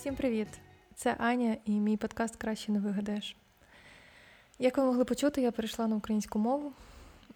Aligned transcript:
Всім 0.00 0.14
привіт! 0.14 0.48
Це 0.94 1.16
Аня 1.18 1.56
і 1.64 1.70
мій 1.70 1.96
подкаст 1.96 2.36
Краще 2.36 2.72
не 2.72 2.78
вигадаєш. 2.78 3.36
Як 4.58 4.78
ви 4.78 4.84
могли 4.84 5.04
почути, 5.04 5.42
я 5.42 5.52
перейшла 5.52 5.86
на 5.86 5.96
українську 5.96 6.38
мову. 6.38 6.72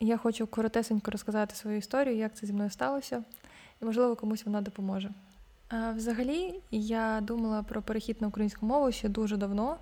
Я 0.00 0.16
хочу 0.16 0.46
коротесенько 0.46 1.10
розказати 1.10 1.54
свою 1.54 1.76
історію, 1.76 2.16
як 2.16 2.34
це 2.36 2.46
зі 2.46 2.52
мною 2.52 2.70
сталося, 2.70 3.24
і, 3.82 3.84
можливо, 3.84 4.16
комусь 4.16 4.46
вона 4.46 4.60
допоможе. 4.60 5.10
А 5.68 5.90
Взагалі, 5.90 6.60
я 6.70 7.20
думала 7.20 7.62
про 7.62 7.82
перехід 7.82 8.22
на 8.22 8.28
українську 8.28 8.66
мову 8.66 8.92
ще 8.92 9.08
дуже 9.08 9.36
давно, 9.36 9.76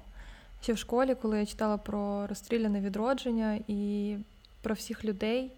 ще 0.63 0.73
в 0.73 0.79
школі, 0.79 1.15
коли 1.15 1.39
я 1.39 1.47
читала 1.47 1.79
про 1.79 2.27
розстріляне 2.27 2.81
відродження 2.81 3.61
і 3.69 4.17
про 4.63 4.75
всіх 4.75 5.05
людей, 5.05 5.53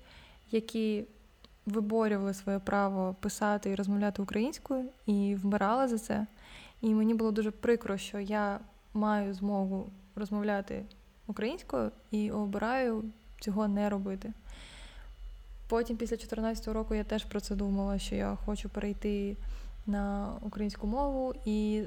які 0.50 1.04
виборювали 1.66 2.34
своє 2.34 2.58
право 2.58 3.16
писати 3.20 3.70
і 3.70 3.74
розмовляти 3.74 4.22
українською, 4.22 4.84
і 5.06 5.36
вмирали 5.42 5.88
за 5.88 5.98
це. 5.98 6.26
І 6.84 6.94
мені 6.94 7.14
було 7.14 7.30
дуже 7.30 7.50
прикро, 7.50 7.96
що 7.96 8.20
я 8.20 8.60
маю 8.94 9.34
змогу 9.34 9.90
розмовляти 10.16 10.84
українською 11.26 11.90
і 12.10 12.30
обираю 12.30 13.04
цього 13.40 13.68
не 13.68 13.90
робити. 13.90 14.32
Потім, 15.68 15.96
після 15.96 16.16
2014 16.16 16.68
року, 16.68 16.94
я 16.94 17.04
теж 17.04 17.24
про 17.24 17.40
це 17.40 17.54
думала, 17.54 17.98
що 17.98 18.14
я 18.14 18.38
хочу 18.44 18.68
перейти 18.68 19.36
на 19.86 20.32
українську 20.42 20.86
мову, 20.86 21.34
і 21.44 21.82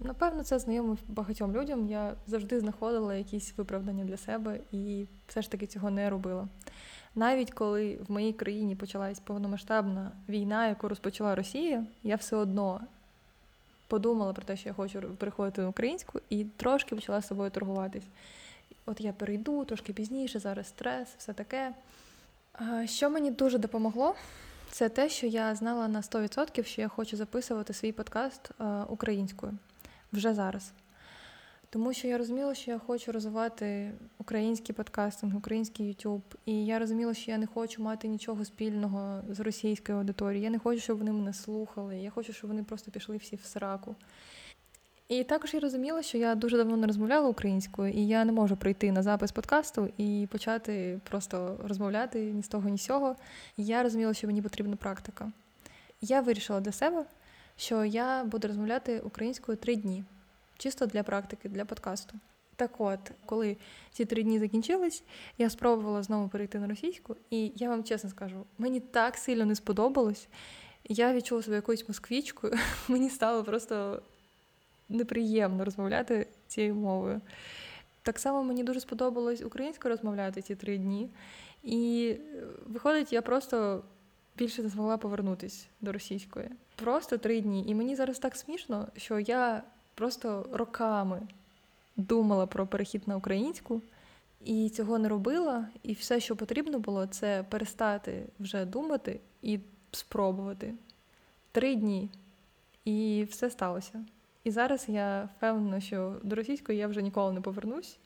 напевно 0.00 0.44
це 0.44 0.58
знайомо 0.58 0.96
багатьом 1.08 1.56
людям. 1.56 1.88
Я 1.88 2.14
завжди 2.26 2.60
знаходила 2.60 3.14
якісь 3.14 3.54
виправдання 3.56 4.04
для 4.04 4.16
себе 4.16 4.60
і 4.72 5.06
все 5.26 5.42
ж 5.42 5.50
таки 5.50 5.66
цього 5.66 5.90
не 5.90 6.10
робила. 6.10 6.48
Навіть 7.14 7.50
коли 7.50 7.98
в 8.08 8.12
моїй 8.12 8.32
країні 8.32 8.76
почалась 8.76 9.20
повномасштабна 9.20 10.12
війна, 10.28 10.68
яку 10.68 10.88
розпочала 10.88 11.34
Росія, 11.34 11.86
я 12.02 12.16
все 12.16 12.36
одно 12.36 12.80
подумала 13.86 14.32
про 14.32 14.44
те, 14.44 14.56
що 14.56 14.68
я 14.68 14.72
хочу 14.72 15.00
переходити 15.00 15.62
на 15.62 15.68
українську, 15.68 16.20
і 16.30 16.44
трошки 16.44 16.94
почала 16.94 17.20
з 17.20 17.26
собою 17.26 17.50
торгуватись. 17.50 18.04
От 18.86 19.00
я 19.00 19.12
перейду 19.12 19.64
трошки 19.64 19.92
пізніше, 19.92 20.38
зараз 20.38 20.68
стрес, 20.68 21.08
все 21.18 21.32
таке. 21.32 21.74
Що 22.84 23.10
мені 23.10 23.30
дуже 23.30 23.58
допомогло, 23.58 24.14
це 24.70 24.88
те, 24.88 25.08
що 25.08 25.26
я 25.26 25.54
знала 25.54 25.88
на 25.88 26.00
100%, 26.00 26.64
що 26.64 26.80
я 26.80 26.88
хочу 26.88 27.16
записувати 27.16 27.72
свій 27.72 27.92
подкаст 27.92 28.50
українською 28.88 29.52
вже 30.12 30.34
зараз. 30.34 30.72
Тому 31.70 31.92
що 31.92 32.08
я 32.08 32.18
розуміла, 32.18 32.54
що 32.54 32.70
я 32.70 32.78
хочу 32.78 33.12
розвивати 33.12 33.92
український 34.18 34.74
подкастинг, 34.74 35.36
український 35.36 35.88
YouTube. 35.92 36.22
І 36.46 36.66
я 36.66 36.78
розуміла, 36.78 37.14
що 37.14 37.30
я 37.30 37.38
не 37.38 37.46
хочу 37.46 37.82
мати 37.82 38.08
нічого 38.08 38.44
спільного 38.44 39.22
з 39.30 39.40
російською 39.40 39.98
аудиторією. 39.98 40.44
Я 40.44 40.50
не 40.50 40.58
хочу, 40.58 40.80
щоб 40.80 40.98
вони 40.98 41.12
мене 41.12 41.32
слухали. 41.32 41.98
Я 41.98 42.10
хочу, 42.10 42.32
щоб 42.32 42.50
вони 42.50 42.62
просто 42.62 42.90
пішли 42.90 43.16
всі 43.16 43.36
в 43.36 43.44
сраку. 43.44 43.96
І 45.08 45.24
також 45.24 45.54
я 45.54 45.60
розуміла, 45.60 46.02
що 46.02 46.18
я 46.18 46.34
дуже 46.34 46.56
давно 46.56 46.76
не 46.76 46.86
розмовляла 46.86 47.28
українською, 47.28 47.92
і 47.92 48.06
я 48.06 48.24
не 48.24 48.32
можу 48.32 48.56
прийти 48.56 48.92
на 48.92 49.02
запис 49.02 49.32
подкасту 49.32 49.88
і 49.98 50.28
почати 50.30 51.00
просто 51.10 51.60
розмовляти 51.64 52.32
ні 52.32 52.42
з 52.42 52.48
того, 52.48 52.68
ні 52.68 52.78
з 52.78 52.84
цього. 52.84 53.16
Я 53.56 53.82
розуміла, 53.82 54.14
що 54.14 54.26
мені 54.26 54.42
потрібна 54.42 54.76
практика. 54.76 55.32
Я 56.00 56.20
вирішила 56.20 56.60
для 56.60 56.72
себе, 56.72 57.04
що 57.56 57.84
я 57.84 58.24
буду 58.24 58.48
розмовляти 58.48 59.00
українською 59.00 59.58
три 59.58 59.76
дні 59.76 60.04
чисто 60.58 60.86
для 60.86 61.02
практики, 61.02 61.48
для 61.48 61.64
подкасту. 61.64 62.14
Так 62.56 62.70
от, 62.78 62.98
коли 63.26 63.56
ці 63.92 64.04
три 64.04 64.22
дні 64.22 64.38
закінчились, 64.38 65.02
я 65.38 65.50
спробувала 65.50 66.02
знову 66.02 66.28
перейти 66.28 66.58
на 66.58 66.66
російську, 66.66 67.16
і 67.30 67.52
я 67.56 67.68
вам 67.68 67.84
чесно 67.84 68.10
скажу, 68.10 68.44
мені 68.58 68.80
так 68.80 69.16
сильно 69.16 69.44
не 69.44 69.54
сподобалось. 69.54 70.28
Я 70.84 71.14
відчула 71.14 71.42
себе 71.42 71.56
якоюсь 71.56 71.88
москвічкою, 71.88 72.54
мені 72.88 73.10
стало 73.10 73.44
просто 73.44 74.02
неприємно 74.88 75.64
розмовляти 75.64 76.26
цією 76.46 76.74
мовою. 76.74 77.20
Так 78.02 78.18
само 78.18 78.42
мені 78.42 78.64
дуже 78.64 78.80
сподобалось 78.80 79.42
українською 79.42 79.94
розмовляти 79.94 80.42
ці 80.42 80.54
три 80.54 80.78
дні. 80.78 81.10
І 81.62 82.14
виходить, 82.66 83.12
я 83.12 83.22
просто 83.22 83.82
більше 84.36 84.62
не 84.62 84.68
змогла 84.68 84.96
повернутися 84.96 85.66
до 85.80 85.92
російської. 85.92 86.48
Просто 86.76 87.18
три 87.18 87.40
дні. 87.40 87.64
І 87.68 87.74
мені 87.74 87.96
зараз 87.96 88.18
так 88.18 88.36
смішно, 88.36 88.88
що 88.96 89.18
я 89.18 89.62
просто 89.96 90.46
роками 90.52 91.22
думала 91.96 92.46
про 92.46 92.66
перехід 92.66 93.08
на 93.08 93.16
українську 93.16 93.82
і 94.44 94.68
цього 94.68 94.98
не 94.98 95.08
робила. 95.08 95.68
І 95.82 95.92
все, 95.92 96.20
що 96.20 96.36
потрібно 96.36 96.78
було, 96.78 97.06
це 97.06 97.44
перестати 97.48 98.26
вже 98.40 98.64
думати 98.64 99.20
і 99.42 99.60
спробувати 99.92 100.74
три 101.52 101.74
дні. 101.74 102.10
І 102.84 103.26
все 103.30 103.50
сталося. 103.50 104.04
І 104.44 104.50
зараз 104.50 104.84
я 104.88 105.28
впевнена, 105.36 105.80
що 105.80 106.14
до 106.22 106.36
російської 106.36 106.78
я 106.78 106.88
вже 106.88 107.02
ніколи 107.02 107.32
не 107.32 107.40
повернусь. 107.40 107.98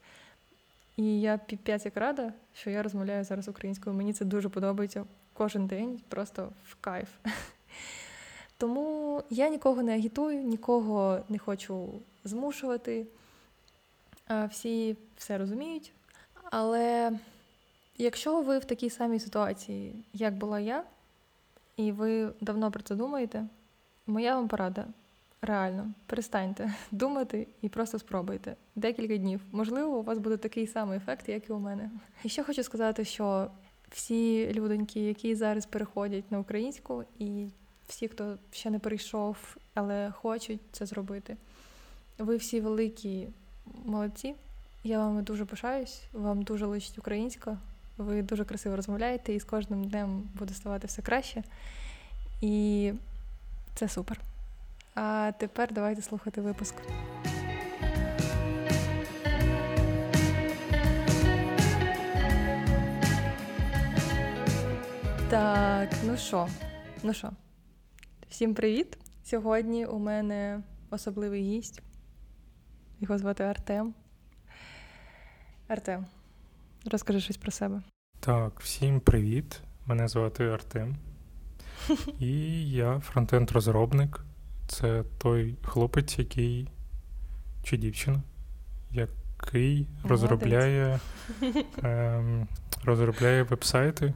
І 0.97 1.21
я 1.21 1.39
п'ять 1.39 1.84
як 1.84 1.97
рада, 1.97 2.33
що 2.55 2.71
я 2.71 2.83
розмовляю 2.83 3.25
зараз 3.25 3.49
українською. 3.49 3.97
Мені 3.97 4.12
це 4.12 4.25
дуже 4.25 4.49
подобається 4.49 5.05
кожен 5.33 5.67
день, 5.67 6.01
просто 6.09 6.53
в 6.65 6.77
кайф. 6.81 7.09
Тому 8.60 9.22
я 9.31 9.48
нікого 9.48 9.82
не 9.82 9.94
агітую, 9.94 10.43
нікого 10.43 11.21
не 11.28 11.38
хочу 11.38 11.88
змушувати. 12.25 13.06
Всі 14.50 14.97
все 15.16 15.38
розуміють. 15.38 15.93
Але 16.50 17.12
якщо 17.98 18.43
ви 18.43 18.59
в 18.59 18.65
такій 18.65 18.91
самій 18.91 19.21
ситуації, 19.21 20.04
як 20.12 20.34
була 20.34 20.60
я, 20.60 20.84
і 21.76 21.93
ви 21.93 22.32
давно 22.41 22.71
про 22.71 22.82
це 22.82 22.94
думаєте, 22.94 23.47
моя 24.06 24.34
вам 24.34 24.48
порада 24.48 24.87
реально 25.42 25.92
перестаньте 26.06 26.75
думати 26.91 27.47
і 27.62 27.69
просто 27.69 27.98
спробуйте 27.98 28.56
декілька 28.77 29.16
днів. 29.16 29.41
Можливо, 29.53 29.98
у 29.98 30.03
вас 30.03 30.19
буде 30.19 30.37
такий 30.37 30.66
самий 30.66 30.97
ефект, 30.97 31.28
як 31.28 31.48
і 31.48 31.53
у 31.53 31.59
мене. 31.59 31.91
І 32.25 32.28
ще 32.28 32.42
хочу 32.42 32.62
сказати, 32.62 33.04
що 33.04 33.50
всі 33.91 34.53
людоньки, 34.53 35.00
які 35.00 35.34
зараз 35.34 35.66
переходять 35.66 36.32
на 36.32 36.38
українську 36.38 37.04
і 37.19 37.48
всі, 37.91 38.09
хто 38.09 38.39
ще 38.53 38.71
не 38.71 38.78
прийшов, 38.78 39.56
але 39.75 40.11
хочуть 40.11 40.61
це 40.73 40.87
зробити. 40.87 41.37
Ви 42.19 42.37
всі 42.37 42.61
великі 42.61 43.28
молодці. 43.84 44.34
Я 44.84 44.99
вами 44.99 45.23
дуже 45.23 45.45
пишаюсь, 45.45 46.03
вам 46.12 46.43
дуже 46.43 46.67
личить 46.67 46.99
українська. 46.99 47.59
Ви 47.99 48.23
дуже 48.23 48.45
красиво 48.45 48.77
розмовляєте, 48.77 49.33
і 49.34 49.41
з 49.41 49.45
кожним 49.45 49.84
днем 49.84 50.28
буде 50.34 50.55
ставати 50.55 50.87
все 50.87 51.03
краще. 51.03 51.43
І 52.41 52.93
це 53.75 53.89
супер. 53.89 54.21
А 54.95 55.33
тепер 55.39 55.72
давайте 55.72 56.03
слухати 56.03 56.41
випуск. 56.41 56.75
Так, 65.31 65.89
ну 66.07 66.17
що, 66.17 66.49
ну 67.03 67.15
що? 67.15 67.31
Всім 68.31 68.55
привіт! 68.55 68.99
Сьогодні 69.25 69.87
у 69.87 69.99
мене 69.99 70.63
особливий 70.91 71.43
гість. 71.43 71.83
Його 73.01 73.19
звати 73.19 73.45
Артем. 73.45 73.95
Артем, 75.69 76.07
розкажи 76.91 77.21
щось 77.21 77.37
про 77.37 77.51
себе. 77.51 77.83
Так, 78.21 78.61
всім 78.61 79.01
привіт. 79.01 79.61
Мене 79.87 80.09
звати 80.09 80.45
Артем. 80.45 80.97
І 82.21 82.71
я 82.71 82.99
фронтенд-розробник. 82.99 84.21
Це 84.69 85.05
той 85.19 85.57
хлопець, 85.63 86.19
який 86.19 86.69
чи 87.63 87.77
дівчина, 87.77 88.23
який 88.91 89.87
розробляє 90.05 91.01
ем, 91.83 92.49
розробляє 92.84 93.43
веб-сайти. 93.43 94.15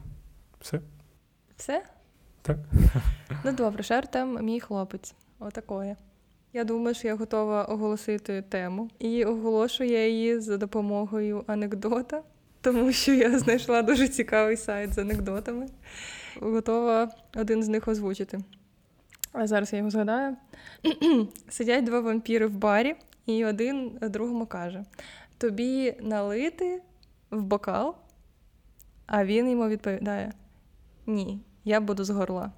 Все? 0.59 0.81
Все? 1.57 1.94
Так. 2.45 2.57
Ну 3.43 3.51
добре, 3.51 3.95
Артем 3.95 4.45
мій 4.45 4.59
хлопець. 4.59 5.13
Отакое. 5.39 5.95
Я 6.53 6.63
думаю, 6.63 6.95
що 6.95 7.07
я 7.07 7.15
готова 7.15 7.63
оголосити 7.63 8.41
тему. 8.41 8.89
І 8.99 9.25
оголошую 9.25 9.89
я 9.89 10.07
її 10.07 10.39
за 10.39 10.57
допомогою 10.57 11.43
анекдота, 11.47 12.23
тому 12.61 12.91
що 12.91 13.13
я 13.13 13.39
знайшла 13.39 13.81
дуже 13.81 14.07
цікавий 14.07 14.57
сайт 14.57 14.93
з 14.93 14.97
анекдотами. 14.97 15.67
Готова 16.41 17.11
один 17.35 17.63
з 17.63 17.67
них 17.67 17.87
озвучити. 17.87 18.39
А 19.31 19.47
зараз 19.47 19.73
я 19.73 19.77
його 19.77 19.89
згадаю. 19.89 20.37
Сидять 21.49 21.83
два 21.83 21.99
вампіри 21.99 22.47
в 22.47 22.55
барі, 22.55 22.95
і 23.25 23.45
один 23.45 23.97
другому 24.01 24.45
каже: 24.45 24.83
Тобі 25.37 25.95
налити 26.01 26.81
в 27.31 27.43
бокал, 27.43 27.95
а 29.05 29.25
він 29.25 29.49
йому 29.49 29.67
відповідає: 29.67 30.33
Ні, 31.07 31.39
я 31.65 31.81
буду 31.81 32.03
з 32.03 32.09
горла. 32.09 32.51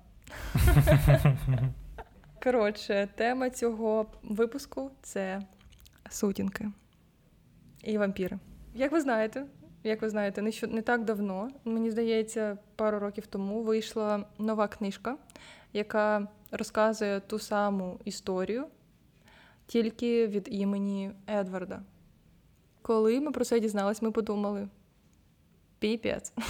Коротше, 2.43 3.09
тема 3.15 3.49
цього 3.49 4.05
випуску 4.23 4.91
це 5.01 5.41
сутінки 6.09 6.71
і 7.83 7.97
вампіри. 7.97 8.39
Як 8.73 8.91
ви 8.91 9.01
знаєте, 9.01 9.45
як 9.83 10.01
ви 10.01 10.09
знаєте, 10.09 10.41
не, 10.41 10.51
що, 10.51 10.67
не 10.67 10.81
так 10.81 11.05
давно, 11.05 11.49
мені 11.65 11.91
здається, 11.91 12.57
пару 12.75 12.99
років 12.99 13.27
тому 13.27 13.63
вийшла 13.63 14.25
нова 14.37 14.67
книжка, 14.67 15.17
яка 15.73 16.27
розказує 16.51 17.19
ту 17.19 17.39
саму 17.39 17.99
історію, 18.05 18.65
тільки 19.67 20.27
від 20.27 20.47
імені 20.51 21.11
Едварда. 21.29 21.81
Коли 22.81 23.19
ми 23.19 23.31
про 23.31 23.45
це 23.45 23.59
дізналися, 23.59 24.05
ми 24.05 24.11
подумали. 24.11 24.67
Піпець. 25.79 26.33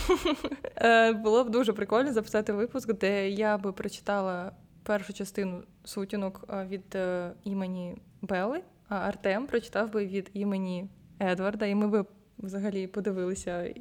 Е, 0.80 1.14
було 1.14 1.44
б 1.44 1.50
дуже 1.50 1.74
прикольно 1.74 2.14
записати 2.14 2.54
випуск, 2.54 2.94
де 2.94 3.30
я 3.30 3.58
би 3.58 3.74
прочитала 3.74 4.52
першу 4.84 5.14
частину 5.14 5.64
сутінок 5.84 6.46
е, 6.50 6.66
від 6.66 6.96
е, 6.96 7.32
імені 7.44 7.98
Белли, 8.22 8.62
а 8.90 8.96
Артем 8.96 9.48
прочитав 9.48 9.92
би 9.92 10.06
від 10.06 10.30
імені 10.34 10.90
Едварда, 11.20 11.66
і 11.66 11.76
ми 11.76 11.88
би 11.88 12.06
взагалі 12.38 12.88
подивилися 12.88 13.74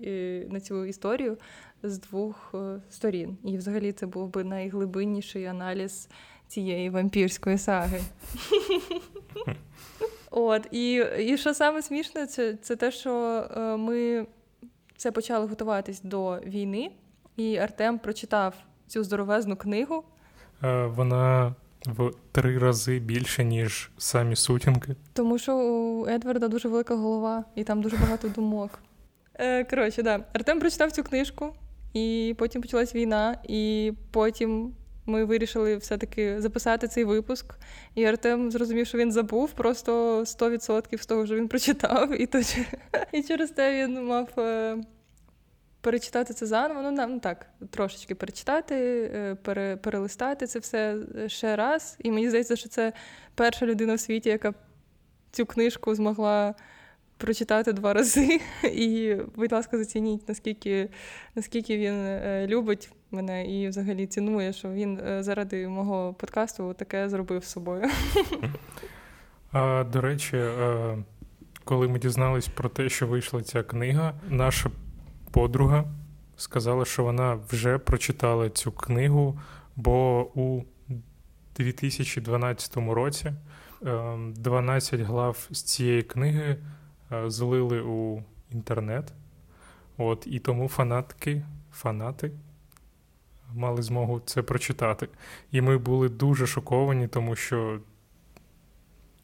на 0.51 0.61
цю 0.61 0.85
історію 0.85 1.39
з 1.83 1.99
двох 1.99 2.55
сторін. 2.91 3.39
І 3.45 3.57
взагалі 3.57 3.93
це 3.93 4.07
був 4.07 4.33
би 4.33 4.45
найглибинніший 4.45 5.47
аналіз 5.47 6.09
цієї 6.49 6.91
вампірської 6.91 7.59
саги. 7.59 8.01
От, 10.31 10.67
І 10.71 11.05
і 11.19 11.37
що 11.37 11.55
саме 11.55 11.83
смішне, 11.83 12.27
це 12.27 12.55
це 12.55 12.77
те, 12.77 12.91
що 12.91 13.45
ми 13.79 14.27
це 14.97 15.13
почали 15.13 15.47
готуватись 15.47 16.01
до 16.01 16.39
війни, 16.39 16.91
і 17.37 17.57
Артем 17.57 17.99
прочитав 17.99 18.55
цю 18.87 19.05
здоровезну 19.05 19.57
книгу. 19.57 20.05
Е, 20.63 20.87
вона 20.87 21.55
в 21.87 22.11
три 22.33 22.59
рази 22.59 22.99
більше, 22.99 23.45
ніж 23.45 23.91
самі 23.99 24.37
сутінки. 24.37 24.97
Тому 25.13 25.39
що 25.39 25.57
у 25.57 26.07
Едварда 26.07 26.49
дуже 26.49 26.69
велика 26.69 26.95
голова, 26.95 27.45
і 27.55 27.65
там 27.65 27.83
дуже 27.83 27.97
багато 27.97 28.29
думок. 28.29 28.79
Е, 29.39 29.65
коротше, 29.65 30.03
да. 30.03 30.25
Артем 30.33 30.61
прочитав 30.61 30.93
цю 30.93 31.03
книжку, 31.03 31.55
і 31.93 32.35
потім 32.39 32.63
почалась 32.63 32.95
війна, 32.95 33.39
і 33.49 33.93
потім. 34.11 34.75
Ми 35.07 35.25
вирішили 35.25 35.77
все-таки 35.77 36.41
записати 36.41 36.89
цей 36.89 37.05
випуск, 37.05 37.55
і 37.95 38.05
Артем 38.05 38.51
зрозумів, 38.51 38.87
що 38.87 38.99
він 38.99 39.13
забув 39.13 39.53
просто 39.53 40.21
100% 40.21 40.99
з 40.99 41.07
того, 41.07 41.27
що 41.27 41.35
він 41.35 41.49
прочитав, 41.49 42.21
і 42.21 42.27
то, 42.27 42.41
і 43.13 43.23
через 43.23 43.51
те 43.51 43.75
він 43.85 44.05
мав 44.05 44.29
е, 44.39 44.77
перечитати 45.81 46.35
це 46.35 46.47
заново. 46.47 46.83
Ну, 46.83 46.91
нам 46.91 47.13
ну, 47.13 47.21
так, 47.21 47.47
трошечки 47.71 48.15
перечитати, 48.15 48.75
е, 49.15 49.35
пере, 49.35 49.77
перелистати 49.77 50.47
це 50.47 50.59
все 50.59 50.97
ще 51.27 51.57
раз. 51.57 51.97
І 51.99 52.11
мені 52.11 52.29
здається, 52.29 52.57
що 52.57 52.69
це 52.69 52.93
перша 53.35 53.67
людина 53.67 53.95
в 53.95 54.01
світі, 54.01 54.29
яка 54.29 54.55
цю 55.31 55.47
книжку 55.47 55.95
змогла 55.95 56.55
прочитати 57.17 57.73
два 57.73 57.93
рази. 57.93 58.41
І, 58.63 59.17
будь 59.37 59.53
ласка, 59.53 59.79
зацініть, 59.79 60.29
наскільки 60.29 60.89
наскільки 61.35 61.77
він 61.77 61.95
е, 61.95 62.47
любить 62.49 62.91
мене 63.11 63.47
і 63.47 63.69
взагалі 63.69 64.07
цінує, 64.07 64.53
що 64.53 64.71
він 64.71 65.01
е, 65.07 65.23
заради 65.23 65.69
мого 65.69 66.15
подкасту 66.15 66.75
таке 66.75 67.09
зробив 67.09 67.45
з 67.45 67.51
собою. 67.51 67.83
А, 69.53 69.85
До 69.93 70.01
речі, 70.01 70.45
коли 71.65 71.89
ми 71.89 71.99
дізнались 71.99 72.49
про 72.49 72.69
те, 72.69 72.89
що 72.89 73.07
вийшла 73.07 73.43
ця 73.43 73.63
книга, 73.63 74.15
наша 74.29 74.71
подруга 75.31 75.85
сказала, 76.37 76.85
що 76.85 77.05
вона 77.05 77.39
вже 77.51 77.79
прочитала 77.79 78.51
цю 78.51 78.73
книгу, 78.73 79.39
бо 79.77 80.27
у 80.35 80.63
2012 81.57 82.77
році 82.77 83.33
12 83.81 85.01
ем, 85.01 85.07
глав 85.07 85.49
з 85.51 85.63
цієї 85.63 86.03
книги 86.03 86.57
е, 87.13 87.31
злили 87.31 87.81
у 87.81 88.23
інтернет. 88.51 89.13
От, 89.97 90.27
І 90.27 90.39
тому 90.39 90.69
фанатки, 90.69 91.43
фанати 91.73 92.31
мали 93.55 93.83
змогу 93.83 94.21
це 94.27 94.43
прочитати. 94.43 95.09
І 95.53 95.61
ми 95.61 95.79
були 95.79 96.09
дуже 96.09 96.47
шоковані, 96.47 97.09
тому 97.09 97.37
що 97.37 97.81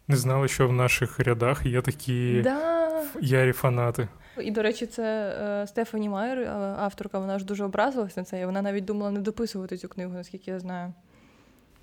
не 0.09 0.17
знали, 0.17 0.49
що 0.49 0.69
в 0.69 0.73
наших 0.73 1.21
рядах 1.21 1.67
є 1.67 1.83
такі 1.83 2.41
да. 2.45 3.03
ярі 3.21 3.53
фанати. 3.53 4.09
І, 4.41 4.51
до 4.51 4.63
речі, 4.63 4.87
це 4.87 5.37
е, 5.63 5.67
Стефані 5.67 6.09
Майер, 6.09 6.39
е, 6.39 6.49
авторка, 6.79 7.19
вона 7.19 7.39
ж 7.39 7.45
дуже 7.45 7.65
образилась 7.65 8.17
на 8.17 8.25
це, 8.25 8.41
і 8.41 8.47
вона 8.47 8.63
навіть 8.63 8.85
думала 8.85 9.11
не 9.11 9.21
дописувати 9.21 9.77
цю 9.77 9.89
книгу, 9.89 10.15
наскільки 10.15 10.51
я 10.51 10.61
знаю. 10.61 10.93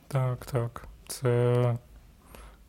Так, 0.07 0.45
так. 0.45 0.87
Це 1.07 1.77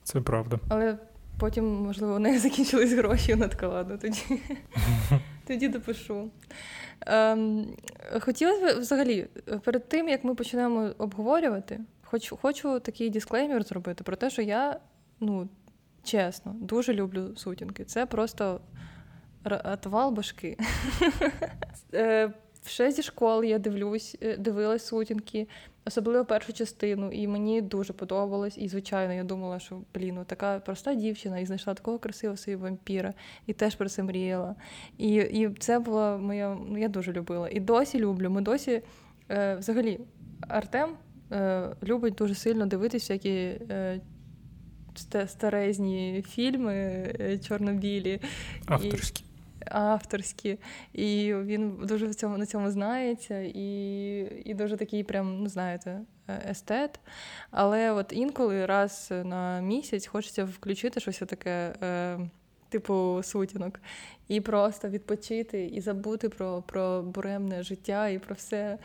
це 0.03 0.21
правда. 0.21 0.59
Але 0.69 0.99
потім, 1.39 1.65
можливо, 1.65 2.15
у 2.15 2.19
неї 2.19 2.39
закінчились 2.39 2.93
гроші, 2.93 3.35
вона 3.35 3.49
така, 3.49 3.69
ладно, 3.69 3.99
тоді 3.99 4.23
тоді 5.47 5.69
допишу. 5.69 6.31
Ем, 7.07 7.67
Хотілося 8.21 8.75
б 8.75 8.79
взагалі, 8.81 9.27
перед 9.65 9.89
тим, 9.89 10.09
як 10.09 10.25
ми 10.25 10.35
почнемо 10.35 10.91
обговорювати, 10.99 11.81
хочу 12.03 12.37
хочу 12.37 12.81
такий 12.81 13.11
дисклеймер 13.11 13.63
зробити 13.63 14.05
про 14.05 14.17
те, 14.17 14.31
що 14.31 14.43
я, 14.43 14.81
ну, 15.21 15.49
чесно, 16.03 16.57
дуже 16.61 16.95
люблю 16.95 17.37
сутінки. 17.37 17.85
Це 17.85 18.07
просто 18.07 18.61
отвал 19.65 20.11
башки. 20.11 20.57
Ще 22.67 22.91
зі 22.91 23.03
школи 23.03 23.47
я 23.47 23.59
дивлюсь, 23.59 24.17
е, 24.23 24.37
дивилась 24.37 24.87
сутінки, 24.87 25.49
особливо 25.85 26.25
першу 26.25 26.53
частину, 26.53 27.13
і 27.13 27.29
мені 27.29 27.63
дуже 27.63 27.93
подобалось. 27.93 28.59
І, 28.59 28.69
звичайно, 28.69 29.13
я 29.13 29.25
думала, 29.25 29.59
що 29.59 29.81
блін, 29.95 30.15
ну, 30.15 30.25
така 30.25 30.59
проста 30.59 30.95
дівчина 30.95 31.39
і 31.39 31.47
знайшла 31.47 31.75
такого 31.75 31.99
красивого 31.99 32.37
собі 32.37 32.57
вампіра, 32.57 33.15
і 33.47 33.53
теж 33.53 33.75
про 33.75 33.89
це 33.89 34.03
мріяла. 34.03 34.55
І 34.99 35.15
і 35.15 35.49
це 35.59 35.79
була 35.79 36.17
моя. 36.17 36.59
Ну, 36.69 36.79
я 36.79 36.89
дуже 36.89 37.13
любила. 37.13 37.49
І 37.53 37.61
досі 37.61 37.99
люблю. 37.99 38.31
Ми 38.31 38.41
досі 38.41 38.83
е, 39.31 39.55
взагалі 39.57 40.01
Артем 40.49 40.91
е, 41.33 41.69
любить 41.83 42.15
дуже 42.15 42.35
сильно 42.35 42.67
дивитися, 42.67 43.13
які. 43.13 43.31
Е, 43.31 44.01
Старезні 45.27 46.25
фільми 46.29 46.75
е, 46.75 47.39
чорно-білі. 47.39 48.21
Авторські 48.67 49.25
авторські, 49.67 50.59
і 50.93 51.35
він 51.35 51.77
дуже 51.83 52.07
в 52.07 52.15
цьому 52.15 52.39
на 52.39 52.47
цьому 52.47 52.71
знається, 52.71 53.41
і 53.41 54.43
і 54.45 54.55
дуже 54.55 54.77
такий, 54.77 55.05
прям, 55.05 55.43
ну 55.43 55.49
знаєте, 55.49 56.01
е, 56.29 56.47
естет. 56.51 57.01
Але 57.51 57.91
от 57.91 58.13
інколи 58.13 58.67
раз 58.67 59.09
на 59.25 59.61
місяць 59.61 60.07
хочеться 60.07 60.45
включити 60.45 61.01
щось 61.01 61.19
таке. 61.19 61.75
Е, 61.83 62.19
Типу 62.69 63.21
сутінок, 63.23 63.81
і 64.29 64.41
просто 64.41 64.89
відпочити, 64.89 65.67
і 65.67 65.81
забути 65.81 66.29
про 66.29 66.63
про 66.63 67.03
буремне 67.03 67.63
життя, 67.63 68.09
і 68.09 68.19
про 68.19 68.35
все 68.35 68.79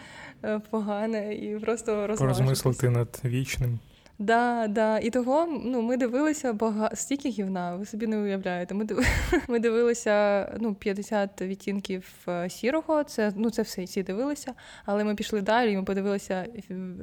е, 0.44 0.60
погане, 0.70 1.36
і 1.36 1.60
просто 1.60 2.15
Порозмислити 2.17 2.89
над 2.89 3.22
вічним. 3.25 3.79
Да, 4.19 4.67
да. 4.67 5.00
І 5.00 5.10
того 5.10 5.45
ну, 5.65 5.81
ми 5.81 5.98
дивилися 5.98 6.53
багато 6.53 6.95
стільки 6.95 7.29
гівна, 7.29 7.75
ви 7.75 7.86
собі 7.86 8.07
не 8.07 8.17
уявляєте. 8.17 8.75
Ми 8.75 8.86
див... 8.86 9.07
ми 9.48 9.60
дивилися 9.60 10.48
ну, 10.60 10.75
50 10.75 11.41
відтінків 11.41 12.13
е, 12.27 12.50
сірого, 12.50 13.03
це 13.03 13.34
ну, 13.36 13.50
це 13.50 13.62
все 13.62 13.84
всі 13.84 14.03
дивилися, 14.03 14.53
але 14.86 15.03
ми 15.03 15.15
пішли 15.15 15.41
далі, 15.41 15.72
і 15.72 15.77
ми 15.77 15.84
подивилися 15.84 16.48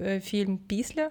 е, 0.02 0.21
фільм 0.21 0.59
після. 0.66 1.11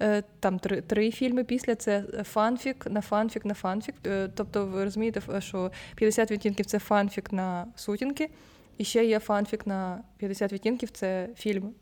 Е, 0.00 0.22
там 0.40 0.58
три 0.58 0.80
три 0.80 1.10
фільми 1.10 1.44
після 1.44 1.74
це 1.74 2.04
фанфік 2.24 2.86
на 2.90 3.00
фанфік 3.00 3.44
на 3.44 3.54
фанфік. 3.54 3.94
Тобто, 4.34 4.66
ви 4.66 4.84
розумієте, 4.84 5.22
що 5.40 5.70
50 5.96 6.30
відтінків 6.30 6.66
це 6.66 6.78
фанфік 6.78 7.32
на 7.32 7.66
сутінки, 7.76 8.30
і 8.78 8.84
ще 8.84 9.04
є 9.04 9.18
фанфік 9.18 9.66
на 9.66 10.02
50 10.16 10.52
відтінків 10.52 10.90
це 10.90 11.28
фільм 11.36 11.74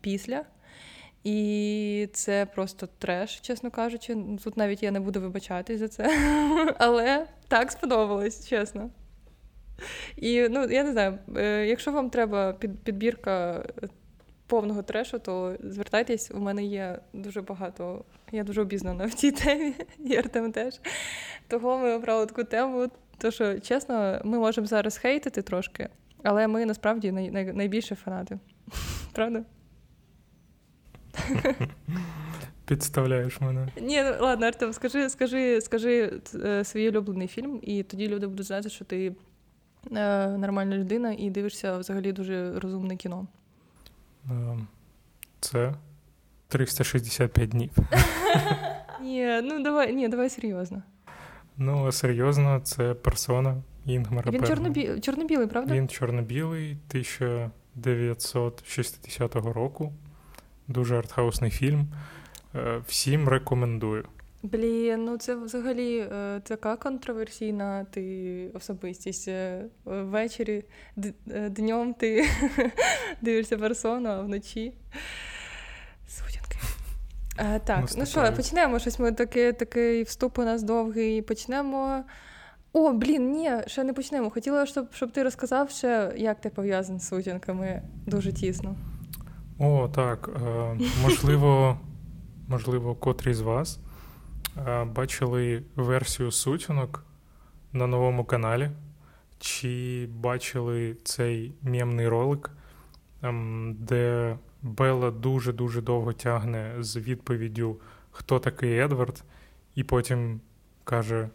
після. 0.00 0.44
І 1.24 2.08
це 2.12 2.46
просто 2.54 2.88
треш, 2.98 3.40
чесно 3.40 3.70
кажучи. 3.70 4.16
Тут 4.44 4.56
навіть 4.56 4.82
я 4.82 4.90
не 4.90 5.00
буду 5.00 5.20
вибачатись 5.20 5.78
за 5.78 5.88
це. 5.88 6.10
Але 6.78 7.26
так 7.48 7.72
сподобалось, 7.72 8.48
чесно. 8.48 8.90
І 10.16 10.48
ну, 10.48 10.64
я 10.64 10.84
не 10.84 10.92
знаю, 10.92 11.18
е, 11.36 11.66
якщо 11.66 11.92
вам 11.92 12.10
треба 12.10 12.52
підбірка 12.84 13.64
повного 14.46 14.82
трешу, 14.82 15.18
то 15.18 15.56
звертайтесь, 15.60 16.30
у 16.34 16.40
мене 16.40 16.64
є 16.64 16.98
дуже 17.12 17.42
багато, 17.42 18.04
я 18.32 18.44
дуже 18.44 18.62
обізнана 18.62 19.06
в 19.06 19.14
цій 19.14 19.32
темі, 19.32 19.74
і 19.98 20.16
Артем 20.16 20.52
теж. 20.52 20.80
Того 21.48 21.78
ми 21.78 21.94
обрали 21.94 22.26
таку 22.26 22.44
тему. 22.44 22.88
То 23.18 23.30
що, 23.30 23.60
чесно, 23.60 24.20
ми 24.24 24.38
можемо 24.38 24.66
зараз 24.66 24.96
хейтити 24.96 25.42
трошки, 25.42 25.88
але 26.22 26.46
ми 26.46 26.66
насправді 26.66 27.12
най- 27.12 27.30
най- 27.30 27.52
найбільші 27.52 27.94
фанати. 27.94 28.38
Правда? 29.12 29.44
Підставляєш 32.66 33.40
мене. 33.40 33.68
Ні, 33.80 34.02
ну 34.02 34.12
ладно, 34.20 34.46
Артем, 34.46 34.72
скажи, 34.72 35.10
скажи, 35.10 35.60
скажи 35.60 36.20
е, 36.34 36.64
свій 36.64 36.88
улюблений 36.88 37.28
фільм, 37.28 37.60
і 37.62 37.82
тоді 37.82 38.08
люди 38.08 38.26
будуть 38.26 38.46
знати, 38.46 38.68
що 38.68 38.84
ти 38.84 39.14
е, 39.92 40.28
нормальна 40.28 40.76
людина 40.76 41.14
і 41.18 41.30
дивишся 41.30 41.78
взагалі 41.78 42.12
дуже 42.12 42.60
розумне 42.60 42.96
кіно. 42.96 43.26
Е, 44.30 44.58
це 45.40 45.74
365 46.48 47.48
днів. 47.48 47.70
Ні, 49.02 49.40
ну 49.42 49.62
давай, 49.62 49.94
ні, 49.94 50.08
давай 50.08 50.30
серйозно. 50.30 50.82
Ну, 51.56 51.92
серйозно, 51.92 52.60
це 52.64 52.94
персона 52.94 53.62
Інгмара. 53.86 54.30
Він 54.30 54.44
чорнобі... 54.44 55.00
чорно-білий, 55.00 55.46
правда? 55.46 55.74
Він 55.74 55.88
чорно-білий 55.88 56.70
1960 56.70 59.34
року 59.34 59.92
дуже 60.70 60.98
артхаусний 60.98 61.50
фільм. 61.50 61.86
Е, 62.54 62.82
всім 62.86 63.28
рекомендую. 63.28 64.04
Блін, 64.42 65.04
ну 65.04 65.16
це 65.16 65.34
взагалі 65.34 65.98
е, 65.98 66.40
така 66.40 66.76
контроверсійна 66.76 67.86
ти 67.90 68.50
особистість. 68.54 69.28
Е, 69.28 69.64
ввечері 69.84 70.64
днем 71.50 71.94
ти 71.94 72.28
дивишся 73.22 73.58
персону, 73.58 74.08
а 74.08 74.22
вночі. 74.22 74.72
Сутінки. 76.08 76.58
Е, 77.38 77.60
так, 77.64 77.84
ну 77.96 78.06
що, 78.06 78.32
почнемо 78.36 78.78
щось. 78.78 78.98
Ми 78.98 79.12
таке, 79.12 79.52
такий 79.52 80.02
вступ 80.02 80.38
у 80.38 80.44
нас 80.44 80.62
довгий. 80.62 81.22
Почнемо. 81.22 82.04
О, 82.72 82.92
блін, 82.92 83.32
ні, 83.32 83.50
ще 83.66 83.84
не 83.84 83.92
почнемо. 83.92 84.30
Хотіла, 84.30 84.66
щоб 84.66 84.94
щоб 84.94 85.12
ти 85.12 85.22
розказав 85.22 85.70
ще, 85.70 86.12
як 86.16 86.40
ти 86.40 86.50
пов'язаний 86.50 87.00
з 87.00 87.08
сутінками 87.08 87.82
дуже 88.06 88.32
тісно. 88.32 88.76
О, 89.62 89.88
так. 89.88 90.30
Е, 90.46 90.78
можливо, 91.02 91.78
можливо, 92.48 92.94
котрі 92.94 93.34
з 93.34 93.40
вас 93.40 93.80
е, 94.56 94.84
бачили 94.84 95.62
версію 95.76 96.30
сутінок 96.30 97.04
на 97.72 97.86
новому 97.86 98.24
каналі, 98.24 98.70
чи 99.38 100.06
бачили 100.10 100.96
цей 101.04 101.54
мємний 101.62 102.08
ролик, 102.08 102.50
е, 103.22 103.32
де 103.74 104.36
Белла 104.62 105.10
дуже-дуже 105.10 105.82
довго 105.82 106.12
тягне 106.12 106.74
з 106.78 106.96
відповіддю, 106.96 107.80
хто 108.10 108.38
такий 108.38 108.78
Едвард, 108.78 109.24
і 109.74 109.84
потім 109.84 110.40
каже 110.84 111.28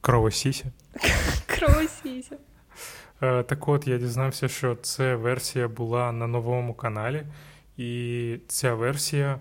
Кровосіся. 0.00 0.72
Кровосіся. 1.46 2.36
Е, 3.22 3.42
так 3.42 3.68
от 3.68 3.86
я 3.86 3.98
дізнався, 3.98 4.48
що 4.48 4.74
це 4.74 5.16
версія 5.16 5.68
була 5.68 6.12
на 6.12 6.26
новому 6.26 6.74
каналі, 6.74 7.26
і 7.80 8.38
ця 8.46 8.74
версія, 8.74 9.38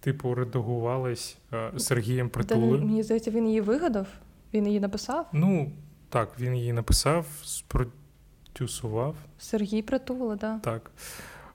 типу, 0.00 0.34
редагувалась 0.34 1.36
е, 1.52 1.72
Сергієм 1.76 2.28
Притулою. 2.28 2.82
Мені 2.82 3.02
здається, 3.02 3.30
він 3.30 3.46
її 3.46 3.60
вигадав? 3.60 4.06
Він 4.54 4.66
її 4.66 4.80
написав? 4.80 5.26
Ну, 5.32 5.72
так, 6.08 6.28
він 6.40 6.56
її 6.56 6.72
написав, 6.72 7.26
спродюсував. 7.44 9.14
Сергій 9.38 9.82
Притула, 9.82 10.36
да. 10.36 10.58
так. 10.58 10.90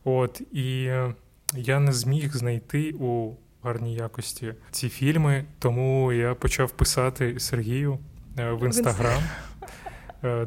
От, 0.04 0.42
і 0.52 0.86
е, 0.86 1.14
я 1.56 1.80
не 1.80 1.94
зміг 1.94 2.34
знайти 2.34 2.92
у 2.92 3.34
гарній 3.64 3.96
якості 3.96 4.54
ці 4.72 4.90
фільми, 4.90 5.46
тому 5.60 6.14
я 6.14 6.36
почав 6.36 6.72
писати 6.72 7.40
Сергію 7.40 8.00
е, 8.40 8.52
в 8.52 8.66
інстаграм. 8.66 9.22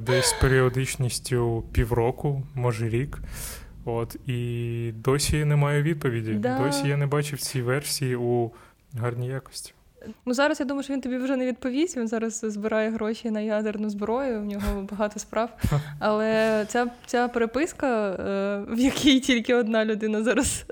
Десь 0.01 0.27
з 0.27 0.33
періодичністю 0.41 1.65
півроку, 1.73 2.43
може 2.55 2.89
рік. 2.89 3.19
От, 3.95 4.17
І 4.27 4.93
досі 5.05 5.45
немає 5.45 5.83
відповіді. 5.83 6.33
Да. 6.33 6.59
Досі 6.59 6.89
я 6.89 6.97
не 6.97 7.07
бачив 7.07 7.41
ці 7.41 7.63
версії 7.63 8.17
у 8.17 8.51
гарній 8.93 9.27
якості. 9.27 9.75
Ну 10.27 10.35
зараз 10.35 10.61
я 10.61 10.67
думаю, 10.67 10.83
що 10.83 10.93
він 10.93 11.01
тобі 11.01 11.17
вже 11.17 11.37
не 11.37 11.47
відповість. 11.47 11.97
Він 11.97 12.09
зараз 12.09 12.41
збирає 12.45 12.91
гроші 12.91 13.31
на 13.31 13.41
ядерну 13.41 13.91
зброю. 13.91 14.41
В 14.41 14.45
нього 14.45 14.83
багато 14.91 15.19
справ. 15.19 15.51
Але 15.99 16.65
ця 16.69 16.91
ця 17.07 17.29
переписка, 17.29 18.11
е, 18.11 18.75
в 18.75 18.79
якій 18.79 19.21
тільки 19.21 19.55
одна 19.55 19.85
людина 19.85 20.23
зараз 20.23 20.65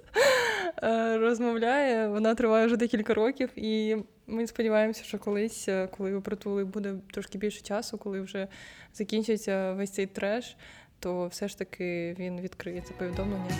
е, 0.82 1.18
розмовляє, 1.18 2.08
вона 2.08 2.34
триває 2.34 2.66
вже 2.66 2.76
декілька 2.76 3.14
років, 3.14 3.48
і 3.56 3.96
ми 4.26 4.46
сподіваємося, 4.46 5.04
що 5.04 5.18
колись, 5.18 5.68
е, 5.68 5.88
коли 5.96 6.14
у 6.14 6.20
притули 6.20 6.64
буде 6.64 6.94
трошки 7.12 7.38
більше 7.38 7.60
часу, 7.60 7.98
коли 7.98 8.20
вже 8.20 8.48
закінчиться 8.94 9.72
весь 9.72 9.90
цей 9.90 10.06
треш, 10.06 10.56
то 11.00 11.26
все 11.26 11.48
ж 11.48 11.58
таки 11.58 12.16
він 12.18 12.40
відкриє 12.40 12.80
це 12.80 12.94
повідомлення. 12.94 13.50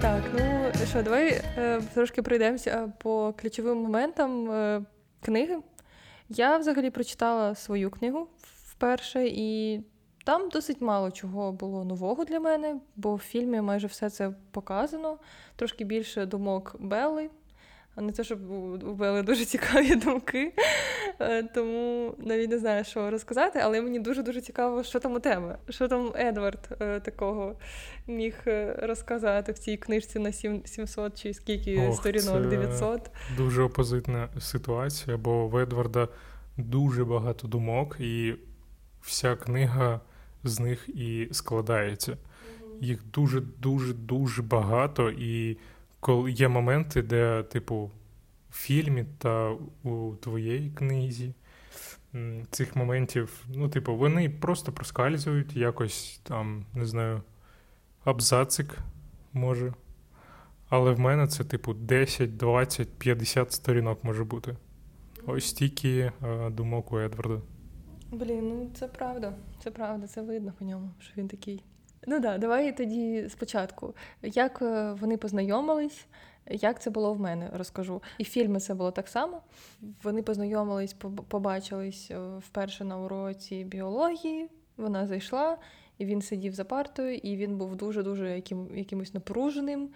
Так, 0.00 0.22
ну 0.34 0.70
що, 0.86 1.02
давай 1.02 1.42
е, 1.58 1.80
трошки 1.94 2.22
пройдемося 2.22 2.92
по 2.98 3.34
ключовим 3.40 3.78
моментам 3.78 4.50
е, 4.50 4.82
книги. 5.20 5.58
Я 6.28 6.58
взагалі 6.58 6.90
прочитала 6.90 7.54
свою 7.54 7.90
книгу 7.90 8.28
вперше, 8.66 9.26
і 9.26 9.80
там 10.24 10.48
досить 10.48 10.80
мало 10.80 11.10
чого 11.10 11.52
було 11.52 11.84
нового 11.84 12.24
для 12.24 12.40
мене, 12.40 12.80
бо 12.96 13.14
в 13.14 13.18
фільмі 13.18 13.60
майже 13.60 13.86
все 13.86 14.10
це 14.10 14.32
показано. 14.50 15.18
Трошки 15.56 15.84
більше 15.84 16.26
думок 16.26 16.76
Белли, 16.78 17.30
а 17.96 18.02
не 18.02 18.12
те, 18.12 18.24
щоб 18.24 18.50
у 18.50 18.94
Белли 18.94 19.22
дуже 19.22 19.44
цікаві 19.44 19.94
думки. 20.04 20.52
Е, 21.20 21.42
тому 21.42 22.14
навіть 22.18 22.50
не 22.50 22.58
знаю, 22.58 22.84
що 22.84 23.10
розказати, 23.10 23.60
але 23.62 23.82
мені 23.82 23.98
дуже-дуже 23.98 24.40
цікаво, 24.40 24.82
що 24.82 25.00
там 25.00 25.14
у 25.14 25.20
тебе, 25.20 25.58
що 25.68 25.88
там 25.88 26.12
Едвард 26.16 26.68
е, 26.80 27.00
такого 27.00 27.58
міг 28.06 28.34
е, 28.46 28.78
розказати 28.82 29.52
в 29.52 29.58
цій 29.58 29.76
книжці 29.76 30.18
на 30.18 30.32
700 30.32 31.22
чи 31.22 31.34
скільки 31.34 31.88
Ох, 31.88 31.96
сторінок, 31.96 32.42
це 32.42 32.48
900. 32.48 33.10
Дуже 33.36 33.62
опозитна 33.62 34.28
ситуація, 34.40 35.16
бо 35.16 35.48
в 35.48 35.56
Едварда 35.56 36.08
дуже 36.56 37.04
багато 37.04 37.48
думок, 37.48 37.96
і 38.00 38.34
вся 39.00 39.36
книга 39.36 40.00
з 40.44 40.60
них 40.60 40.88
і 40.88 41.28
складається. 41.32 42.16
Їх 42.80 43.04
дуже, 43.12 43.40
дуже, 43.40 43.92
дуже 43.92 44.42
багато, 44.42 45.10
і 45.10 45.58
коли 46.00 46.30
є 46.30 46.48
моменти, 46.48 47.02
де, 47.02 47.42
типу, 47.42 47.90
в 48.50 48.54
фільмі 48.54 49.04
та 49.18 49.50
у 49.82 50.14
твоїй 50.14 50.70
книзі 50.70 51.34
цих 52.50 52.76
моментів, 52.76 53.44
ну, 53.54 53.68
типу, 53.68 53.96
вони 53.96 54.30
просто 54.30 54.72
проскальзують, 54.72 55.56
якось 55.56 56.20
там, 56.22 56.64
не 56.74 56.86
знаю, 56.86 57.22
абзацик 58.04 58.78
може. 59.32 59.74
Але 60.68 60.92
в 60.92 61.00
мене 61.00 61.26
це, 61.26 61.44
типу, 61.44 61.74
10, 61.74 62.36
20, 62.36 62.88
50 62.98 63.52
сторінок 63.52 64.04
може 64.04 64.24
бути. 64.24 64.56
Ось 65.26 65.46
стільки 65.46 66.12
е, 66.22 66.50
думок 66.50 66.92
у 66.92 66.98
Едварда. 66.98 67.40
Блін, 68.10 68.48
ну 68.48 68.70
це 68.74 68.88
правда. 68.88 69.34
Це 69.62 69.70
правда, 69.70 70.06
це 70.06 70.22
видно 70.22 70.52
по 70.58 70.64
ньому, 70.64 70.90
що 71.00 71.12
він 71.16 71.28
такий. 71.28 71.62
Ну 72.06 72.20
да, 72.20 72.38
давай 72.38 72.76
тоді 72.76 73.26
спочатку. 73.28 73.94
Як 74.22 74.62
е, 74.62 74.92
вони 75.00 75.16
познайомились, 75.16 76.06
як 76.50 76.82
це 76.82 76.90
було 76.90 77.14
в 77.14 77.20
мене, 77.20 77.50
розкажу. 77.52 78.02
І 78.18 78.22
в 78.22 78.26
фільмі 78.26 78.60
це 78.60 78.74
було 78.74 78.90
так 78.90 79.08
само. 79.08 79.42
Вони 80.02 80.22
познайомились, 80.22 80.96
побачились 81.28 82.10
е, 82.10 82.18
вперше 82.38 82.84
на 82.84 82.98
уроці 82.98 83.64
біології. 83.64 84.48
Вона 84.76 85.06
зайшла, 85.06 85.58
і 85.98 86.04
він 86.04 86.22
сидів 86.22 86.54
за 86.54 86.64
партою, 86.64 87.14
і 87.14 87.36
він 87.36 87.56
був 87.56 87.76
дуже-дуже 87.76 88.34
яким, 88.34 88.68
якимось 88.76 89.14
напруженим. 89.14 89.88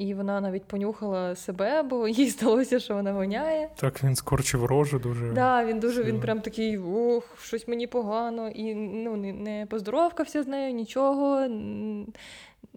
І 0.00 0.14
вона 0.14 0.40
навіть 0.40 0.64
понюхала 0.64 1.36
себе, 1.36 1.82
бо 1.82 2.08
їй 2.08 2.30
здалося, 2.30 2.78
що 2.78 2.94
вона 2.94 3.12
воняє. 3.12 3.68
Так, 3.76 4.04
він 4.04 4.16
скорчив 4.16 4.64
рожу 4.64 4.98
дуже. 4.98 5.24
Так, 5.24 5.34
да, 5.34 5.64
він 5.64 5.80
дуже 5.80 6.02
він 6.02 6.20
прям 6.20 6.40
такий 6.40 6.78
ох, 6.78 7.38
щось 7.42 7.68
мені 7.68 7.86
погано, 7.86 8.48
і 8.48 8.74
ну, 8.74 9.16
не 9.16 9.66
поздоровкався 9.70 10.42
з 10.42 10.46
нею, 10.46 10.74
нічого. 10.74 11.46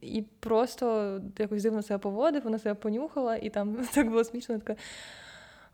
І 0.02 0.24
просто 0.40 1.20
якось 1.40 1.64
дивно 1.64 1.82
себе 1.82 1.98
поводив, 1.98 2.44
вона 2.44 2.60
себе 2.60 2.76
понюхала, 2.76 3.36
і 3.36 3.50
там 3.50 3.78
так 3.94 4.10
було 4.10 4.24
смішно. 4.24 4.60
така 4.60 4.76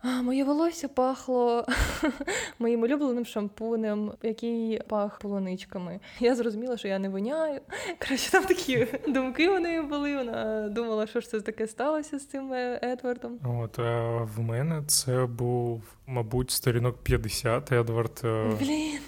Моє 0.02 0.44
волосся 0.44 0.88
пахло 0.88 1.66
моїм 2.58 2.82
улюбленим 2.82 3.24
шампунем, 3.24 4.12
який 4.22 4.80
пах 4.88 5.18
полуничками. 5.18 6.00
Я 6.20 6.34
зрозуміла, 6.34 6.76
що 6.76 6.88
я 6.88 6.98
не 6.98 7.08
воняю. 7.08 7.60
Коротше, 8.02 8.30
там 8.30 8.44
такі 8.44 8.86
думки 9.08 9.48
у 9.48 9.58
неї 9.60 9.82
були. 9.82 10.16
Вона 10.16 10.68
думала, 10.68 11.06
що 11.06 11.20
ж 11.20 11.28
це 11.28 11.40
таке 11.40 11.66
сталося 11.66 12.18
з 12.18 12.26
цим 12.26 12.52
е, 12.52 12.80
Едвардом. 12.82 13.38
От 13.44 13.78
а 13.78 14.28
в 14.36 14.40
мене 14.40 14.82
це 14.86 15.26
був, 15.26 15.82
мабуть, 16.06 16.50
сторінок 16.50 16.98
50 17.02 17.72
Едвард. 17.72 18.20
Е, 18.24 18.52
Блін. 18.60 18.98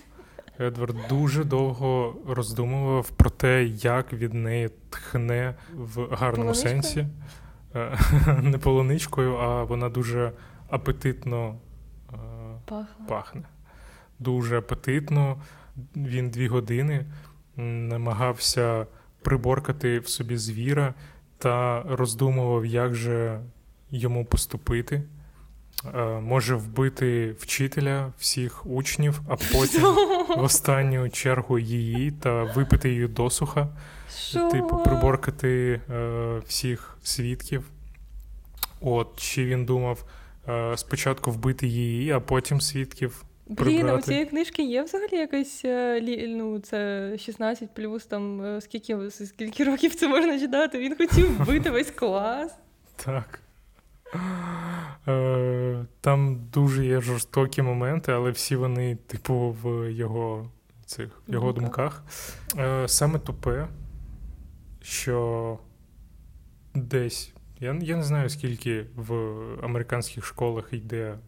Едвард 0.61 0.97
дуже 1.09 1.45
довго 1.45 2.17
роздумував 2.29 3.11
про 3.11 3.31
те, 3.31 3.65
як 3.65 4.13
від 4.13 4.35
неї 4.35 4.71
тхне 4.91 5.55
в 5.75 6.15
гарному 6.15 6.55
сенсі. 6.55 7.07
Е, 7.75 7.99
не 8.43 8.59
полуничкою, 8.59 9.37
а 9.37 9.65
вона 9.65 9.89
дуже 9.89 10.33
апетитно 10.73 11.57
е, 12.13 12.17
пахне. 12.65 13.07
пахне. 13.09 13.43
Дуже 14.19 14.59
апетитно. 14.59 15.43
Він 15.97 16.31
дві 16.31 16.49
години 16.49 17.07
намагався 17.57 18.87
приборкати 19.23 19.99
в 19.99 20.09
собі 20.09 20.37
звіра 20.37 20.95
та 21.39 21.83
роздумував, 21.83 22.67
як 22.67 22.95
же 22.95 23.41
йому 23.91 24.25
поступити. 24.25 25.03
Е, 25.95 26.05
може 26.21 26.55
вбити 26.55 27.33
вчителя 27.39 28.13
всіх 28.19 28.67
учнів, 28.67 29.21
а 29.29 29.37
потім 29.37 29.83
в 30.37 30.43
останню 30.43 31.11
чергу 31.11 31.59
її 31.59 32.11
та 32.11 32.43
випити 32.43 32.89
її 32.89 33.09
досуха, 33.09 33.69
Шо? 34.19 34.51
типу, 34.51 34.77
приборкати 34.77 35.81
е, 35.91 36.39
всіх 36.47 36.99
свідків. 37.03 37.71
От, 38.81 39.09
чи 39.17 39.45
він 39.45 39.65
думав, 39.65 40.05
спочатку 40.77 41.31
вбити 41.31 41.67
її, 41.67 42.11
а 42.11 42.21
потім 42.21 42.61
свідків 42.61 43.25
Блін, 43.47 43.89
а 43.89 43.95
у 43.95 44.01
цієї 44.01 44.27
книжки 44.27 44.63
є 44.63 44.83
взагалі 44.83 45.17
якась 45.17 45.65
е, 45.65 46.27
ну, 46.29 46.59
це 46.59 47.13
16 47.19 47.75
плюс, 47.75 48.07
там 48.07 48.45
е, 48.45 48.61
скільки 48.61 49.11
скільки 49.11 49.65
років 49.65 49.95
це 49.95 50.09
можна 50.09 50.39
читати? 50.39 50.79
Він 50.79 50.97
хотів 50.97 51.43
вбити 51.43 51.71
весь 51.71 51.91
клас. 51.91 52.55
Так. 52.97 53.41
Е, 55.09 55.85
там 56.01 56.41
дуже 56.53 56.87
є 56.87 57.01
жорстокі 57.01 57.63
моменти, 57.63 58.13
але 58.13 58.31
всі 58.31 58.57
вони, 58.57 58.97
типу, 58.97 59.57
в 59.63 59.93
його 59.93 60.51
цих 60.87 61.23
його 61.29 61.53
думках. 61.53 62.05
Саме 62.87 63.19
тупе, 63.19 63.69
що 64.83 65.59
десь. 66.75 67.32
Я 67.63 67.79
я 67.81 67.97
не 67.97 68.03
знаю, 68.03 68.29
скільки 68.29 68.87
в 68.97 69.15
американських 69.63 70.25
школах 70.25 70.73
йде 70.73 71.19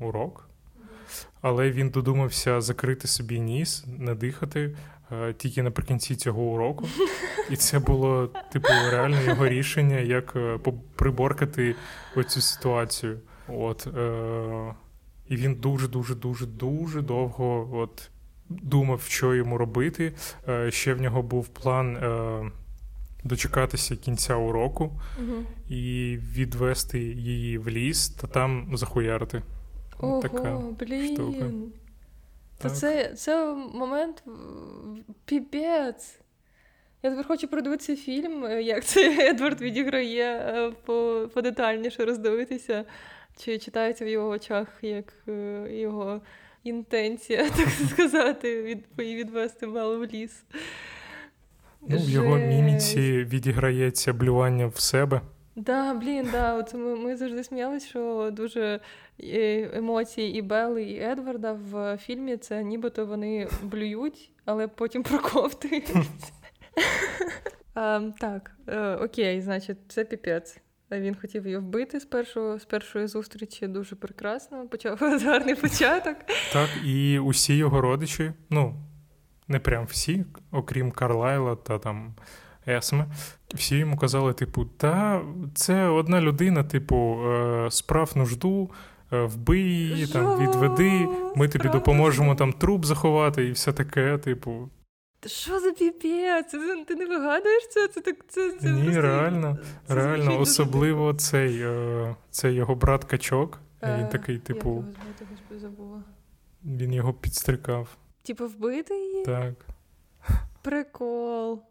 урок 0.00 0.48
але 1.40 1.70
він 1.70 1.90
додумався 1.90 2.60
закрити 2.60 3.08
собі 3.08 3.40
ніс, 3.40 3.84
надихати 3.98 4.76
е, 5.12 5.32
тільки 5.32 5.62
наприкінці 5.62 6.16
цього 6.16 6.42
уроку. 6.42 6.88
І 7.50 7.56
це 7.56 7.78
було, 7.78 8.26
типу, 8.52 8.68
реально 8.90 9.22
його 9.22 9.48
рішення, 9.48 9.98
як 9.98 10.32
е, 10.36 10.58
приборкати 10.96 11.74
оцю 12.16 12.40
ситуацію. 12.40 13.20
От, 13.48 13.86
е, 13.96 14.74
І 15.28 15.36
він 15.36 15.54
дуже-дуже 15.54 16.14
дуже 16.14 16.46
дуже 16.46 17.02
довго 17.02 17.68
от, 17.72 18.10
думав, 18.48 19.02
що 19.02 19.34
йому 19.34 19.58
робити. 19.58 20.12
Е, 20.48 20.70
Ще 20.70 20.94
в 20.94 21.00
нього 21.00 21.22
був 21.22 21.48
план. 21.48 21.96
Е, 21.96 22.50
Дочекатися 23.26 23.96
кінця 23.96 24.36
уроку 24.36 24.92
uh 25.20 25.42
і 25.68 26.18
відвести 26.32 26.98
її 26.98 27.58
в 27.58 27.68
ліс 27.68 28.08
та 28.08 28.26
там 28.26 28.76
захуярити. 28.76 29.42
Ого, 30.00 30.22
така 30.22 30.60
блін. 30.80 31.14
Штука. 31.14 31.50
Та 32.58 32.70
це 32.70 33.14
це 33.14 33.54
момент 33.54 34.24
піпець. 35.24 36.20
Я 37.02 37.10
тепер 37.10 37.26
хочу 37.26 37.48
продивитися 37.48 37.96
фільм, 37.96 38.60
як 38.60 38.84
це 38.84 39.28
Едвард 39.30 39.60
відіграє 39.60 40.24
е, 40.24 40.72
по, 40.84 41.28
подетальніше 41.34 42.04
роздивитися, 42.04 42.84
чи 43.38 43.58
читається 43.58 44.04
в 44.04 44.08
його 44.08 44.28
очах 44.28 44.68
як 44.82 45.12
е, 45.28 45.66
його 45.70 46.20
інтенція, 46.64 47.50
так 47.56 47.68
сказати, 47.90 48.62
від, 48.62 48.84
відвести 48.98 49.66
мало 49.66 49.98
в 49.98 50.04
ліс. 50.04 50.42
Ну, 51.88 51.98
В 51.98 52.10
його 52.10 52.36
міміці 52.36 53.24
відіграється 53.24 54.12
блювання 54.12 54.66
в 54.66 54.78
себе. 54.80 55.20
Да, 55.56 55.94
блін, 55.94 56.28
да. 56.32 56.54
От 56.54 56.74
ми, 56.74 56.96
ми 56.96 57.16
завжди 57.16 57.44
сміялися, 57.44 57.86
що 57.86 58.30
дуже 58.32 58.80
е, 59.20 59.70
емоції 59.74 60.38
і 60.38 60.42
Белли, 60.42 60.82
і 60.82 61.02
Едварда 61.02 61.52
в 61.52 61.96
фільмі 61.96 62.36
це 62.36 62.64
нібито 62.64 63.06
вони 63.06 63.48
блюють, 63.62 64.30
але 64.44 64.68
потім 64.68 65.02
проковтують. 65.02 65.92
Так, 68.20 68.56
е, 68.68 68.94
окей, 68.94 69.40
значить, 69.40 69.78
це 69.88 70.04
піпець. 70.04 70.60
Він 70.90 71.14
хотів 71.14 71.44
її 71.44 71.58
вбити 71.58 72.00
з 72.00 72.04
першого 72.04 72.58
з 72.58 72.64
першої 72.64 73.06
зустрічі 73.06 73.66
дуже 73.66 73.96
прекрасно. 73.96 74.68
Почав 74.68 74.98
гарний 75.24 75.54
початок. 75.54 76.16
Так, 76.52 76.68
і 76.84 77.18
усі 77.18 77.56
його 77.56 77.80
родичі, 77.80 78.32
ну 78.50 78.74
не 79.48 79.58
прям 79.58 79.84
всі, 79.84 80.24
окрім 80.50 80.90
Карлайла 80.90 81.56
та 81.56 81.78
там 81.78 82.14
Есме. 82.68 83.06
Всі 83.54 83.76
йому 83.76 83.96
казали, 83.96 84.32
типу, 84.32 84.64
та 84.64 85.22
це 85.54 85.86
одна 85.86 86.20
людина, 86.20 86.64
типу, 86.64 86.96
е, 87.26 87.70
справ 87.70 88.12
нужду, 88.14 88.70
е, 89.12 89.22
вбий 89.22 89.64
її, 89.64 90.06
там, 90.06 90.38
відведи, 90.38 91.08
ми 91.36 91.48
тобі 91.48 91.68
допоможемо 91.68 92.34
там 92.34 92.52
труп 92.52 92.84
заховати 92.84 93.44
і 93.44 93.52
все 93.52 93.72
таке, 93.72 94.18
типу. 94.18 94.70
Що 95.26 95.60
за 95.60 95.72
піпець? 95.72 96.50
Ти 96.88 96.94
не 96.94 97.06
вигадуєш 97.06 97.68
це? 97.70 97.88
Це 97.88 98.00
так 98.00 98.16
це, 98.28 98.52
це 98.60 98.70
Ні, 98.70 98.82
просто... 98.82 99.02
реально, 99.02 99.58
це 99.86 99.94
реально, 99.94 100.40
особливо 100.40 101.12
дуже... 101.12 101.24
цей 101.24 101.62
е, 101.62 102.16
цей 102.30 102.54
його 102.54 102.74
брат 102.74 103.04
качок. 103.04 103.60
Він 103.82 104.08
такий, 104.08 104.38
типу. 104.38 104.84
Він 106.64 106.92
його 106.92 107.12
підстрикав. 107.12 107.88
Типу, 108.26 108.46
вбити 108.46 108.94
її? 108.94 109.24
Так. 109.24 109.54
Прикол. 110.62 111.62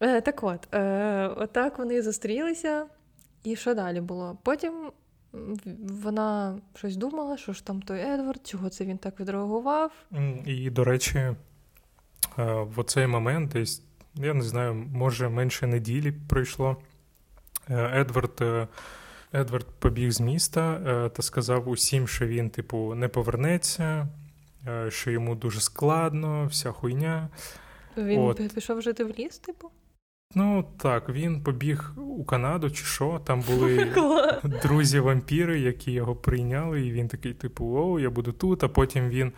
Е, 0.00 0.20
Так 0.20 0.42
от, 0.42 0.74
е, 0.74 1.28
отак 1.36 1.78
вони 1.78 2.02
зустрілися, 2.02 2.86
і 3.44 3.56
що 3.56 3.74
далі 3.74 4.00
було? 4.00 4.38
Потім 4.42 4.90
вона 6.02 6.58
щось 6.74 6.96
думала, 6.96 7.36
що 7.36 7.52
ж 7.52 7.66
там 7.66 7.82
той 7.82 8.00
Едвард, 8.00 8.46
чого 8.46 8.68
це 8.68 8.84
він 8.84 8.98
так 8.98 9.20
відреагував. 9.20 9.92
І, 10.46 10.70
до 10.70 10.84
речі, 10.84 11.18
е, 11.18 11.34
в 12.46 12.80
оцей 12.80 13.06
момент, 13.06 13.50
десь, 13.50 13.82
я 14.14 14.34
не 14.34 14.42
знаю, 14.42 14.74
може 14.74 15.28
менше 15.28 15.66
неділі 15.66 16.12
пройшло. 16.28 16.76
Е, 17.70 18.00
Едвард. 18.00 18.40
Е, 18.40 18.68
Едвард 19.36 19.66
побіг 19.78 20.10
з 20.10 20.20
міста 20.20 20.78
та 21.08 21.22
сказав 21.22 21.68
усім, 21.68 22.08
що 22.08 22.26
він, 22.26 22.50
типу, 22.50 22.94
не 22.94 23.08
повернеться, 23.08 24.08
що 24.88 25.10
йому 25.10 25.34
дуже 25.34 25.60
складно, 25.60 26.46
вся 26.46 26.72
хуйня. 26.72 27.28
Він 27.96 28.20
От. 28.20 28.54
пішов 28.54 28.82
жити 28.82 29.04
в 29.04 29.10
ліс, 29.18 29.38
типу? 29.38 29.70
Ну 30.34 30.64
так, 30.78 31.08
він 31.08 31.42
побіг 31.42 31.92
у 31.96 32.24
Канаду 32.24 32.70
чи 32.70 32.84
що. 32.84 33.20
Там 33.24 33.40
були 33.40 33.92
друзі-вампіри, 34.62 35.60
які 35.60 35.92
його 35.92 36.16
прийняли, 36.16 36.86
і 36.86 36.92
він 36.92 37.08
такий, 37.08 37.34
типу, 37.34 37.74
о, 37.76 38.00
я 38.00 38.10
буду 38.10 38.32
тут. 38.32 38.64
А 38.64 38.68
потім 38.68 39.08
він 39.08 39.32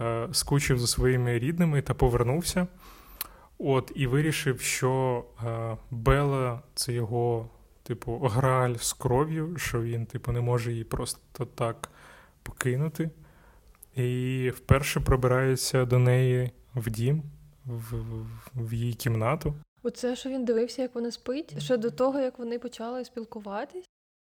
е, 0.00 0.28
скучив 0.32 0.78
за 0.78 0.86
своїми 0.86 1.38
рідними 1.38 1.82
та 1.82 1.94
повернувся. 1.94 2.66
От, 3.58 3.92
І 3.94 4.06
вирішив, 4.06 4.60
що 4.60 5.24
е, 5.46 5.76
Бела 5.90 6.62
це 6.74 6.92
його, 6.92 7.50
типу, 7.82 8.18
граль 8.18 8.74
з 8.74 8.92
кров'ю, 8.92 9.56
що 9.56 9.82
він, 9.82 10.06
типу, 10.06 10.32
не 10.32 10.40
може 10.40 10.72
її 10.72 10.84
просто 10.84 11.44
так 11.44 11.90
покинути. 12.42 13.10
І 13.96 14.50
вперше 14.56 15.00
пробирається 15.00 15.84
до 15.84 15.98
неї 15.98 16.50
в 16.74 16.90
дім, 16.90 17.22
в, 17.66 17.94
в, 18.54 18.74
її 18.74 18.94
кімнату. 18.94 19.54
Оце, 19.82 20.16
що 20.16 20.28
він 20.28 20.44
дивився, 20.44 20.82
як 20.82 20.94
вона 20.94 21.10
спить, 21.10 21.62
ще 21.62 21.76
до 21.76 21.90
того, 21.90 22.18
як 22.18 22.38
вони 22.38 22.58
почали 22.58 23.04
спілкуватись. 23.04 23.84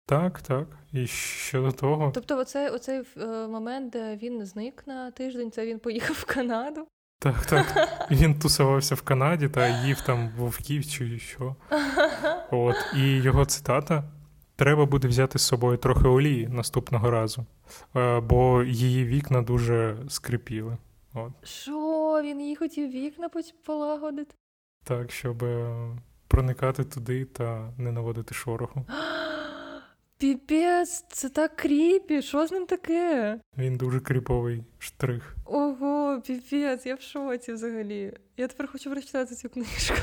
Так, 0.06 0.42
так. 0.42 0.66
І 0.92 1.06
ще 1.06 1.60
до 1.60 1.72
того. 1.72 2.10
Тобто, 2.14 2.38
оцей, 2.38 2.68
оцей 2.68 3.02
е, 3.16 3.26
момент, 3.46 3.92
де 3.92 4.16
він 4.16 4.46
зник 4.46 4.82
на 4.86 5.10
тиждень, 5.10 5.50
це 5.50 5.66
він 5.66 5.78
поїхав 5.78 6.16
в 6.16 6.24
Канаду. 6.24 6.86
Так, 7.18 7.46
так. 7.46 7.66
Він 8.10 8.38
тусувався 8.38 8.94
в 8.94 9.02
Канаді 9.02 9.48
та 9.48 9.68
їв 9.68 10.00
там 10.00 10.30
вовків 10.36 10.86
чи 10.86 11.18
що. 11.18 11.56
От. 12.50 12.76
І 12.96 13.16
його 13.16 13.44
цитата: 13.44 14.04
треба 14.60 14.86
буде 14.86 15.08
взяти 15.08 15.38
з 15.38 15.42
собою 15.42 15.78
трохи 15.78 16.08
олії 16.08 16.48
наступного 16.48 17.10
разу, 17.10 17.46
е, 17.96 18.20
бо 18.20 18.62
її 18.62 19.04
вікна 19.04 19.42
дуже 19.42 19.96
скрипіли. 20.08 20.76
От. 21.14 21.32
Що, 21.42 22.20
він 22.24 22.40
їй 22.40 22.56
хотів 22.56 22.90
вікна 22.90 23.28
полагодити? 23.66 24.34
Так, 24.84 25.12
щоб 25.12 25.44
е, 25.44 25.88
проникати 26.28 26.84
туди 26.84 27.24
та 27.24 27.72
не 27.78 27.92
наводити 27.92 28.34
шороху. 28.34 28.86
Піпець, 30.18 31.04
це 31.08 31.28
так 31.28 31.56
кріпі. 31.56 32.22
Що 32.22 32.46
з 32.46 32.52
ним 32.52 32.66
таке? 32.66 33.40
Він 33.58 33.76
дуже 33.76 34.00
кріповий 34.00 34.64
штрих. 34.78 35.36
Ого, 35.44 36.22
піпець, 36.26 36.86
я 36.86 36.94
в 36.94 37.00
шоці 37.00 37.52
взагалі. 37.52 38.12
Я 38.36 38.48
тепер 38.48 38.68
хочу 38.72 38.90
прочитати 38.90 39.34
цю 39.34 39.48
книжку. 39.48 39.96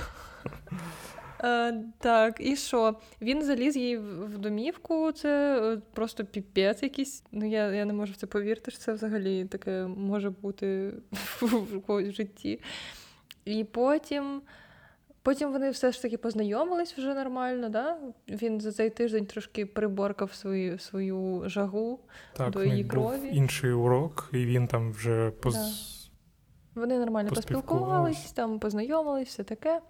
А, 1.39 1.71
Так, 1.99 2.35
і 2.39 2.55
що? 2.55 2.95
Він 3.21 3.43
заліз 3.43 3.77
їй 3.77 3.97
в 3.97 4.37
домівку, 4.37 5.11
це 5.11 5.61
е, 5.73 5.81
просто 5.93 6.25
піпець 6.25 6.83
якийсь. 6.83 7.23
Ну, 7.31 7.49
я 7.49 7.71
я 7.71 7.85
не 7.85 7.93
можу 7.93 8.13
в 8.13 8.15
це 8.15 8.27
повірити, 8.27 8.71
що 8.71 8.79
це 8.79 8.93
взагалі 8.93 9.45
таке 9.45 9.87
може 9.87 10.29
бути 10.29 10.93
в 11.41 12.11
житті. 12.11 12.59
І 13.45 13.63
потім. 13.63 14.41
Потім 15.21 15.51
вони 15.51 15.69
все 15.69 15.91
ж 15.91 16.01
таки 16.01 16.17
познайомились 16.17 16.97
вже 16.97 17.13
нормально, 17.13 17.69
да? 17.69 17.97
Він 18.27 18.61
за 18.61 18.71
цей 18.71 18.89
тиждень 18.89 19.25
трошки 19.25 19.65
приборкав 19.65 20.33
свою 20.33 20.79
свою 20.79 21.43
жагу 21.45 21.99
так, 22.33 22.51
до 22.51 22.63
її 22.63 22.85
крові. 22.85 23.17
Був 23.17 23.33
інший 23.33 23.71
урок, 23.71 24.29
і 24.33 24.45
він 24.45 24.67
там 24.67 24.91
вже 24.91 25.31
поз... 25.31 25.55
Да. 25.55 26.81
Вони 26.81 26.99
нормально 26.99 27.29
поспілкувались, 27.29 28.31
там 28.31 28.59
познайомились, 28.59 29.27
все 29.27 29.43
таке. 29.43 29.81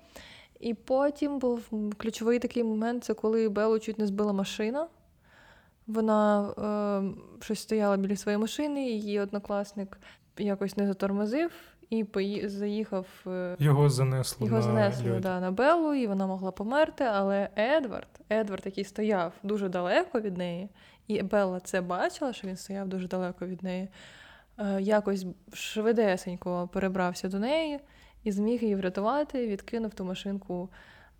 І 0.59 0.73
потім 0.73 1.39
був 1.39 1.69
ключовий 1.97 2.39
такий 2.39 2.63
момент 2.63 3.03
це 3.03 3.13
коли 3.13 3.49
Белу 3.49 3.79
чуть 3.79 3.99
не 3.99 4.07
збила 4.07 4.33
машина. 4.33 4.87
Вона 5.87 6.49
е, 7.39 7.43
щось 7.43 7.59
стояла 7.59 7.97
біля 7.97 8.15
своєї 8.15 8.41
машини, 8.41 8.89
її 8.89 9.19
однокласник 9.19 9.99
якось 10.37 10.77
не 10.77 10.87
затормозив 10.87 11.51
і 11.89 12.03
пої... 12.03 12.49
заїхав. 12.49 13.07
Е, 13.27 13.55
його 13.59 13.89
занесло 13.89 14.47
його 14.47 14.57
на 14.57 14.63
занесло 14.63 15.19
да, 15.19 15.39
на 15.39 15.51
Беллу, 15.51 15.93
і 15.93 16.07
вона 16.07 16.27
могла 16.27 16.51
померти. 16.51 17.03
Але 17.03 17.49
Едвард, 17.57 18.07
Едвард, 18.31 18.65
який 18.65 18.83
стояв 18.83 19.33
дуже 19.43 19.69
далеко 19.69 20.19
від 20.19 20.37
неї, 20.37 20.69
і 21.07 21.21
Белла 21.21 21.59
це 21.59 21.81
бачила, 21.81 22.33
що 22.33 22.47
він 22.47 22.57
стояв 22.57 22.87
дуже 22.87 23.07
далеко 23.07 23.45
від 23.45 23.63
неї. 23.63 23.89
е, 24.59 24.81
якось 24.81 25.25
швидесенько 25.53 26.69
перебрався 26.73 27.29
до 27.29 27.39
неї 27.39 27.79
і 28.27 28.31
зміг 28.31 28.61
її 28.61 28.75
врятувати, 28.75 29.47
відкинув 29.47 29.93
ту 29.93 30.05
машинку 30.05 30.69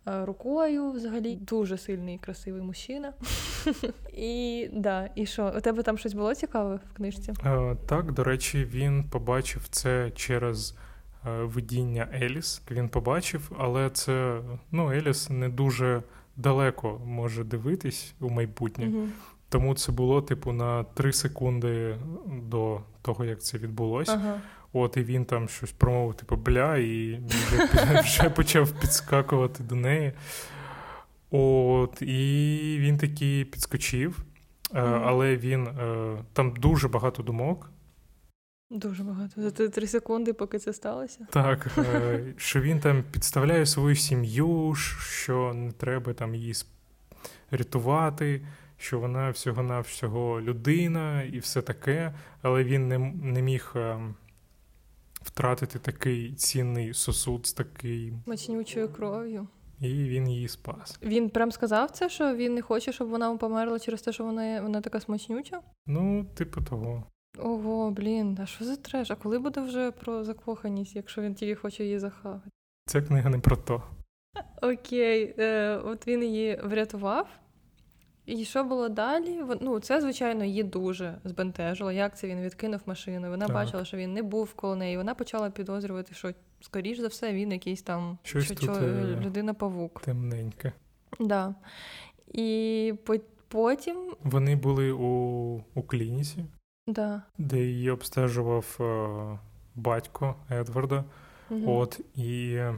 е, 0.08 0.24
рукою. 0.24 0.90
Взагалі 0.90 1.36
дуже 1.36 1.78
сильний 1.78 2.14
і 2.14 2.18
красивий 2.18 2.62
мужчина. 2.62 3.12
І 4.12 4.68
да, 4.72 5.10
і 5.14 5.26
що? 5.26 5.52
У 5.56 5.60
тебе 5.60 5.82
там 5.82 5.98
щось 5.98 6.14
було 6.14 6.34
цікаве 6.34 6.80
в 6.92 6.96
книжці? 6.96 7.32
Е, 7.44 7.76
Так, 7.86 8.12
до 8.12 8.24
речі, 8.24 8.64
він 8.64 9.04
побачив 9.04 9.68
це 9.68 10.10
через 10.10 10.74
е, 11.26 11.42
видіння 11.42 12.08
Еліс. 12.14 12.62
Він 12.70 12.88
побачив, 12.88 13.52
але 13.58 13.90
це 13.90 14.40
ну, 14.70 14.92
Еліс 14.92 15.30
не 15.30 15.48
дуже 15.48 16.02
далеко 16.36 17.00
може 17.04 17.44
дивитись 17.44 18.14
у 18.20 18.30
майбутнє. 18.30 18.88
Угу. 18.88 19.08
Тому 19.48 19.74
це 19.74 19.92
було, 19.92 20.22
типу, 20.22 20.52
на 20.52 20.84
три 20.84 21.12
секунди 21.12 21.96
до 22.26 22.80
того, 23.02 23.24
як 23.24 23.42
це 23.42 23.58
відбулося. 23.58 24.12
Ага. 24.12 24.40
От, 24.72 24.96
і 24.96 25.02
він 25.02 25.24
там 25.24 25.48
щось 25.48 25.72
промовив, 25.72 26.14
типу, 26.14 26.36
бля, 26.36 26.76
і 26.76 27.20
вже, 27.26 28.00
вже 28.04 28.30
почав 28.30 28.70
підскакувати 28.70 29.62
до 29.62 29.74
неї. 29.74 30.12
От, 31.30 32.02
і 32.02 32.76
він 32.80 32.98
таки 32.98 33.46
підскочив, 33.52 34.18
е, 34.74 34.80
але 34.80 35.36
він 35.36 35.66
е, 35.66 36.16
там 36.32 36.54
дуже 36.56 36.88
багато 36.88 37.22
думок. 37.22 37.70
Дуже 38.70 39.02
багато. 39.02 39.42
За 39.42 39.50
три 39.50 39.86
секунди, 39.86 40.32
поки 40.32 40.58
це 40.58 40.72
сталося. 40.72 41.26
Так, 41.30 41.70
е, 41.78 42.24
що 42.36 42.60
він 42.60 42.80
там 42.80 43.04
підставляє 43.12 43.66
свою 43.66 43.96
сім'ю, 43.96 44.74
що 45.00 45.52
не 45.54 45.72
треба 45.72 46.14
там 46.14 46.34
її 46.34 46.54
рятувати, 47.50 48.46
що 48.76 49.00
вона 49.00 49.30
всього-навсього 49.30 50.40
людина 50.40 51.22
і 51.22 51.38
все 51.38 51.62
таке, 51.62 52.14
але 52.42 52.64
він 52.64 52.88
не, 52.88 52.98
не 53.22 53.42
міг 53.42 53.72
е, 53.76 53.98
втратити 55.32 55.78
такий 55.78 56.32
цінний 56.32 56.94
сосуд 56.94 57.46
з 57.46 57.52
таким, 57.52 58.22
Мачнючою 58.26 58.88
кров'ю. 58.88 59.48
і 59.80 59.88
він 59.88 60.28
її 60.28 60.48
спас. 60.48 60.98
Він 61.02 61.30
прям 61.30 61.52
сказав 61.52 61.90
це, 61.90 62.08
що 62.08 62.34
він 62.34 62.54
не 62.54 62.62
хоче, 62.62 62.92
щоб 62.92 63.08
вона 63.08 63.36
померла 63.36 63.78
через 63.78 64.02
те, 64.02 64.12
що 64.12 64.24
вона, 64.24 64.62
вона 64.62 64.80
така 64.80 65.00
смачнюча. 65.00 65.60
Ну, 65.86 66.26
типу 66.34 66.60
того. 66.62 67.04
Ого, 67.38 67.90
блін, 67.90 68.38
а 68.42 68.46
що 68.46 68.64
за 68.64 68.76
треш? 68.76 69.10
А 69.10 69.14
коли 69.14 69.38
буде 69.38 69.60
вже 69.60 69.90
про 69.90 70.24
закоханість, 70.24 70.96
якщо 70.96 71.22
він 71.22 71.34
тільки 71.34 71.54
хоче 71.54 71.84
її 71.84 71.98
захавати? 71.98 72.50
Ця 72.86 73.02
книга 73.02 73.30
не 73.30 73.38
про 73.38 73.56
то. 73.56 73.82
Окей, 74.62 75.34
е, 75.38 75.76
от 75.76 76.06
він 76.06 76.22
її 76.22 76.60
врятував. 76.64 77.28
І 78.28 78.44
що 78.44 78.64
було 78.64 78.88
далі? 78.88 79.40
Ну, 79.60 79.80
це, 79.80 80.00
звичайно, 80.00 80.44
її 80.44 80.62
дуже 80.62 81.18
збентежило. 81.24 81.92
Як 81.92 82.18
це 82.18 82.28
він 82.28 82.40
відкинув 82.40 82.80
машину? 82.86 83.30
Вона 83.30 83.46
Так. 83.46 83.54
бачила, 83.54 83.84
що 83.84 83.96
він 83.96 84.12
не 84.12 84.22
був 84.22 84.54
коло 84.54 84.76
неї. 84.76 84.96
Вона 84.96 85.14
почала 85.14 85.50
підозрювати, 85.50 86.14
що, 86.14 86.32
скоріш 86.60 86.98
за 86.98 87.08
все, 87.08 87.32
він 87.32 87.52
якийсь 87.52 87.82
там 87.82 88.18
Щось 88.22 88.44
що, 88.44 88.54
тут, 88.54 88.64
що, 88.64 88.72
е, 88.72 89.20
людина-павук. 89.24 90.00
Темненьке. 90.00 90.72
Да. 91.20 91.54
І 92.32 92.94
потім, 93.48 93.96
Вони 94.24 94.56
були 94.56 94.92
у, 94.92 95.08
у 95.74 95.82
клініці. 95.82 96.44
да. 96.86 97.22
де 97.38 97.58
її 97.58 97.90
обстежував 97.90 98.76
е, 98.80 99.38
батько 99.74 100.34
Едварда. 100.50 101.04
Мгм. 101.50 101.68
От, 101.68 102.00
і 102.14 102.54
е, 102.54 102.74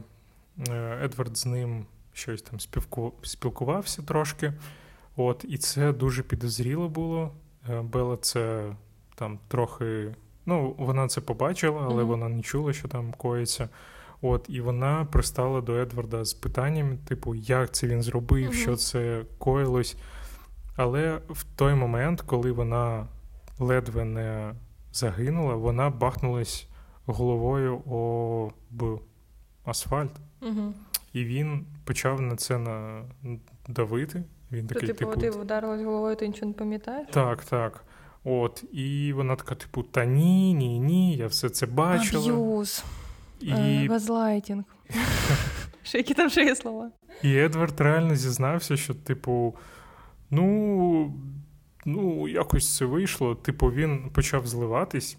Едвард 1.03 1.37
з 1.37 1.45
ним 1.45 1.85
щось 2.13 2.41
там 2.41 2.59
співку, 2.59 3.13
спілкувався 3.21 4.01
трошки. 4.01 4.53
От, 5.15 5.45
і 5.47 5.57
це 5.57 5.93
дуже 5.93 6.23
підозріло 6.23 6.89
було. 6.89 7.31
Е, 7.69 7.81
Бела 7.81 8.17
це 8.17 8.75
там 9.15 9.39
трохи. 9.47 10.15
Ну, 10.45 10.75
вона 10.77 11.07
це 11.07 11.21
побачила, 11.21 11.81
але 11.85 11.95
Мгм. 12.03 12.07
вона 12.07 12.29
не 12.29 12.41
чула, 12.41 12.73
що 12.73 12.87
там 12.87 13.13
коїться. 13.17 13.69
От, 14.21 14.45
і 14.49 14.61
вона 14.61 15.05
пристала 15.11 15.61
до 15.61 15.75
Едварда 15.75 16.25
з 16.25 16.33
питанням, 16.33 16.97
типу, 16.97 17.35
як 17.35 17.71
це 17.73 17.87
він 17.87 18.01
зробив, 18.03 18.43
Мгм. 18.45 18.53
що 18.53 18.75
це 18.75 19.23
коїлось. 19.37 19.97
Але 20.75 21.21
в 21.29 21.43
той 21.43 21.73
момент, 21.73 22.21
коли 22.21 22.51
вона 22.51 23.07
ледве 23.59 24.05
не 24.05 24.53
загинула, 24.93 25.55
вона 25.55 25.89
бахнулась 25.89 26.67
головою 27.05 27.77
об 27.77 29.01
асфальт. 29.65 30.11
Угу. 30.41 30.73
І 31.13 31.23
він 31.25 31.65
почав 31.85 32.21
на 32.21 32.35
це 32.35 32.59
давити. 33.67 34.23
Він 34.51 34.67
То, 34.67 34.73
такий, 34.73 34.87
типу, 34.87 35.11
типу, 35.11 35.21
ти 35.21 35.29
вдарилась 35.29 35.81
головою, 35.81 36.15
ти 36.15 36.27
нічого 36.27 36.47
не 36.47 36.53
пам'ятаєш? 36.53 37.07
так, 37.11 37.43
так. 37.45 37.83
От, 38.23 38.63
і 38.71 39.13
вона 39.13 39.35
така, 39.35 39.55
типу, 39.55 39.83
та 39.83 40.05
ні, 40.05 40.53
ні, 40.53 40.79
ні, 40.79 41.15
я 41.15 41.27
все 41.27 41.49
це 41.49 41.65
бачила. 41.65 42.33
Аб'юз, 42.33 42.83
І, 43.39 43.51
е, 43.51 43.87
газлайтінг. 43.89 44.63
Ще 45.83 45.97
які 45.97 46.13
там 46.13 46.29
ще 46.29 46.43
є 46.43 46.55
слова? 46.55 46.91
і 47.23 47.35
Едвард 47.37 47.81
реально 47.81 48.15
зізнався, 48.15 48.77
що, 48.77 48.93
типу, 48.93 49.55
ну, 50.29 51.13
ну, 51.85 52.27
якось 52.27 52.75
це 52.77 52.85
вийшло. 52.85 53.35
Типу, 53.35 53.71
він 53.71 54.09
почав 54.09 54.47
зливатись. 54.47 55.17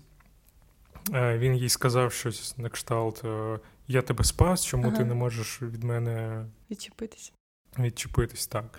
Е, 1.14 1.38
Він 1.38 1.56
їй 1.56 1.68
сказав 1.68 2.12
щось 2.12 2.58
на 2.58 2.68
кшталт: 2.68 3.24
е, 3.24 3.58
Я 3.88 4.02
тебе 4.02 4.24
спас, 4.24 4.64
чому 4.66 4.92
ти 4.92 5.04
не 5.04 5.14
можеш 5.14 5.62
від 5.62 5.84
мене 5.84 6.44
Відчепитись. 6.70 7.32
відчепитись 7.78 8.46
так. 8.46 8.78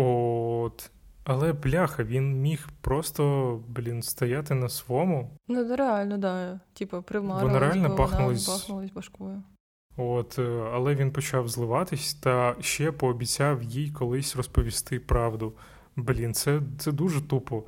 От. 0.00 0.90
Але 1.24 1.52
бляха, 1.52 2.04
він 2.04 2.40
міг 2.40 2.68
просто, 2.80 3.62
блін, 3.68 4.02
стояти 4.02 4.54
на 4.54 4.68
своєму. 4.68 5.30
Ну, 5.48 5.64
да, 5.64 5.76
реально, 5.76 6.18
да. 6.18 6.60
Типу, 6.72 7.02
примарилась, 7.02 7.42
Вона 7.42 7.58
реально 7.58 7.82
вона 7.82 7.94
бахнулась 7.94 8.92
башкою. 8.94 9.42
От, 9.96 10.38
е, 10.38 10.70
але 10.74 10.94
він 10.94 11.12
почав 11.12 11.48
зливатись 11.48 12.14
та 12.14 12.56
ще 12.60 12.92
пообіцяв 12.92 13.62
їй 13.62 13.90
колись 13.90 14.36
розповісти 14.36 15.00
правду. 15.00 15.52
Блін, 15.96 16.34
це, 16.34 16.60
це 16.78 16.92
дуже 16.92 17.20
тупо, 17.20 17.62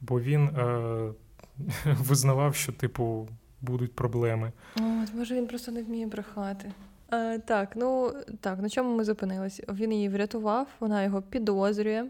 бо 0.00 0.20
він 0.20 0.48
е, 0.48 1.12
визнавав, 1.84 2.54
що, 2.54 2.72
типу, 2.72 3.28
будуть 3.60 3.94
проблеми. 3.94 4.52
От, 4.76 5.14
може, 5.14 5.34
він 5.34 5.46
просто 5.46 5.72
не 5.72 5.82
вміє 5.82 6.06
брехати. 6.06 6.72
Е, 7.12 7.38
так, 7.38 7.72
ну 7.76 8.12
так, 8.40 8.62
на 8.62 8.68
чому 8.68 8.96
ми 8.96 9.04
зупинились? 9.04 9.62
Він 9.68 9.92
її 9.92 10.08
врятував, 10.08 10.66
вона 10.80 11.02
його 11.02 11.22
підозрює. 11.22 12.06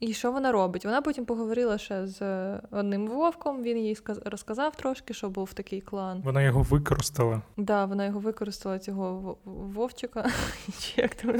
І 0.00 0.12
що 0.12 0.32
вона 0.32 0.52
робить? 0.52 0.84
Вона 0.84 1.02
потім 1.02 1.24
поговорила 1.24 1.78
ще 1.78 2.06
з 2.06 2.22
е, 2.22 2.60
одним 2.70 3.06
вовком. 3.06 3.62
Він 3.62 3.78
їй 3.78 3.98
розказав 4.24 4.76
трошки, 4.76 5.14
що 5.14 5.30
був 5.30 5.52
такий 5.52 5.80
клан. 5.80 6.20
Вона 6.24 6.42
його 6.42 6.62
використала. 6.62 7.42
Да, 7.56 7.84
вона 7.84 8.06
його 8.06 8.20
використала 8.20 8.78
цього 8.78 9.38
вовчика, 9.44 10.30
чи 10.78 11.00
як 11.00 11.14
там 11.14 11.36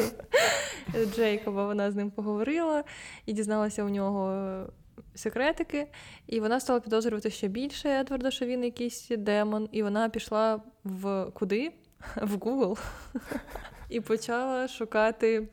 Джейкоба. 1.15 1.67
Вона 1.67 1.91
з 1.91 1.95
ним 1.95 2.11
поговорила 2.11 2.85
і 3.27 3.33
дізналася 3.33 3.85
у 3.85 3.89
нього 3.89 4.35
секретики. 5.15 5.87
І 6.27 6.41
вона 6.41 6.61
стала 6.61 6.81
підозрювати 6.81 7.31
ще 7.31 7.49
більше 7.49 7.89
Едварда, 7.89 8.31
що 8.31 8.47
він 8.47 8.65
якийсь 8.65 9.09
демон. 9.09 9.69
І 9.73 9.83
вона 9.83 10.09
пішла 10.09 10.61
в 10.85 11.27
куди? 11.35 11.73
В 12.17 12.35
Google 12.35 12.79
і 13.89 14.01
почала 14.01 14.69
шукати. 14.69 15.49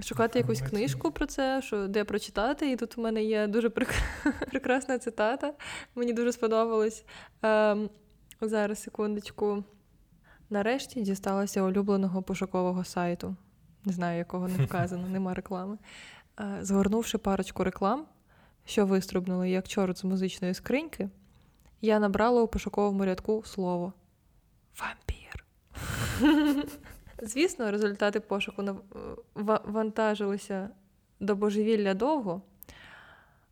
Шукати 0.00 0.38
якусь 0.38 0.60
книжку 0.60 1.10
про 1.10 1.26
це, 1.26 1.62
що 1.62 1.88
де 1.88 2.04
прочитати. 2.04 2.72
І 2.72 2.76
тут 2.76 2.98
у 2.98 3.00
мене 3.00 3.22
є 3.22 3.46
дуже 3.46 3.70
прекрасна 4.50 4.98
цитата. 4.98 5.54
Мені 5.94 6.12
дуже 6.12 6.32
сподобалось. 6.32 7.04
Ем, 7.42 7.90
зараз, 8.40 8.82
секундочку. 8.82 9.64
Нарешті 10.50 11.00
дісталася 11.00 11.62
улюбленого 11.62 12.22
пошукового 12.22 12.84
сайту. 12.84 13.36
Не 13.84 13.92
знаю, 13.92 14.18
якого 14.18 14.48
не 14.48 14.64
вказано, 14.64 15.08
нема 15.12 15.34
реклами. 15.34 15.78
Е, 16.40 16.58
Згорнувши 16.60 17.18
парочку 17.18 17.64
реклам, 17.64 18.06
що 18.64 18.86
вистрибнули 18.86 19.50
як 19.50 19.68
чорт 19.68 19.98
з 19.98 20.04
музичної 20.04 20.54
скриньки, 20.54 21.08
я 21.80 21.98
набрала 21.98 22.42
у 22.42 22.48
пошуковому 22.48 23.04
рядку 23.04 23.42
слово 23.44 23.92
вампір. 24.80 25.07
Звісно, 27.22 27.70
результати 27.70 28.20
пошуку 28.20 28.62
нав- 28.62 28.82
вантажилися 29.64 30.70
до 31.20 31.36
божевілля 31.36 31.94
довго. 31.94 32.42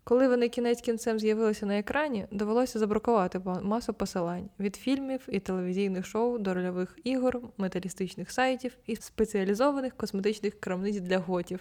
Коли 0.04 0.28
вони 0.28 0.48
кінець 0.48 0.80
кінцем 0.80 1.18
з'явилися 1.18 1.66
на 1.66 1.78
екрані, 1.78 2.26
довелося 2.30 2.78
забракувати 2.78 3.40
масу 3.62 3.94
посилань 3.94 4.48
від 4.60 4.76
фільмів 4.76 5.20
і 5.28 5.40
телевізійних 5.40 6.06
шоу 6.06 6.38
до 6.38 6.54
рольових 6.54 6.98
ігор, 7.04 7.40
металістичних 7.58 8.30
сайтів 8.30 8.76
і 8.86 8.96
спеціалізованих 8.96 9.96
косметичних 9.96 10.60
крамниць 10.60 10.96
для 10.96 11.18
готів. 11.18 11.60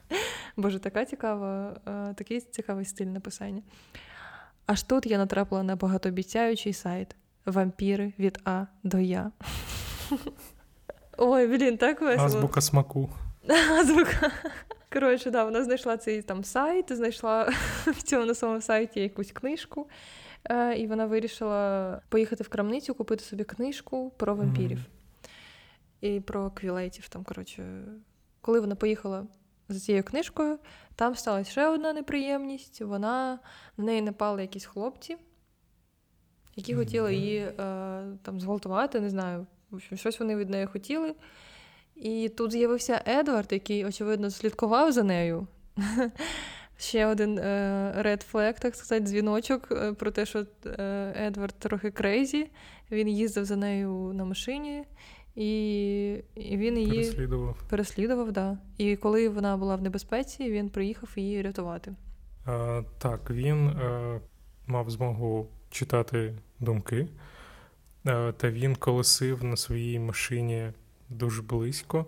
Боже, 0.56 0.78
така 0.78 1.04
цікава, 1.04 1.80
е, 1.86 2.14
такий 2.14 2.40
цікавий 2.40 2.84
стиль 2.84 3.06
написання. 3.06 3.62
Аж 4.66 4.82
тут 4.82 5.06
я 5.06 5.18
натрапила 5.18 5.62
на 5.62 5.76
багатообіцяючий 5.76 6.72
сайт 6.72 7.16
Вампіри 7.46 8.12
від 8.18 8.38
А 8.44 8.66
до 8.82 8.98
Я. 8.98 9.30
Ой, 11.18 11.46
блін, 11.46 11.76
так 11.76 12.00
весело. 12.00 12.26
Азбука 12.26 12.60
смаку. 12.60 13.10
Азбука. 13.80 14.32
Коротше, 14.92 15.30
да, 15.30 15.44
вона 15.44 15.64
знайшла 15.64 15.96
цей 15.96 16.22
там 16.22 16.44
сайт, 16.44 16.92
знайшла 16.92 17.44
в 17.86 18.02
цьому 18.02 18.26
на 18.26 18.34
своєму 18.34 18.60
сайті 18.60 19.00
якусь 19.00 19.32
книжку. 19.32 19.88
Е, 20.44 20.76
і 20.76 20.86
вона 20.86 21.06
вирішила 21.06 22.00
поїхати 22.08 22.44
в 22.44 22.48
крамницю, 22.48 22.94
купити 22.94 23.24
собі 23.24 23.44
книжку 23.44 24.12
про 24.16 24.34
вампірів 24.34 24.78
mm-hmm. 24.78 26.16
і 26.16 26.20
про 26.20 26.50
квілетів. 26.50 27.08
Там, 27.08 27.24
коротше, 27.24 27.82
коли 28.40 28.60
вона 28.60 28.74
поїхала 28.74 29.26
за 29.68 29.80
цією 29.80 30.04
книжкою, 30.04 30.58
там 30.94 31.14
сталася 31.14 31.50
ще 31.50 31.68
одна 31.68 31.92
неприємність. 31.92 32.80
Вона 32.80 33.38
на 33.76 33.84
неї 33.84 34.02
напали 34.02 34.42
якісь 34.42 34.64
хлопці, 34.64 35.16
які 36.56 36.74
mm-hmm. 36.74 36.78
хотіли 36.78 37.14
її 37.14 37.38
е, 37.38 37.52
там 38.22 38.40
зґвалтувати, 38.40 39.00
не 39.00 39.10
знаю. 39.10 39.46
В 39.70 39.74
общем, 39.74 39.98
щось 39.98 40.20
вони 40.20 40.36
від 40.36 40.50
неї 40.50 40.66
хотіли. 40.66 41.14
І 41.96 42.28
тут 42.28 42.52
з'явився 42.52 43.02
Едвард, 43.06 43.52
який, 43.52 43.84
очевидно, 43.84 44.30
слідкував 44.30 44.92
за 44.92 45.02
нею. 45.02 45.46
Ще 46.78 47.06
один 47.06 47.40
red 48.02 48.22
flag, 48.22 48.58
так 48.60 48.74
сказати, 48.74 49.04
дзвіночок 49.04 49.68
е, 49.72 49.92
про 49.92 50.10
те, 50.10 50.26
що 50.26 50.46
е, 50.66 51.12
Едвард 51.26 51.54
трохи 51.58 51.90
crazy. 51.90 52.50
Він 52.90 53.08
їздив 53.08 53.44
за 53.44 53.56
нею 53.56 54.12
на 54.14 54.24
машині, 54.24 54.84
і 55.34 56.12
і 56.34 56.56
він 56.56 56.78
її 56.78 56.90
переслідував. 56.90 57.62
Переслідував, 57.68 58.32
да. 58.32 58.58
І 58.78 58.96
коли 58.96 59.28
вона 59.28 59.56
була 59.56 59.76
в 59.76 59.82
небезпеці, 59.82 60.50
він 60.50 60.70
приїхав 60.70 61.08
її 61.16 61.42
рятувати. 61.42 61.94
А, 62.46 62.82
Так, 62.98 63.30
він 63.30 63.68
а, 63.68 63.82
е, 63.82 64.20
мав 64.66 64.90
змогу 64.90 65.48
читати 65.70 66.34
думки, 66.60 67.08
та 68.04 68.50
він 68.50 68.76
колесив 68.76 69.44
на 69.44 69.56
своїй 69.56 69.98
машині 69.98 70.72
дуже 71.08 71.42
близько 71.42 72.06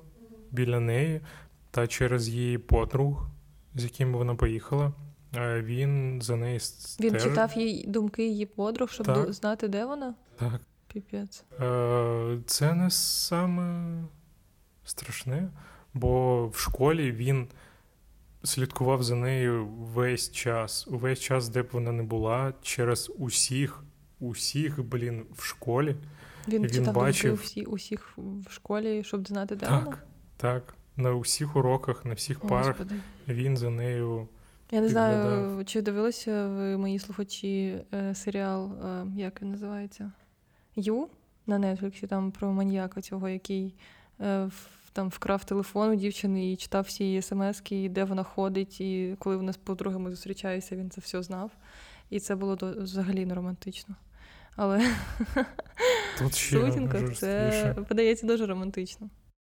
біля 0.51 0.81
неї, 0.81 1.21
та 1.71 1.87
через 1.87 2.29
її 2.29 2.59
подруг 2.59 3.27
з 3.75 3.85
яким 3.85 4.13
вона 4.13 4.35
поїхала. 4.35 4.93
Він 5.63 6.23
за 6.23 6.37
нею 6.37 6.61
стежив. 6.61 7.13
Він 7.13 7.21
читав 7.21 7.53
їй 7.57 7.87
думки 7.87 8.29
її 8.29 8.47
подруг, 8.47 8.91
щоб 8.91 9.07
так. 9.07 9.33
знати, 9.33 9.69
де 9.69 9.85
вона? 9.85 10.15
Так. 10.39 10.61
Піпець. 10.87 11.45
Це 12.47 12.75
не 12.75 12.91
саме 12.91 13.95
страшне, 14.85 15.49
бо 15.95 16.47
в 16.49 16.57
школі 16.57 17.13
він 17.13 17.47
слідкував 18.45 19.03
за 19.03 19.15
нею 19.15 19.67
весь 19.67 20.33
час, 20.33 20.89
увесь 20.89 21.21
час, 21.21 21.49
де 21.49 21.63
б 21.63 21.69
вона 21.73 21.93
не 21.93 22.03
була, 22.03 22.55
через 22.63 23.13
усіх, 23.19 23.85
усіх, 24.23 24.85
блін, 24.85 25.27
в 25.35 25.45
школі. 25.45 25.97
Він, 26.49 26.63
він 26.63 26.71
читав 26.71 26.95
бачив... 26.95 27.31
думки 27.31 27.65
усіх 27.71 28.13
в 28.17 28.51
школі, 28.51 29.05
щоб 29.05 29.29
знати, 29.29 29.57
де 29.57 29.67
так. 29.67 30.07
Так 30.37 30.75
на 30.97 31.15
усіх 31.15 31.57
уроках, 31.57 32.05
на 32.05 32.15
всіх 32.15 32.41
парах 32.41 32.67
Господи. 32.67 32.95
він 33.29 33.57
за 33.57 33.71
нею. 33.71 34.29
Я 34.71 34.81
не 34.81 34.89
знаю, 34.89 35.65
чи 35.65 35.83
дивилися 35.83 36.49
ви 36.49 36.77
мої 36.77 36.99
слухачі 36.99 37.79
е, 37.95 38.15
серіал, 38.15 38.73
е, 38.73 39.07
як 39.17 39.43
він 39.43 39.51
називається? 39.51 40.13
Ю 40.77 41.09
на 41.47 41.59
Нетфліксі, 41.59 42.07
там 42.07 42.31
про 42.31 42.53
маньяка 42.53 43.01
цього, 43.01 43.29
який 43.29 43.75
е, 44.21 44.51
там 44.93 45.09
вкрав 45.09 45.45
телефон 45.45 45.91
у 45.91 45.95
дівчини 45.95 46.53
і 46.53 46.57
читав 46.57 46.85
всі 46.85 47.05
її 47.05 47.23
смски, 47.23 47.89
де 47.89 48.05
вона 48.05 48.23
ходить, 48.23 48.81
і 48.81 49.17
коли 49.19 49.37
вони 49.37 49.53
з 49.53 49.57
подругами 49.57 50.11
зустрічаються, 50.11 50.77
він 50.77 50.91
це 50.91 51.01
все 51.01 51.23
знав. 51.23 51.51
І 52.11 52.21
це 52.21 52.37
було 52.37 52.59
взагалі 52.63 53.27
не 53.27 53.35
романтично. 53.35 53.95
Але 54.57 54.95
Тут 56.19 56.35
ще 56.35 56.57
сутінка 56.57 57.03
це 57.03 57.75
подається 57.89 58.27
дуже 58.27 58.47
романтично. 58.47 59.11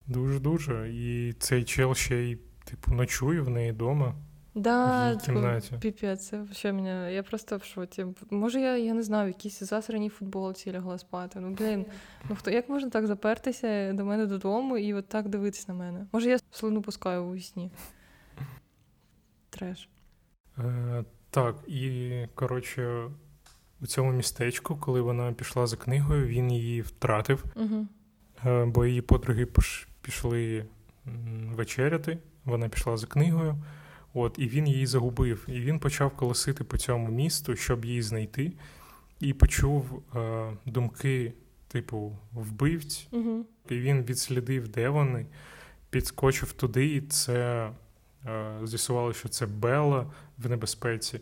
Дуже-дуже. 0.07 0.91
І 0.95 1.33
цей 1.33 1.65
чел 1.65 1.95
ще 1.95 2.17
й, 2.17 2.39
типу, 2.65 2.95
ночує 2.95 3.41
в 3.41 3.51
неї 3.51 3.73
вдома. 3.73 4.15
Да, 4.55 5.13
в 5.15 5.19
кімнаті. 5.19 5.75
Піпець, 5.81 6.27
це 6.27 6.45
що 6.53 6.75
мене. 6.75 7.15
Я 7.15 7.23
просто 7.23 7.57
в 7.57 7.65
шоці. 7.65 8.07
Може, 8.31 8.61
я 8.61 8.77
я 8.77 8.95
не 8.95 9.03
знаю, 9.03 9.25
в 9.25 9.29
якійсь 9.29 9.63
засраній 9.63 10.09
футболці 10.09 10.73
лягла 10.73 10.99
спати. 10.99 11.41
Ну, 11.41 11.51
блін, 11.51 11.87
ну 12.29 12.37
хто 12.37 12.51
як 12.51 12.69
можна 12.69 12.91
так 12.91 13.07
запертися 13.07 13.93
до 13.93 14.05
мене 14.05 14.27
додому 14.27 14.79
і 14.79 14.95
от 14.95 15.09
так 15.09 15.29
дивитися 15.29 15.65
на 15.69 15.75
мене? 15.75 16.07
Може, 16.13 16.31
я 16.31 16.39
слину 16.51 16.83
пускаю 16.83 17.25
у 17.25 17.39
сні. 17.39 17.71
Треш. 19.51 19.89
Е, 20.59 21.05
Так, 21.31 21.57
і 21.69 22.13
коротше, 22.35 23.11
у 23.81 23.87
цьому 23.87 24.13
містечку, 24.13 24.77
коли 24.77 25.01
вона 25.01 25.33
пішла 25.33 25.67
за 25.67 25.77
книгою, 25.77 26.27
він 26.27 26.53
її 26.53 26.81
втратив. 26.83 27.45
Угу. 27.57 27.87
Бо 28.67 28.87
її 28.87 29.01
подруги 29.01 29.47
пішли 30.03 30.65
вечеряти, 31.55 32.19
вона 32.45 32.69
пішла 32.69 32.97
за 32.97 33.07
книгою, 33.07 33.57
от, 34.15 34.35
і 34.39 34.49
він 34.49 34.69
її 34.69 34.87
загубив. 34.87 35.45
І 35.49 35.61
він 35.61 35.79
почав 35.79 36.11
колосити 36.11 36.65
по 36.65 36.79
цьому 36.79 37.09
місту, 37.09 37.57
щоб 37.57 37.85
її 37.85 38.03
знайти, 38.03 38.53
і 39.21 39.33
почув 39.33 40.03
е, 40.17 40.53
думки, 40.67 41.33
типу, 41.69 42.17
вбивць, 42.33 43.09
угу. 43.11 43.47
і 43.69 43.79
він 43.79 44.03
відслідив, 44.03 44.69
де 44.69 44.89
вони, 44.89 45.27
підскочив 45.91 46.53
туди, 46.53 46.87
і 46.87 47.01
це 47.01 47.71
е, 48.27 48.59
з'ясувало, 48.65 49.13
що 49.13 49.29
це 49.29 49.47
Белла 49.47 50.07
в 50.39 50.51
небезпеці. 50.51 51.21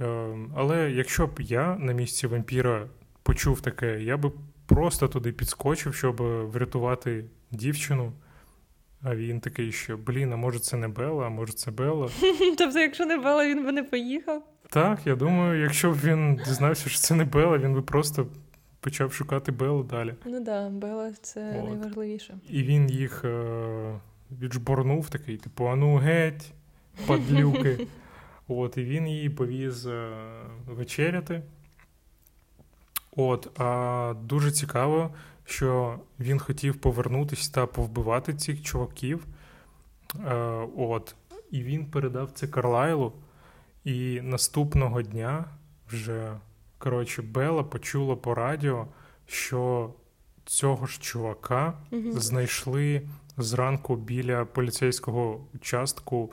Е, 0.00 0.36
але 0.56 0.90
якщо 0.90 1.26
б 1.26 1.40
я 1.40 1.76
на 1.76 1.92
місці 1.92 2.26
вампіра 2.26 2.86
почув 3.22 3.60
таке, 3.60 4.02
я 4.02 4.16
би 4.16 4.32
просто 4.66 5.08
туди 5.08 5.32
підскочив, 5.32 5.94
щоб 5.94 6.22
врятувати 6.22 7.24
дівчину. 7.50 8.12
А 9.02 9.16
він 9.16 9.40
такий, 9.40 9.72
що 9.72 9.96
блін, 9.96 10.32
а 10.32 10.36
може 10.36 10.58
це 10.58 10.76
не 10.76 10.88
Бела, 10.88 11.26
а 11.26 11.28
може 11.28 11.52
це 11.52 11.70
Бела. 11.70 12.08
Тобто, 12.58 12.78
якщо 12.78 13.06
не 13.06 13.16
Бела, 13.16 13.46
він 13.46 13.64
би 13.64 13.72
не 13.72 13.82
поїхав. 13.82 14.42
Так, 14.70 14.98
я 15.04 15.16
думаю, 15.16 15.62
якщо 15.62 15.90
б 15.90 15.94
він 15.94 16.40
дізнався, 16.46 16.88
що 16.88 16.98
це 16.98 17.14
не 17.14 17.24
Бела, 17.24 17.58
він 17.58 17.74
би 17.74 17.82
просто 17.82 18.26
почав 18.80 19.12
шукати 19.12 19.52
Белу 19.52 19.82
далі. 19.82 20.14
Ну 20.24 20.32
так, 20.32 20.44
да, 20.44 20.68
Бела 20.68 21.12
це 21.22 21.62
От. 21.62 21.68
найважливіше. 21.68 22.34
І 22.48 22.62
він 22.62 22.90
їх 22.90 23.24
е- 23.24 23.98
віджборнув, 24.40 25.10
такий, 25.10 25.36
типу, 25.36 25.68
ану 25.68 25.96
геть, 25.96 26.52
падлюки. 27.06 27.86
От, 28.52 28.76
І 28.76 28.84
він 28.84 29.08
її 29.08 29.30
повіз 29.30 29.86
е- 29.86 30.10
вечеряти. 30.66 31.42
От, 33.16 33.60
а 33.60 34.14
дуже 34.22 34.50
цікаво, 34.50 35.14
що 35.44 35.98
він 36.20 36.38
хотів 36.38 36.80
повернутися 36.80 37.52
та 37.52 37.66
повбивати 37.66 38.34
цих 38.34 38.62
чуваків. 38.62 39.26
Е, 40.26 40.34
от, 40.76 41.14
І 41.50 41.62
він 41.62 41.86
передав 41.86 42.30
це 42.30 42.46
Карлайлу. 42.46 43.12
І 43.84 44.20
наступного 44.20 45.02
дня 45.02 45.44
вже 45.88 46.36
коротше, 46.78 47.22
Бела 47.22 47.62
почула 47.62 48.16
по 48.16 48.34
радіо, 48.34 48.86
що 49.26 49.90
цього 50.44 50.86
ж 50.86 51.00
чувака 51.00 51.74
mm 51.92 52.12
знайшли 52.12 53.02
зранку 53.36 53.96
біля 53.96 54.44
поліцейського 54.44 55.40
участку 55.54 56.32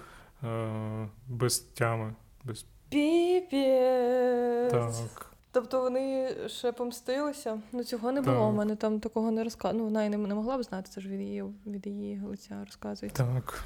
без 1.27 1.59
тями. 1.59 2.13
Без... 2.43 2.65
Піпець! 2.89 4.71
Так. 4.71 5.31
Тобто 5.51 5.81
вони 5.81 6.35
ще 6.47 6.71
помстилися? 6.71 7.59
Ну 7.71 7.83
цього 7.83 8.11
не 8.11 8.21
було. 8.21 8.49
У 8.49 8.51
мене 8.51 8.75
там 8.75 8.99
такого 8.99 9.31
не 9.31 9.43
розказу. 9.43 9.77
Ну, 9.77 9.83
вона 9.83 10.03
і 10.03 10.09
не, 10.09 10.17
не 10.17 10.35
могла 10.35 10.57
б 10.57 10.63
знати, 10.63 10.89
це 10.89 11.01
ж 11.01 11.09
від 11.09 11.19
її 11.19 11.43
від 11.65 11.87
її 11.87 12.21
лиця 12.25 12.63
розказується. 12.65 13.23
Так. 13.23 13.63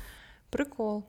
Прикол. 0.50 1.04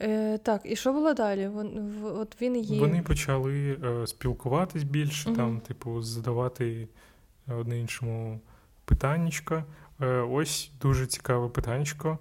Е, 0.00 0.38
Так, 0.38 0.60
і 0.64 0.76
що 0.76 0.92
було 0.92 1.14
далі? 1.14 1.48
Вон, 1.48 1.90
в, 1.90 2.04
от 2.04 2.42
він 2.42 2.56
її... 2.56 2.80
Вони 2.80 3.02
почали 3.02 3.78
е, 3.84 4.06
спілкуватись 4.06 4.82
більше, 4.82 5.28
угу. 5.28 5.36
там, 5.36 5.60
типу, 5.60 6.02
задавати 6.02 6.88
одне 7.58 7.78
іншому 7.78 8.40
питаннячка. 8.84 9.64
Е, 10.00 10.06
ось 10.06 10.70
дуже 10.80 11.06
цікаве 11.06 11.48
питаннячко. 11.48 12.18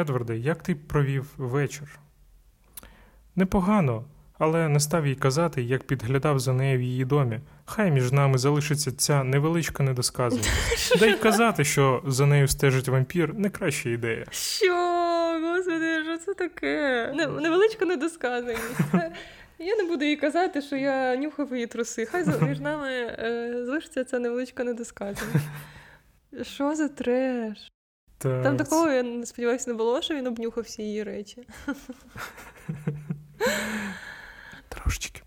Едварде, 0.00 0.36
як 0.36 0.62
ти 0.62 0.74
провів 0.74 1.34
вечір? 1.36 1.98
Непогано 3.36 4.04
але 4.38 4.68
не 4.68 4.80
став 4.80 5.06
їй 5.06 5.14
казати, 5.14 5.62
як 5.62 5.82
підглядав 5.82 6.38
за 6.38 6.52
нею 6.52 6.78
в 6.78 6.82
її 6.82 7.04
домі. 7.04 7.40
Хай 7.64 7.90
між 7.90 8.12
нами 8.12 8.38
залишиться 8.38 8.92
ця 8.92 9.24
невеличка 9.24 9.82
недосказаність. 9.82 10.98
Дай 11.00 11.18
казати, 11.18 11.64
що 11.64 12.02
за 12.06 12.26
нею 12.26 12.48
стежить 12.48 12.88
вампір, 12.88 13.34
не 13.34 13.50
краща 13.50 13.88
ідея. 13.88 14.26
Що, 14.30 14.74
господи, 15.42 16.02
що 16.04 16.18
це 16.18 16.34
таке? 16.34 17.12
Невеличка 17.16 17.84
недосказаність. 17.84 18.80
Я 19.58 19.76
не 19.76 19.84
буду 19.84 20.04
їй 20.04 20.16
казати, 20.16 20.62
що 20.62 20.76
я 20.76 21.16
нюхав 21.16 21.52
її 21.52 21.66
труси. 21.66 22.06
Хай 22.06 22.24
між 22.42 22.60
нами 22.60 22.88
е, 22.88 23.62
залишиться 23.66 24.04
ця 24.04 24.18
невеличка 24.18 24.64
недосказаність. 24.64 25.46
Що 26.42 26.74
за 26.74 26.88
треш? 26.88 27.72
Та... 28.18 28.42
Там 28.42 28.56
такого, 28.56 28.90
я 28.90 29.26
сподіваюся, 29.26 29.70
не 29.70 29.76
було, 29.76 30.02
що 30.02 30.14
він 30.14 30.26
обнюхав 30.26 30.64
всі 30.64 30.82
її 30.82 31.02
речі. 31.02 31.48
Трошечки. 34.68 35.22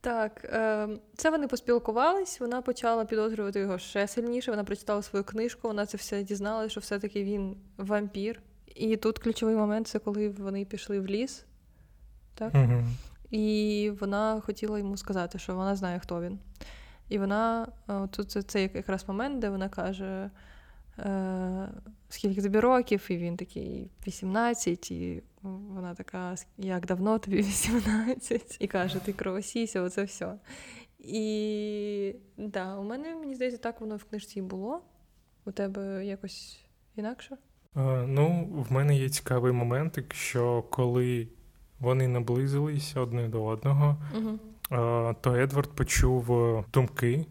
Так, 0.00 0.44
е, 0.44 0.88
це 1.16 1.30
вони 1.30 1.48
поспілкувались, 1.48 2.40
вона 2.40 2.62
почала 2.62 3.04
підозрювати 3.04 3.60
його 3.60 3.78
ще 3.78 4.06
сильніше. 4.06 4.50
Вона 4.50 4.64
прочитала 4.64 5.02
свою 5.02 5.24
книжку, 5.24 5.68
вона 5.68 5.86
це 5.86 5.96
все 5.96 6.22
дізналася, 6.22 6.68
що 6.68 6.80
все-таки 6.80 7.24
він 7.24 7.56
вампір. 7.76 8.40
І 8.66 8.96
тут 8.96 9.18
ключовий 9.18 9.56
момент 9.56 9.88
це 9.88 9.98
коли 9.98 10.28
вони 10.28 10.64
пішли 10.64 11.00
в 11.00 11.06
ліс. 11.06 11.44
Так? 12.34 12.54
Угу. 12.54 12.84
і 13.30 13.92
вона 14.00 14.40
хотіла 14.40 14.78
йому 14.78 14.96
сказати, 14.96 15.38
що 15.38 15.54
вона 15.54 15.76
знає, 15.76 15.98
хто 15.98 16.20
він. 16.20 16.38
І 17.08 17.18
вона 17.18 17.68
тут 18.10 18.30
це, 18.30 18.42
це 18.42 18.62
якраз 18.62 19.08
момент, 19.08 19.38
де 19.38 19.50
вона 19.50 19.68
каже, 19.68 20.04
е, 20.04 20.30
скільки 22.08 22.42
тобі 22.42 22.60
років, 22.60 23.06
і 23.08 23.16
він 23.16 23.36
такий 23.36 23.90
18, 24.06 24.90
і 24.90 25.22
вона 25.42 25.94
така, 25.94 26.34
як 26.58 26.86
давно 26.86 27.18
тобі 27.18 27.36
18, 27.42 28.56
і 28.60 28.66
каже, 28.66 28.98
ти 28.98 29.12
кровосіся, 29.12 29.80
оце 29.80 30.04
все. 30.04 30.34
І 30.98 32.14
да, 32.36 32.76
у 32.76 32.84
мене, 32.84 33.16
мені 33.16 33.34
здається, 33.34 33.58
так 33.58 33.80
воно 33.80 33.96
в 33.96 34.04
книжці 34.04 34.42
було. 34.42 34.80
У 35.44 35.52
тебе 35.52 36.06
якось 36.06 36.60
інакше? 36.96 37.36
Е, 37.76 38.06
ну, 38.06 38.48
в 38.68 38.72
мене 38.72 38.96
є 38.96 39.08
цікавий 39.08 39.52
момент, 39.52 39.98
що 40.12 40.64
коли 40.70 41.28
вони 41.80 42.08
наблизилися 42.08 43.00
одне 43.00 43.28
до 43.28 43.44
одного, 43.44 43.96
угу. 44.16 44.38
то 45.20 45.36
Едвард 45.36 45.70
почув 45.76 46.32
е, 46.32 46.64
думки. 46.72 47.26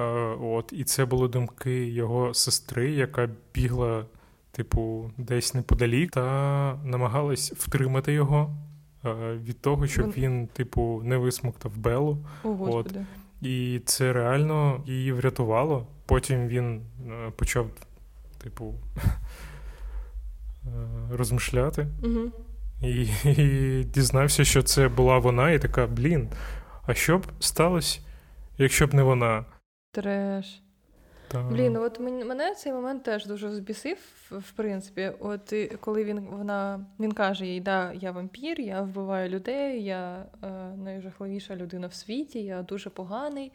Е, 0.00 0.36
от, 0.40 0.72
І 0.72 0.84
це 0.84 1.04
були 1.04 1.28
думки 1.28 1.86
його 1.86 2.34
сестри, 2.34 2.90
яка 2.90 3.28
бігла, 3.54 4.06
типу, 4.52 5.10
десь 5.18 5.54
неподалік, 5.54 6.10
та 6.10 6.78
намагалась 6.84 7.52
втримати 7.52 8.12
його 8.12 8.56
від 9.44 9.60
того, 9.60 9.86
щоб 9.86 10.10
він, 10.10 10.46
типу, 10.46 11.02
не 11.04 11.16
висмоктав 11.16 11.76
Белу. 11.76 12.18
О, 12.44 12.56
От. 12.60 12.96
І 13.42 13.80
це 13.84 14.12
реально 14.12 14.82
її 14.86 15.12
врятувало. 15.12 15.86
Потім 16.06 16.48
він 16.48 16.82
почав, 17.36 17.66
типу, 18.42 18.74
розмишляти. 21.10 21.86
Угу. 22.02 22.32
І, 22.82 23.08
і 23.24 23.84
дізнався, 23.84 24.44
що 24.44 24.62
це 24.62 24.88
була 24.88 25.18
вона, 25.18 25.50
і 25.50 25.58
така, 25.58 25.86
блін, 25.86 26.28
а 26.86 26.94
що 26.94 27.18
б 27.18 27.26
сталося, 27.40 28.00
якщо 28.58 28.86
б 28.86 28.94
не 28.94 29.02
вона? 29.02 29.44
Треш. 29.90 30.62
Та... 31.28 31.42
Блін, 31.42 31.76
от 31.76 32.00
мене 32.00 32.54
цей 32.54 32.72
момент 32.72 33.02
теж 33.02 33.26
дуже 33.26 33.50
збісив, 33.50 33.98
в 34.30 34.52
принципі. 34.52 35.12
От 35.20 35.54
коли 35.80 36.04
він 36.04 36.20
вона 36.20 36.86
він 37.00 37.12
каже 37.12 37.46
їй, 37.46 37.60
да, 37.60 37.92
я 37.92 38.10
вампір, 38.10 38.60
я 38.60 38.82
вбиваю 38.82 39.28
людей, 39.28 39.84
я 39.84 40.26
е, 40.42 40.48
найжахливіша 40.76 41.56
людина 41.56 41.86
в 41.86 41.94
світі, 41.94 42.42
я 42.44 42.62
дуже 42.62 42.90
поганий 42.90 43.52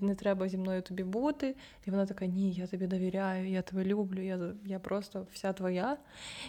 не 0.00 0.14
треба 0.14 0.48
зі 0.48 0.58
мною 0.58 0.82
тобі 0.82 1.04
бути. 1.04 1.56
І 1.86 1.90
вона 1.90 2.06
така: 2.06 2.26
Ні, 2.26 2.52
я 2.52 2.66
тобі 2.66 2.86
довіряю, 2.86 3.48
я 3.48 3.62
тебе 3.62 3.84
люблю, 3.84 4.20
я 4.20 4.38
я 4.64 4.78
просто 4.78 5.26
вся 5.32 5.52
твоя. 5.52 5.96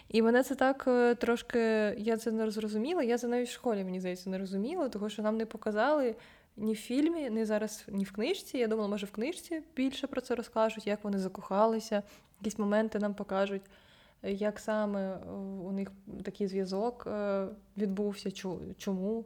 І 0.10 0.22
мене 0.22 0.44
це 0.44 0.56
так 0.56 0.84
е, 0.88 1.16
трошки, 1.16 1.60
я 1.98 2.18
це 2.18 2.32
не 2.32 2.52
зрозуміла. 2.52 3.04
Я 3.04 3.18
це 3.18 3.28
навіть 3.28 3.50
в 3.50 3.52
школі, 3.52 3.84
мені 3.84 4.00
здається, 4.00 4.30
не 4.30 4.38
розуміла, 4.38 4.90
тому 4.90 5.10
що 5.10 5.22
нам 5.22 5.38
не 5.38 5.46
показали. 5.46 6.16
Ні 6.58 6.74
в 6.74 6.78
фільмі, 6.78 7.30
ні 7.30 7.46
зараз, 7.46 7.86
ні 7.88 8.04
в 8.04 8.12
книжці. 8.12 8.58
Я 8.58 8.68
думала, 8.68 8.88
може 8.88 9.06
в 9.06 9.12
книжці 9.12 9.62
більше 9.76 10.08
про 10.08 10.22
це 10.22 10.36
розкажуть, 10.36 10.88
як 10.88 11.04
вони 11.04 11.20
закохалися, 11.20 12.04
якісь 12.42 12.60
моменти 12.60 13.00
нам 13.00 13.14
покажуть, 13.14 13.62
як 14.24 14.60
саме 14.60 15.18
у 15.64 15.72
них 15.72 15.92
такий 16.24 16.48
зв'язок 16.48 17.08
е, 17.08 17.48
відбувся, 17.78 18.32
чому. 18.78 19.26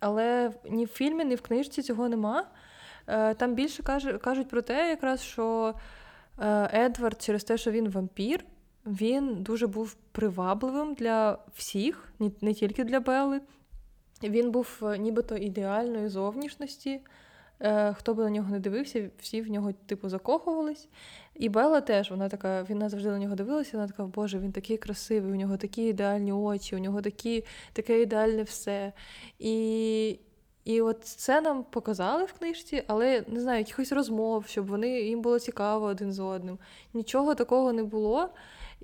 Але 0.00 0.52
ні 0.70 0.84
в 0.84 0.88
фільмі, 0.88 1.24
ні 1.24 1.34
в 1.34 1.40
книжці 1.40 1.82
цього 1.82 2.08
нема. 2.08 2.46
Е, 3.06 3.34
там 3.34 3.54
більше 3.54 3.82
кажуть 4.22 4.48
про 4.48 4.62
те, 4.62 4.88
якраз 4.88 5.22
що 5.22 5.74
е, 6.38 6.84
Едвард, 6.84 7.22
через 7.22 7.44
те, 7.44 7.58
що 7.58 7.70
він 7.70 7.88
вампір, 7.88 8.44
він 8.86 9.42
дуже 9.42 9.66
був 9.66 9.94
привабливим 10.12 10.94
для 10.94 11.38
всіх, 11.54 12.12
не 12.40 12.54
тільки 12.54 12.84
для 12.84 13.00
Белли. 13.00 13.40
Він 14.22 14.50
був 14.50 14.80
е, 14.82 14.98
нібито 14.98 15.36
ідеальної 15.36 16.08
зовнішності. 16.08 17.00
Хто 17.94 18.14
би 18.14 18.24
на 18.24 18.30
нього 18.30 18.50
не 18.50 18.60
дивився, 18.60 19.10
всі 19.18 19.42
в 19.42 19.50
нього 19.50 19.72
типу 19.86 20.08
закохувались. 20.08 20.88
І 21.34 21.48
Белла 21.48 21.80
теж 21.80 22.10
вона 22.10 22.28
така, 22.28 22.62
вона 22.62 22.88
завжди 22.88 23.10
на 23.10 23.18
нього 23.18 23.34
дивилася, 23.34 23.76
вона 23.76 23.88
така, 23.88 24.04
Боже, 24.04 24.38
він 24.38 24.52
такий 24.52 24.76
красивий, 24.76 25.32
у 25.32 25.36
нього 25.36 25.56
такі 25.56 25.82
ідеальні 25.82 26.32
очі, 26.32 26.76
у 26.76 26.78
нього 26.78 27.02
такі, 27.02 27.44
таке 27.72 28.02
ідеальне 28.02 28.42
все. 28.42 28.92
І 29.38 30.18
і 30.64 30.80
от 30.80 31.04
це 31.04 31.40
нам 31.40 31.64
показали 31.64 32.24
в 32.24 32.32
книжці, 32.32 32.82
але 32.86 33.24
не 33.28 33.40
знаю, 33.40 33.58
якихось 33.58 33.92
розмов, 33.92 34.46
щоб 34.46 34.66
вони 34.66 35.00
їм 35.00 35.22
було 35.22 35.38
цікаво 35.38 35.86
один 35.86 36.12
з 36.12 36.20
одним. 36.20 36.58
Нічого 36.94 37.34
такого 37.34 37.72
не 37.72 37.82
було. 37.82 38.28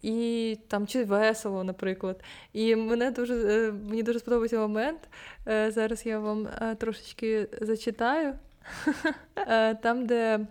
І 0.03 0.59
там 0.69 0.87
чи 0.87 1.05
весело, 1.05 1.65
наприклад. 1.65 2.23
І 2.53 2.77
мене 2.77 3.11
дуже 3.11 3.35
е, 3.35 3.73
мені 3.73 4.03
дуже 4.03 4.19
сподобався 4.19 4.59
момент. 4.59 5.09
Е, 5.49 5.71
зараз 5.71 6.07
я 6.07 6.19
вам 6.19 6.47
е, 6.47 6.75
трошечки 6.75 7.49
зачитаю. 7.61 8.35
Там, 9.83 10.07
де 10.07 10.47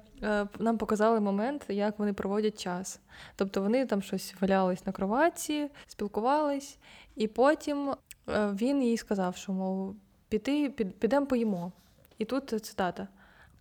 нам 0.59 0.77
показали 0.77 1.19
момент, 1.19 1.65
як 1.69 1.99
вони 1.99 2.13
проводять 2.13 2.63
час. 2.63 2.99
Тобто 3.35 3.61
вони 3.61 3.85
там 3.85 4.01
щось 4.01 4.35
валялись 4.41 4.85
на 4.85 4.91
кроватці, 4.91 5.69
спілкувались, 5.87 6.77
і 7.15 7.27
потім 7.27 7.93
він 8.27 8.83
їй 8.83 8.97
сказав, 8.97 9.35
що 9.35 9.51
мов 9.51 9.95
піти, 10.29 10.69
під, 10.69 10.99
підемо 10.99 11.25
поїмо. 11.25 11.71
І 12.17 12.25
тут 12.25 12.49
цитата: 12.49 13.07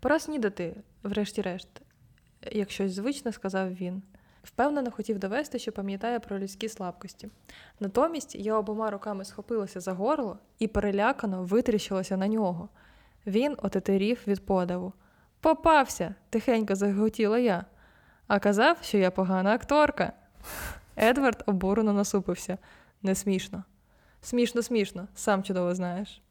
Пора 0.01 0.19
снідати, 0.19 0.77
врешті-решт, 1.03 1.69
як 2.53 2.71
щось 2.71 2.93
звичне, 2.93 3.33
сказав 3.33 3.75
він. 3.75 4.03
Впевнено, 4.47 4.91
хотів 4.91 5.19
довести, 5.19 5.59
що 5.59 5.73
пам'ятає 5.73 6.21
про 6.21 6.39
людські 6.39 6.69
слабкості. 6.69 7.29
Натомість 7.81 8.35
я 8.35 8.55
обома 8.55 8.91
руками 8.91 9.25
схопилася 9.25 9.81
за 9.81 9.93
горло 9.93 10.39
і 10.59 10.69
перелякано 10.69 11.45
витріщилася 11.45 12.17
на 12.17 12.29
нього. 12.29 12.69
Він 13.27 13.57
отетерів 13.63 14.23
від 14.27 14.47
подаву. 14.47 14.93
Попався, 15.41 16.15
тихенько 16.31 16.75
заготіла 16.75 17.39
я, 17.39 17.65
а 18.27 18.39
казав, 18.39 18.77
що 18.83 18.99
я 18.99 19.11
погана 19.11 19.55
акторка. 19.55 20.13
Едвард 20.97 21.43
обурено 21.47 21.93
насупився. 21.93 22.59
Не 23.03 23.15
смішно. 23.15 23.65
Смішно, 24.23 24.63
смішно, 24.63 25.09
сам 25.15 25.43
чудово 25.43 25.75
знаєш. 25.75 26.23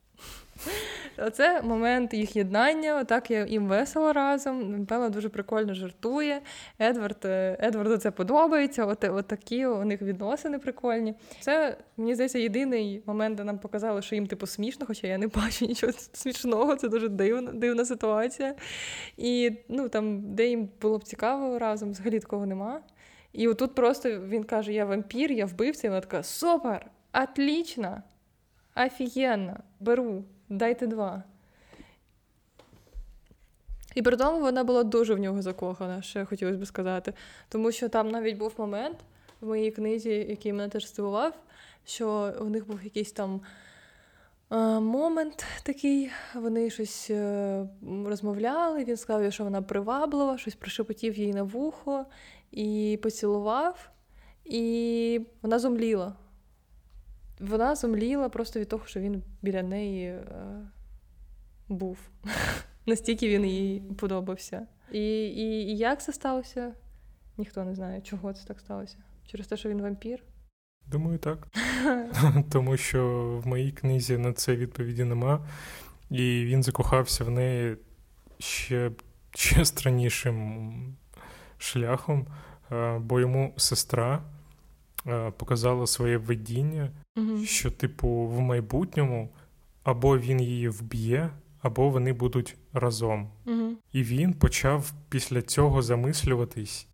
Оце 1.17 1.61
момент 1.61 2.13
їх 2.13 2.35
єднання, 2.35 2.99
отак 2.99 3.31
я 3.31 3.45
їм 3.45 3.67
весело 3.67 4.13
разом. 4.13 4.79
Напевно, 4.79 5.09
дуже 5.09 5.29
прикольно 5.29 5.73
жартує. 5.73 6.41
Едвард, 6.79 7.25
е, 7.25 7.57
Едварду 7.61 7.97
це 7.97 8.11
подобається. 8.11 8.85
От, 8.85 9.03
от 9.03 9.27
такі 9.27 9.65
у 9.65 9.85
них 9.85 10.01
відносини 10.01 10.59
прикольні. 10.59 11.13
Це, 11.39 11.77
мені 11.97 12.15
здається, 12.15 12.39
єдиний 12.39 13.03
момент, 13.05 13.37
де 13.37 13.43
нам 13.43 13.59
показали, 13.59 14.01
що 14.01 14.15
їм 14.15 14.27
типу 14.27 14.47
смішно, 14.47 14.85
хоча 14.85 15.07
я 15.07 15.17
не 15.17 15.27
бачу 15.27 15.65
нічого 15.65 15.93
смішного, 16.13 16.75
це 16.75 16.89
дуже 16.89 17.09
дивна, 17.09 17.51
дивна 17.51 17.85
ситуація. 17.85 18.55
І 19.17 19.51
ну, 19.69 19.89
там, 19.89 20.35
де 20.35 20.47
їм 20.47 20.69
було 20.81 20.97
б 20.97 21.03
цікаво 21.03 21.59
разом, 21.59 21.91
взагалі 21.91 22.19
такого 22.19 22.45
нема. 22.45 22.81
І 23.33 23.47
отут 23.47 23.75
просто 23.75 24.19
він 24.19 24.43
каже: 24.43 24.73
Я 24.73 24.85
вампір, 24.85 25.31
я 25.31 25.45
вбивця, 25.45 25.87
і 25.87 25.89
вона 25.89 26.01
така: 26.01 26.23
Супер! 26.23 26.91
Отлично! 27.23 28.03
Офігенно, 28.75 29.57
беру, 29.79 30.23
дайте 30.49 30.87
два. 30.87 31.23
І 33.95 34.01
при 34.01 34.17
тому 34.17 34.39
вона 34.39 34.63
була 34.63 34.83
дуже 34.83 35.15
в 35.15 35.19
нього 35.19 35.41
закохана, 35.41 36.01
ще 36.01 36.25
хотілося 36.25 36.57
б 36.57 36.65
сказати. 36.65 37.13
Тому 37.49 37.71
що 37.71 37.89
там 37.89 38.11
навіть 38.11 38.37
був 38.37 38.53
момент 38.57 38.97
в 39.41 39.47
моїй 39.47 39.71
книзі, 39.71 40.09
який 40.09 40.53
мене 40.53 40.69
теж 40.69 40.87
здивував, 40.87 41.33
що 41.85 42.33
у 42.41 42.45
них 42.45 42.67
був 42.67 42.83
якийсь 42.83 43.11
там 43.11 43.41
е, 44.51 44.55
момент 44.79 45.45
такий, 45.63 46.11
вони 46.35 46.69
щось 46.69 47.07
е, 47.09 47.67
розмовляли, 48.05 48.83
він 48.83 48.97
сказав, 48.97 49.33
що 49.33 49.43
вона 49.43 49.61
приваблива, 49.61 50.37
щось 50.37 50.55
прошепотів 50.55 51.17
їй 51.17 51.33
на 51.33 51.43
вухо 51.43 52.05
і 52.51 52.99
поцілував, 53.03 53.89
і 54.45 55.21
вона 55.41 55.59
зомліла. 55.59 56.13
Вона 57.39 57.75
зомліла 57.75 58.29
просто 58.29 58.59
від 58.59 58.69
того, 58.69 58.85
що 58.85 58.99
він 58.99 59.23
біля 59.41 59.63
неї 59.63 60.07
е, 60.07 60.23
був. 61.67 61.97
Настільки 62.85 63.29
він 63.29 63.45
їй 63.45 63.79
подобався. 63.79 64.67
І, 64.91 65.25
і, 65.27 65.71
і 65.71 65.77
як 65.77 66.01
це 66.01 66.13
сталося? 66.13 66.73
Ніхто 67.37 67.63
не 67.63 67.75
знає, 67.75 68.01
чого 68.01 68.33
це 68.33 68.47
так 68.47 68.59
сталося. 68.59 68.97
Через 69.27 69.47
те, 69.47 69.57
що 69.57 69.69
він 69.69 69.81
вампір? 69.81 70.23
Думаю, 70.87 71.17
так. 71.17 71.47
Тому 72.51 72.77
що 72.77 73.31
в 73.43 73.47
моїй 73.47 73.71
книзі 73.71 74.17
на 74.17 74.33
це 74.33 74.55
відповіді 74.55 75.03
нема. 75.03 75.47
І 76.09 76.45
він 76.45 76.63
закохався 76.63 77.23
в 77.23 77.29
неї 77.29 77.77
ще 78.39 78.91
ще 79.35 79.65
страннішим 79.65 80.97
шляхом, 81.57 82.27
е, 82.71 82.99
бо 82.99 83.19
йому 83.19 83.53
сестра 83.57 84.23
показала 85.37 85.87
своє 85.87 86.17
видіння, 86.17 86.91
угу. 87.17 87.45
що, 87.45 87.71
типу, 87.71 88.07
в 88.07 88.39
майбутньому 88.39 89.29
або 89.83 90.17
він 90.17 90.41
її 90.41 90.69
вб'є, 90.69 91.29
або 91.61 91.89
вони 91.89 92.13
будуть 92.13 92.57
разом. 92.73 93.29
Угу. 93.45 93.71
І 93.93 94.03
він 94.03 94.33
почав 94.33 94.93
після 95.09 95.41
цього 95.41 95.81
замислюватись, 95.81 96.87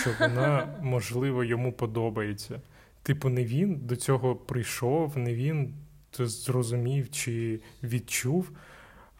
що 0.00 0.10
вона, 0.20 0.78
можливо, 0.82 1.44
йому 1.44 1.72
подобається. 1.72 2.60
Типу, 3.02 3.28
не 3.28 3.44
він 3.44 3.74
до 3.74 3.96
цього 3.96 4.36
прийшов, 4.36 5.18
не 5.18 5.34
він 5.34 5.74
зрозумів 6.18 7.10
чи 7.10 7.60
відчув. 7.82 8.50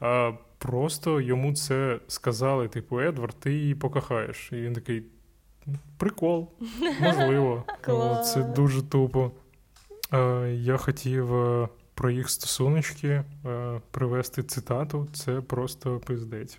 А 0.01 0.33
Просто 0.59 1.21
йому 1.21 1.55
це 1.55 2.01
сказали, 2.09 2.69
типу, 2.69 3.01
Едвард, 3.01 3.35
ти 3.41 3.53
її 3.53 3.75
покохаєш. 3.75 4.49
І 4.53 4.57
він 4.57 4.73
такий. 4.73 5.03
Прикол, 5.97 6.51
можливо. 7.01 7.65
Це 8.25 8.43
дуже 8.43 8.83
тупо. 8.83 9.31
Я 10.53 10.77
хотів 10.77 11.35
е, 11.35 11.69
про 11.95 12.11
їх 12.11 12.31
стосуночки 12.31 13.09
е, 13.09 13.81
привести 13.91 14.43
цитату. 14.43 15.09
Це 15.13 15.41
просто 15.41 15.99
пиздець. 15.99 16.59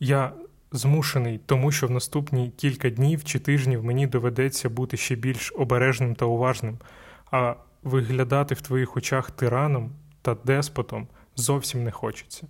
Я 0.00 0.32
змушений, 0.72 1.40
тому 1.46 1.72
що 1.72 1.86
в 1.86 1.90
наступні 1.90 2.52
кілька 2.56 2.90
днів 2.90 3.24
чи 3.24 3.38
тижнів 3.38 3.84
мені 3.84 4.06
доведеться 4.06 4.68
бути 4.68 4.96
ще 4.96 5.14
більш 5.14 5.52
обережним 5.56 6.14
та 6.14 6.24
уважним, 6.24 6.78
а 7.30 7.54
виглядати 7.82 8.54
в 8.54 8.60
твоїх 8.60 8.96
очах 8.96 9.30
тираном 9.30 9.92
та 10.22 10.34
деспотом 10.34 11.08
зовсім 11.36 11.84
не 11.84 11.90
хочеться. 11.90 12.46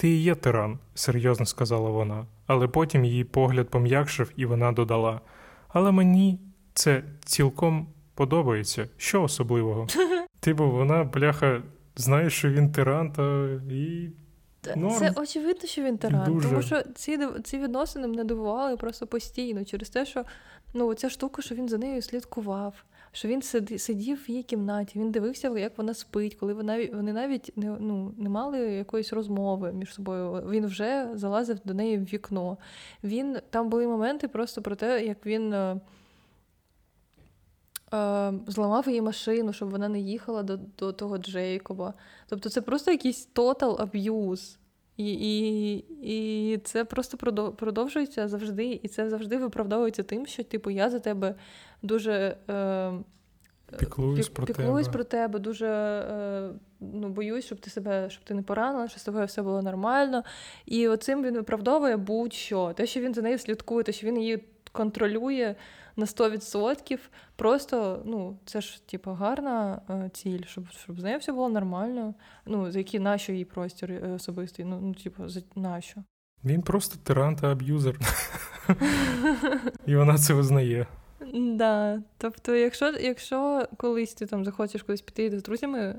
Ти 0.00 0.08
і 0.08 0.22
є 0.22 0.34
тиран, 0.34 0.78
серйозно 0.94 1.46
сказала 1.46 1.90
вона, 1.90 2.26
але 2.46 2.68
потім 2.68 3.04
її 3.04 3.24
погляд 3.24 3.68
пом'якшив, 3.68 4.32
і 4.36 4.46
вона 4.46 4.72
додала. 4.72 5.20
Але 5.68 5.92
мені 5.92 6.40
це 6.74 7.02
цілком 7.24 7.86
подобається. 8.14 8.88
Що 8.96 9.22
особливого? 9.22 9.86
Типу, 10.40 10.70
вона, 10.70 11.04
бляха, 11.04 11.62
знає, 11.96 12.30
що 12.30 12.50
він 12.50 12.72
тиран, 12.72 13.12
та 13.12 13.48
і. 13.70 14.10
Норм. 14.76 14.94
Це 14.94 15.12
очевидно, 15.16 15.68
що 15.68 15.82
він 15.82 15.98
тиран, 15.98 16.32
Дуже. 16.32 16.48
тому 16.48 16.62
що 16.62 16.82
ці 16.94 17.18
ці 17.44 17.58
відносини 17.58 18.06
мене 18.08 18.24
дивували 18.24 18.76
просто 18.76 19.06
постійно 19.06 19.64
через 19.64 19.90
те, 19.90 20.06
що 20.06 20.24
ну, 20.74 20.94
ця 20.94 21.10
штука, 21.10 21.42
що 21.42 21.54
він 21.54 21.68
за 21.68 21.78
нею 21.78 22.02
слідкував 22.02 22.74
що 23.12 23.28
він 23.28 23.42
сидів 23.78 24.24
в 24.24 24.30
її 24.30 24.42
кімнаті, 24.42 24.98
він 24.98 25.10
дивився, 25.10 25.58
як 25.58 25.78
вона 25.78 25.94
спить, 25.94 26.34
коли 26.34 26.54
вона 26.54 26.86
вони 26.92 27.12
навіть 27.12 27.52
не 27.56 27.76
ну, 27.80 28.14
не 28.18 28.28
мали 28.28 28.58
якоїсь 28.58 29.12
розмови 29.12 29.72
між 29.72 29.94
собою. 29.94 30.46
Він 30.50 30.66
вже 30.66 31.08
залазив 31.14 31.58
до 31.64 31.74
неї 31.74 31.98
в 31.98 32.04
вікно. 32.04 32.58
Він 33.04 33.38
Там 33.50 33.68
були 33.68 33.86
моменти 33.86 34.28
просто 34.28 34.62
про 34.62 34.76
те, 34.76 35.06
як 35.06 35.26
він. 35.26 35.52
Е, 35.52 35.80
е, 37.94 38.32
зламав 38.46 38.88
її 38.88 39.02
машину, 39.02 39.52
щоб 39.52 39.70
вона 39.70 39.88
не 39.88 40.00
їхала 40.00 40.42
до 40.42 40.56
до 40.56 40.92
того 40.92 41.18
Джейкоба. 41.18 41.94
Тобто 42.28 42.48
це 42.48 42.60
просто 42.60 42.90
якийсь 42.90 43.28
total 43.34 43.76
abuse. 43.76 44.59
І 45.00 45.12
і, 45.12 46.52
і 46.52 46.58
це 46.58 46.84
просто 46.84 47.16
продовжується 47.52 48.28
завжди, 48.28 48.80
і 48.82 48.88
це 48.88 49.10
завжди 49.10 49.36
виправдовується 49.36 50.02
тим, 50.02 50.26
що 50.26 50.44
типу 50.44 50.70
я 50.70 50.90
за 50.90 50.98
тебе 50.98 51.34
дуже 51.82 52.36
е, 52.50 52.92
піклуюсь, 53.78 54.28
пік, 54.28 54.34
про, 54.34 54.46
піклуюсь 54.46 54.86
тебе. 54.86 54.92
про 54.92 55.04
тебе, 55.04 55.38
дуже 55.38 55.66
е, 55.66 56.50
ну, 56.80 57.08
боюсь, 57.08 57.44
щоб 57.44 57.60
ти 57.60 57.70
себе 57.70 58.10
щоб 58.10 58.24
ти 58.24 58.34
не 58.34 58.42
поранила, 58.42 58.88
щоб 58.88 59.00
з 59.00 59.04
тобою 59.04 59.26
все 59.26 59.42
було 59.42 59.62
нормально. 59.62 60.22
І 60.66 60.88
оцим 60.88 61.22
він 61.22 61.34
виправдовує 61.34 61.96
будь-що. 61.96 62.72
Те, 62.72 62.86
що 62.86 63.00
він 63.00 63.14
за 63.14 63.22
нею 63.22 63.38
слідкує, 63.38 63.84
те, 63.84 63.92
що 63.92 64.06
він 64.06 64.18
її 64.18 64.44
контролює 64.72 65.54
на 65.96 66.04
100%. 66.04 66.98
Просто 67.36 68.02
ну, 68.04 68.38
це 68.44 68.60
ж 68.60 68.86
типу, 68.86 69.10
гарна 69.10 69.82
е, 69.90 70.10
ціль, 70.12 70.42
щоб 70.46 70.70
щоб 70.70 71.00
з 71.00 71.02
нею 71.02 71.18
все 71.18 71.32
було 71.32 71.48
нормально. 71.48 72.14
Ну, 72.46 72.72
за 72.72 72.78
які 72.78 72.98
нащо 72.98 73.32
її 73.32 73.44
простір 73.44 73.92
е, 73.92 74.12
особистий. 74.12 74.64
Ну, 74.64 74.80
ну 74.82 74.94
типу, 74.94 75.28
за 75.28 75.40
нащо. 75.54 76.02
Він 76.44 76.62
просто 76.62 76.96
тиран 77.02 77.36
та 77.36 77.52
аб'юзер. 77.52 77.98
І 79.86 79.96
вона 79.96 80.18
це 80.18 80.34
визнає. 80.34 80.86
Да. 81.34 82.02
Тобто, 82.18 82.54
якщо 82.54 82.92
якщо 83.00 83.68
колись 83.76 84.14
ти 84.14 84.26
там 84.26 84.44
захочеш 84.44 84.82
кудись 84.82 85.00
піти 85.00 85.38
з 85.38 85.42
друзями 85.42 85.96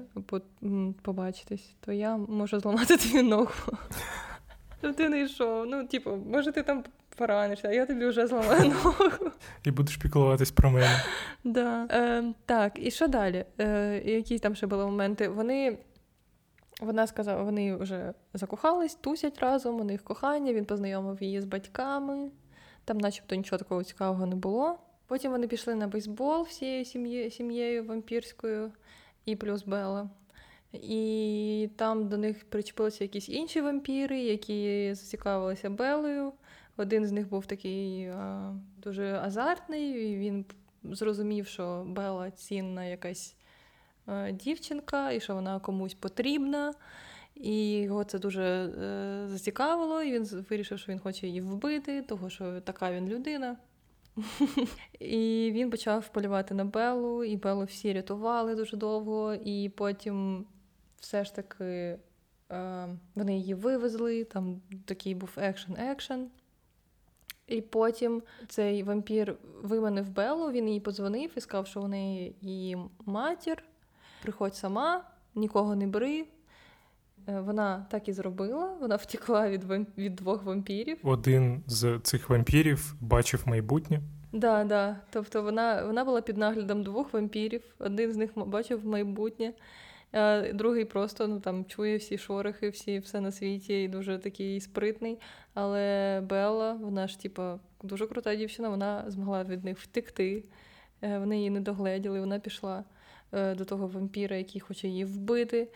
побачитись, 1.02 1.76
то 1.80 1.92
я 1.92 2.18
можу 2.18 2.60
зламати 2.60 2.98
тобі 2.98 3.22
ногу. 3.22 3.52
Щоб 4.80 4.96
ти 4.96 5.10
не 5.10 5.22
йшов. 5.22 5.66
Ну, 5.68 5.88
типу, 5.88 6.16
може, 6.16 6.52
ти 6.52 6.64
там 6.64 6.84
поранишся, 7.22 7.68
а 7.68 7.72
я 7.72 7.86
тобі 7.86 8.06
вже 8.06 8.28
зламаю 8.28 8.70
ногу. 8.84 9.32
І 9.64 9.72
будеш 9.72 9.98
піклуватись 9.98 10.52
про 10.52 10.72
мене. 10.72 11.02
Да. 11.44 11.88
Е, 11.92 12.34
Так, 12.46 12.74
і 12.76 12.92
що 12.92 13.08
далі? 13.08 13.46
Е, 13.60 14.02
Які 14.06 14.40
там 14.40 14.56
ще 14.56 14.68
були 14.68 14.86
моменти? 14.86 15.28
Вони. 15.28 15.78
Вона 16.82 17.08
сказала, 17.08 17.44
вони 17.44 17.76
вже 17.76 18.14
закохались, 18.34 18.96
тусять 18.96 19.40
разом, 19.40 19.80
у 19.80 19.84
них 19.84 20.04
кохання, 20.04 20.54
він 20.54 20.66
познайомив 20.66 21.24
її 21.24 21.42
з 21.42 21.46
батьками, 21.46 22.30
там, 22.86 22.98
начебто, 22.98 23.36
нічого 23.36 23.58
такого 23.58 23.84
цікавого 23.84 24.26
не 24.26 24.36
було. 24.36 24.80
Потім 25.08 25.32
вони 25.32 25.48
пішли 25.48 25.76
на 25.76 25.88
бейсбол 25.88 26.44
всією 26.44 26.86
сім'єю, 26.86 27.32
сім'єю 27.32 27.86
вампірською 27.86 28.72
і 29.26 29.36
плюс 29.36 29.64
Белла. 29.64 30.10
І 30.74 31.70
там 31.76 32.10
до 32.10 32.18
них 32.18 32.50
причепилися 32.50 33.04
якісь 33.04 33.30
інші 33.30 33.62
вампіри, 33.62 34.20
які 34.20 34.90
зацікавилися 34.94 35.70
Белою. 35.70 36.34
Один 36.78 37.06
з 37.06 37.12
них 37.12 37.30
був 37.30 37.46
такий 37.46 38.06
а, 38.06 38.54
дуже 38.78 39.14
азартний, 39.14 40.12
і 40.12 40.18
він 40.18 40.46
зрозумів, 40.84 41.48
що 41.48 41.84
Бела 41.88 42.32
цінна 42.32 42.86
якась 42.86 43.36
а, 44.06 44.32
дівчинка, 44.32 45.12
і 45.12 45.20
що 45.20 45.36
вона 45.36 45.60
комусь 45.60 45.94
потрібна. 45.94 46.74
І 47.36 47.72
його 47.72 48.04
це 48.04 48.20
дуже 48.20 48.44
е, 48.44 49.28
зацікавило, 49.28 50.04
і 50.04 50.12
він 50.12 50.46
вирішив, 50.50 50.80
що 50.80 50.92
він 50.92 51.00
хоче 51.00 51.28
її 51.28 51.42
вбити, 51.42 52.02
того 52.02 52.30
що 52.30 52.62
така 52.62 52.92
він 52.92 53.08
людина. 53.08 53.58
І 55.00 55.52
він 55.54 55.72
почав 55.72 56.08
полювати 56.08 56.54
на 56.54 56.66
Белу, 56.66 57.24
і 57.24 57.38
Белу 57.38 57.64
всі 57.64 57.94
рятували 57.94 58.56
дуже 58.56 58.78
довго, 58.78 59.34
і 59.34 59.70
потім 59.70 60.46
все 61.00 61.26
ж 61.26 61.36
таки 61.36 61.64
е, 62.52 62.88
вони 63.16 63.38
її 63.38 63.54
вивезли, 63.54 64.24
там 64.24 64.62
такий 64.86 65.16
був 65.16 65.30
екшен-екшен. 65.38 66.26
І 67.52 67.62
потім 67.62 68.24
цей 68.48 68.84
вампір 68.84 69.36
виманив 69.62 70.10
Белу, 70.10 70.52
він 70.52 70.70
їй 70.70 70.80
подзвонив 70.80 71.32
і 71.36 71.42
сказав, 71.42 71.68
що 71.68 71.82
у 71.82 71.88
неї 71.88 72.36
її 72.42 72.78
матір, 73.06 73.64
приходь 74.22 74.56
сама, 74.56 75.04
нікого 75.36 75.76
не 75.76 75.88
бери. 75.88 76.26
Е, 77.28 77.40
вона 77.40 77.86
так 77.90 78.08
і 78.08 78.14
зробила. 78.14 78.74
Вона 78.82 78.96
втекла 78.96 79.50
від 79.50 79.64
вамп... 79.64 79.98
від 79.98 80.16
двох 80.16 80.44
вампірів. 80.44 80.98
Один 81.04 81.64
з 81.68 82.00
цих 82.04 82.30
вампірів 82.30 82.96
бачив 83.02 83.44
майбутнє. 83.46 84.02
Да, 84.34 84.64
да. 84.64 84.98
Тобто 85.10 85.44
вона 85.44 85.86
вона 85.86 86.06
була 86.06 86.22
під 86.22 86.38
наглядом 86.38 86.84
двох 86.84 87.14
вампірів. 87.14 87.62
Один 87.80 88.14
з 88.14 88.18
них 88.18 88.32
бачив 88.36 88.86
майбутнє, 88.86 89.54
другий 90.54 90.86
просто 90.86 91.28
ну 91.28 91.40
там 91.40 91.66
чує 91.66 91.98
всі 91.98 92.18
шорохи, 92.18 92.70
всі 92.70 93.00
все 93.00 93.22
на 93.22 93.32
світі, 93.32 93.84
і 93.84 93.88
дуже 93.88 94.18
такий 94.18 94.62
спритний. 94.62 95.18
Але 95.54 96.22
Белла, 96.30 96.74
вона 96.74 97.08
ж, 97.08 97.20
типа, 97.20 97.60
дуже 97.84 98.08
крута 98.08 98.36
дівчина, 98.36 98.70
вона 98.70 99.04
змогла 99.08 99.44
від 99.44 99.64
них 99.64 99.80
втекти. 99.80 100.44
Е, 101.02 101.20
вони 101.20 101.38
її 101.38 101.50
не 101.50 101.60
догледіли, 101.60 102.20
вона 102.20 102.40
пішла 102.40 102.84
е, 103.34 103.56
до 103.56 103.66
того 103.66 103.88
вампіра, 103.88 104.36
який 104.36 104.62
хоче 104.62 104.88
її 104.88 105.06
вбити. 105.06 105.68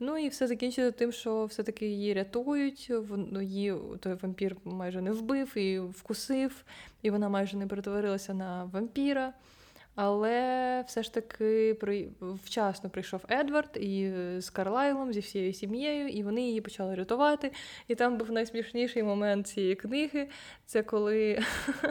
Ну 0.00 0.18
і 0.18 0.28
все 0.28 0.46
закінчиться 0.46 0.90
тим, 0.90 1.12
що 1.12 1.44
все-таки 1.44 1.86
її 1.86 2.14
рятують. 2.14 2.92
Ну, 3.30 3.42
її 3.42 3.74
той 4.00 4.14
вампір 4.14 4.56
майже 4.64 5.00
не 5.00 5.12
вбив 5.12 5.58
і 5.58 5.78
вкусив, 5.78 6.64
і 7.02 7.10
вона 7.10 7.28
майже 7.28 7.56
не 7.56 7.66
перетворилася 7.66 8.34
на 8.34 8.64
вампіра. 8.64 9.32
Але 9.94 10.84
все 10.86 11.02
ж 11.02 11.14
таки 11.14 11.76
вчасно 12.44 12.90
прийшов 12.90 13.20
Едвард 13.30 13.76
і 13.76 14.12
з 14.38 14.50
Карлайлом, 14.50 15.12
зі 15.12 15.20
всією 15.20 15.52
сім'єю, 15.52 16.08
і 16.08 16.22
вони 16.22 16.42
її 16.42 16.60
почали 16.60 16.94
рятувати. 16.94 17.52
І 17.88 17.94
там 17.94 18.18
був 18.18 18.30
найсмішніший 18.30 19.02
момент 19.02 19.46
цієї 19.46 19.74
книги. 19.74 20.28
Це 20.66 20.82
коли 20.82 21.38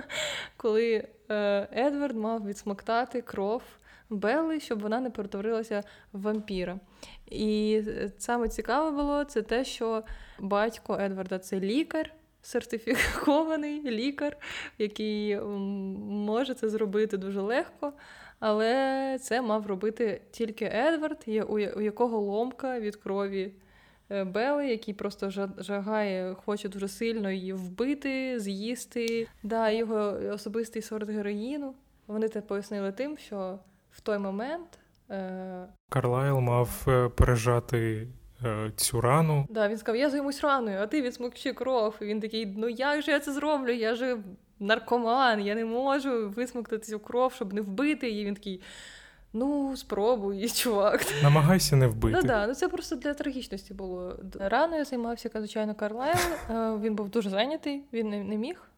коли 0.58 1.08
е, 1.30 1.68
Едвард 1.72 2.16
мав 2.16 2.45
відсмоктати 2.45 3.22
кров 3.22 3.62
Белли, 4.10 4.60
щоб 4.60 4.80
вона 4.80 4.99
не 4.99 5.10
перетворилася 5.10 5.84
в 6.14 6.22
вампіра. 6.22 6.80
І 7.26 7.82
саме 8.18 8.49
цікаве 8.49 8.91
було 8.91 9.24
це 9.24 9.41
те, 9.41 9.66
що 9.66 10.04
батько 10.39 10.97
Едварда 11.02 11.39
це 11.39 11.60
лікар. 11.60 12.14
Сертифікований 12.42 13.82
лікар, 13.92 14.38
який 14.78 15.39
може 15.42 16.54
це 16.54 16.70
зробити 16.70 17.18
дуже 17.18 17.42
легко, 17.42 17.94
але 18.39 19.18
це 19.22 19.42
мав 19.42 19.68
робити 19.68 20.22
тільки 20.32 20.66
Едвард, 20.66 21.26
у 21.48 21.82
якого 21.82 22.20
ломка 22.20 22.80
від 22.80 22.96
крові 22.96 23.54
е, 24.10 24.24
Бели, 24.24 24.68
який 24.68 24.94
просто 24.94 25.30
жагає, 25.58 26.36
хоче 26.46 26.70
дуже 26.70 26.88
сильно 26.88 27.32
її 27.32 27.54
вбити, 27.54 28.39
з'їсти. 28.39 29.28
Да, 29.44 29.70
Його 29.70 30.20
особистий 30.34 30.82
сорт 30.82 31.10
героїну. 31.10 31.76
Вони 32.08 32.30
це 32.30 32.42
пояснили 32.42 32.92
тим, 32.92 33.18
що 33.18 33.60
в 33.92 34.02
той 34.02 34.18
момент. 34.18 34.80
Е... 35.10 35.68
Карлайл 35.89 36.39
мав 36.39 36.86
е, 36.88 37.10
пережати 37.10 38.08
цю 38.76 39.02
рану. 39.02 39.46
Да, 39.50 39.68
Він 39.68 39.78
сказав: 39.78 40.00
Я 40.02 40.10
займусь 40.10 40.42
раною, 40.42 40.80
а 40.82 40.88
ти 40.88 41.02
відсмокчи 41.02 41.54
кров. 41.54 41.96
І 42.02 42.06
Він 42.06 42.20
такий: 42.20 42.46
Ну 42.46 42.70
як 42.70 43.02
же 43.02 43.12
я 43.12 43.20
це 43.20 43.34
зроблю? 43.34 43.72
Я 43.72 43.96
же 43.96 44.18
наркоман, 44.60 45.42
я 45.42 45.56
не 45.56 45.66
можу 45.66 46.30
висмоктати 46.30 46.86
цю 46.86 47.00
кров, 47.00 47.34
щоб 47.34 47.54
не 47.54 47.62
вбити 47.62 48.10
її. 48.10 48.26
Він 48.26 48.36
такий. 48.36 48.62
Ну, 49.34 49.78
спробуй, 49.78 50.50
чувак. 50.56 51.06
Намагайся 51.24 51.76
не 51.76 51.88
вбити. 51.88 52.18
Ну 52.22 52.28
да, 52.28 52.48
ну 52.48 52.54
це 52.54 52.68
просто 52.68 52.96
для 52.96 53.14
трагічності 53.14 53.74
було. 53.74 54.20
Рано 54.39 54.78
я 54.78 54.86
займався, 54.86 55.30
звичайно, 55.36 55.76
Карлайл. 55.76 56.16
Е, 56.50 56.78
він 56.82 56.96
був 56.96 57.10
дуже 57.10 57.30
зайнятий, 57.30 57.84
він 57.94 58.10
не 58.10 58.38
міг. 58.38 58.71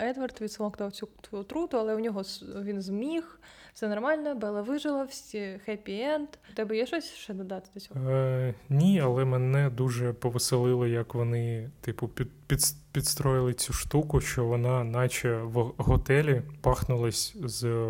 Едвард 0.00 0.40
відсмоктав 0.40 0.92
цю 0.92 1.08
отруту, 1.30 1.78
але 1.78 1.94
у 1.94 1.98
нього 1.98 2.22
він 2.62 2.82
зміг. 2.82 3.40
Все 3.74 3.88
нормально, 3.88 4.34
Бела 4.34 4.62
вижила, 4.62 5.04
всі 5.04 5.60
хеппі 5.64 6.00
енд. 6.00 6.28
У 6.52 6.54
тебе 6.54 6.76
є 6.76 6.86
щось 6.86 7.04
ще 7.04 7.34
додати 7.34 7.70
до 7.74 7.80
цього? 7.80 8.10
Е, 8.10 8.54
Ні, 8.68 9.00
але 9.00 9.24
мене 9.24 9.70
дуже 9.70 10.12
повеселило, 10.12 10.86
як 10.86 11.14
вони, 11.14 11.70
типу, 11.80 12.08
під, 12.08 12.28
під, 12.46 12.60
підстроїли 12.92 13.54
цю 13.54 13.72
штуку, 13.72 14.20
що 14.20 14.44
вона, 14.44 14.84
наче 14.84 15.36
в 15.42 15.72
готелі, 15.76 16.42
пахнулась 16.60 17.36
з. 17.44 17.86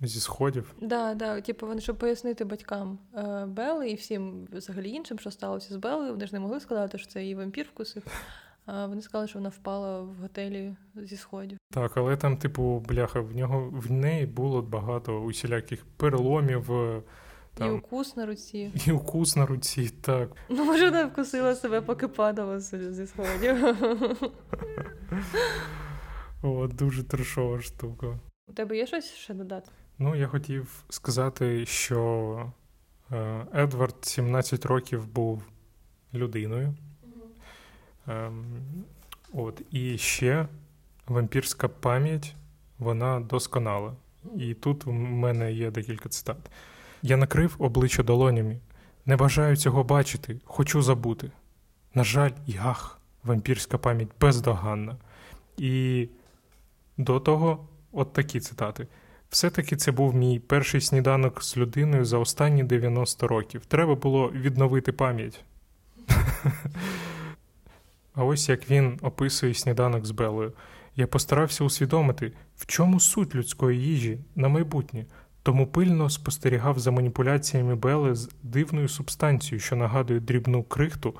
Зі 0.00 0.20
сходів. 0.20 0.74
Да, 0.80 1.14
да, 1.14 1.40
типу, 1.40 1.66
вони 1.66 1.80
щоб 1.80 1.96
пояснити 1.96 2.44
батькам 2.44 2.98
е, 3.14 3.46
Бели 3.46 3.90
і 3.90 3.94
всім 3.94 4.48
взагалі 4.52 4.90
іншим, 4.90 5.18
що 5.18 5.30
сталося 5.30 5.74
з 5.74 5.76
Белою, 5.76 6.10
вони 6.10 6.26
ж 6.26 6.32
не 6.32 6.40
могли 6.40 6.60
сказати, 6.60 6.98
що 6.98 7.06
це 7.06 7.22
її 7.22 7.34
вампір 7.34 7.66
вкусив. 7.74 8.02
Вони 8.66 9.02
сказали, 9.02 9.28
що 9.28 9.38
вона 9.38 9.48
впала 9.48 10.00
в 10.00 10.14
готелі 10.14 10.76
зі 10.94 11.16
сходів. 11.16 11.58
Так, 11.70 11.96
але 11.96 12.16
там, 12.16 12.36
типу, 12.36 12.84
бляха, 12.88 13.20
в 13.20 13.36
нього 13.36 13.70
в 13.72 13.90
неї 13.90 14.26
було 14.26 14.62
багато 14.62 15.20
усіляких 15.20 15.84
переломів. 15.96 16.72
Е, 16.72 17.02
там, 17.54 17.68
І 17.68 17.78
укус 17.78 18.16
на 18.16 18.26
руці. 18.26 18.72
І 18.86 18.92
укус 18.92 19.36
на 19.36 19.46
руці, 19.46 19.88
так. 19.88 20.30
Ну, 20.48 20.64
може, 20.64 20.84
вона 20.84 21.06
вкусила 21.06 21.54
себе, 21.54 21.80
поки 21.80 22.08
падала 22.08 22.60
зі 22.60 23.06
сходів. 23.06 23.56
О, 26.42 26.66
дуже 26.66 27.04
трешова 27.04 27.60
штука. 27.60 28.18
У 28.48 28.52
тебе 28.52 28.76
є 28.76 28.86
щось 28.86 29.04
ще 29.04 29.34
додати? 29.34 29.70
Ну, 29.98 30.16
я 30.16 30.26
хотів 30.26 30.84
сказати, 30.88 31.66
що 31.66 32.52
е, 33.12 33.46
Едвард 33.54 33.96
17 34.00 34.66
років 34.66 35.06
був 35.06 35.42
людиною. 36.14 36.74
Ем, 38.08 38.44
от, 39.32 39.62
І 39.70 39.98
ще 39.98 40.46
вампірська 41.06 41.68
пам'ять, 41.68 42.34
вона 42.78 43.20
досконала. 43.20 43.92
І 44.36 44.54
тут 44.54 44.84
в 44.84 44.90
мене 44.92 45.52
є 45.52 45.70
декілька 45.70 46.08
цитат. 46.08 46.36
Я 47.02 47.16
накрив 47.16 47.56
обличчя 47.58 48.02
долонями. 48.02 48.58
Не 49.06 49.16
бажаю 49.16 49.56
цього 49.56 49.84
бачити, 49.84 50.40
хочу 50.44 50.82
забути. 50.82 51.30
На 51.94 52.04
жаль, 52.04 52.30
ях, 52.46 53.00
вампірська 53.24 53.78
пам'ять 53.78 54.08
бездоганна. 54.20 54.96
І 55.56 56.08
до 56.96 57.20
того, 57.20 57.68
от 57.92 58.12
такі 58.12 58.40
цитати. 58.40 58.86
Все-таки 59.30 59.76
це 59.76 59.92
був 59.92 60.14
мій 60.14 60.38
перший 60.38 60.80
сніданок 60.80 61.42
з 61.42 61.56
людиною 61.56 62.04
за 62.04 62.18
останні 62.18 62.64
90 62.64 63.28
років. 63.28 63.66
Треба 63.66 63.94
було 63.94 64.30
відновити 64.30 64.92
пам'ять. 64.92 65.44
А 68.16 68.24
ось 68.24 68.48
як 68.48 68.70
він 68.70 68.98
описує 69.02 69.54
сніданок 69.54 70.06
з 70.06 70.10
Белою. 70.10 70.52
Я 70.96 71.06
постарався 71.06 71.64
усвідомити, 71.64 72.32
в 72.56 72.66
чому 72.66 73.00
суть 73.00 73.34
людської 73.34 73.82
їжі 73.82 74.18
на 74.34 74.48
майбутнє, 74.48 75.06
тому 75.42 75.66
пильно 75.66 76.10
спостерігав 76.10 76.78
за 76.78 76.90
маніпуляціями 76.90 77.74
Бели 77.74 78.14
з 78.14 78.30
дивною 78.42 78.88
субстанцією, 78.88 79.60
що 79.60 79.76
нагадує 79.76 80.20
дрібну 80.20 80.62
крихту, 80.62 81.14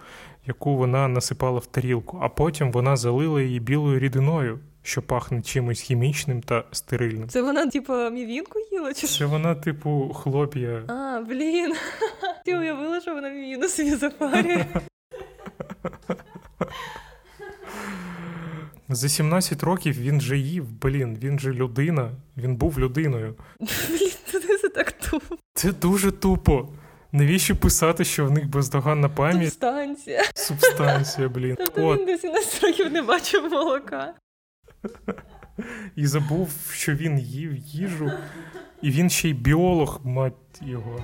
яку 0.47 0.77
вона 0.77 1.09
насипала 1.09 1.59
в 1.59 1.67
тарілку, 1.67 2.19
а 2.23 2.29
потім 2.29 2.73
вона 2.73 2.97
залила 2.97 3.43
її 3.43 3.61
білою 3.61 3.99
рідиною, 3.99 4.59
що 4.83 5.03
пахне 5.03 5.43
чимось 5.43 5.81
хімічним 5.81 6.41
та 6.41 6.65
стерильним. 6.73 7.29
Це 7.29 7.43
вона, 7.43 7.67
типу, 7.67 7.93
мівінку 7.93 8.59
їла? 8.73 8.95
чи 8.95 9.07
Це 9.07 9.27
вона, 9.27 9.55
типу, 9.55 10.15
хлоп'я. 10.15 10.83
А, 10.89 11.25
блін. 11.29 11.75
Ти 12.45 12.59
уявила, 12.59 13.01
що 13.01 13.15
вона 13.15 13.29
мівіну 13.29 13.69
собі 13.69 13.95
запарює. 13.95 14.67
За 18.89 19.09
17 19.09 19.63
років 19.63 20.01
він 20.01 20.21
же 20.21 20.39
їв, 20.39 20.67
блін, 20.81 21.19
він 21.23 21.39
же 21.39 21.53
людина, 21.53 22.11
він 22.37 22.57
був 22.57 22.79
людиною. 22.79 23.35
Блін, 23.89 24.11
це 24.61 24.69
так 24.69 24.93
тупо. 24.93 25.37
Це 25.55 25.73
дуже 25.73 26.13
тупо. 26.13 26.69
Навіщо 27.13 27.57
писати, 27.57 28.05
що 28.05 28.27
в 28.27 28.31
них 28.31 28.49
бездоганна 28.49 29.09
пам'ять? 29.09 29.49
Субстанція. 29.49 30.23
Субстанція, 30.35 31.29
блін. 31.29 31.57
Тобто 31.59 31.87
От. 31.87 31.99
він 32.01 32.07
до 32.07 32.19
17 32.19 32.63
років 32.65 32.93
не 32.93 33.03
бачив 33.03 33.51
молока. 33.51 34.15
І 35.97 36.07
забув, 36.07 36.51
що 36.73 36.95
він 36.95 37.19
їв 37.19 37.57
їжу, 37.57 38.13
і 38.83 38.91
він 38.91 39.11
ще 39.11 39.29
й 39.29 39.33
біолог, 39.33 40.01
мать 40.05 40.35
його. 40.63 41.01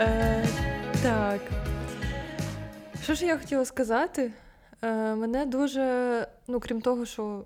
Е, 0.00 0.44
Так. 1.02 1.40
Що 3.02 3.14
ж 3.14 3.26
я 3.26 3.38
хотіла 3.38 3.64
сказати? 3.64 4.32
Е, 4.82 5.14
Мене 5.14 5.46
дуже, 5.46 6.26
ну, 6.48 6.60
крім 6.60 6.80
того, 6.80 7.06
що 7.06 7.44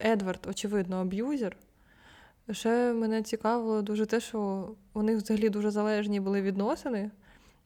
Едвард, 0.00 0.46
очевидно, 0.50 0.96
аб'юзер. 0.96 1.56
Ще 2.50 2.92
мене 2.92 3.22
цікавило 3.22 3.82
дуже 3.82 4.06
те, 4.06 4.20
що 4.20 4.70
у 4.94 5.02
них 5.02 5.16
взагалі 5.16 5.48
дуже 5.48 5.70
залежні 5.70 6.20
були 6.20 6.42
відносини, 6.42 7.10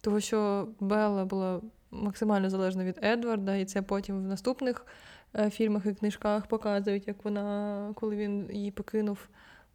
тому 0.01 0.21
що 0.21 0.69
Белла 0.81 1.25
була 1.25 1.61
максимально 1.91 2.51
залежна 2.51 2.85
від 2.85 2.99
Едварда, 3.03 3.57
і 3.57 3.65
це 3.65 3.83
потім 3.83 4.25
в 4.25 4.29
наступних 4.29 4.87
е, 5.37 5.51
фільмах 5.51 5.87
і 5.87 5.95
книжках 5.95 6.47
показують, 6.47 7.09
як 7.09 7.25
вона, 7.25 7.91
коли 7.95 8.17
він 8.17 8.51
її 8.53 8.71
покинув, 8.71 9.29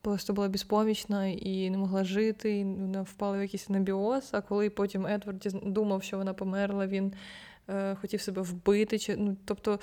просто 0.07 0.33
була 0.33 0.49
безпомічна 0.49 1.27
і 1.27 1.69
не 1.69 1.77
могла 1.77 2.03
жити, 2.03 2.59
і 2.59 2.65
впала 3.01 3.37
в 3.37 3.41
якийсь 3.41 3.69
анабіоз. 3.69 4.29
А 4.31 4.41
коли 4.41 4.69
потім 4.69 5.07
Едвард 5.07 5.47
думав, 5.63 6.03
що 6.03 6.17
вона 6.17 6.33
померла, 6.33 6.87
він 6.87 7.13
е, 7.69 7.95
хотів 7.95 8.21
себе 8.21 8.41
вбити. 8.41 8.99
Чи, 8.99 9.15
ну, 9.17 9.37
Тобто 9.45 9.79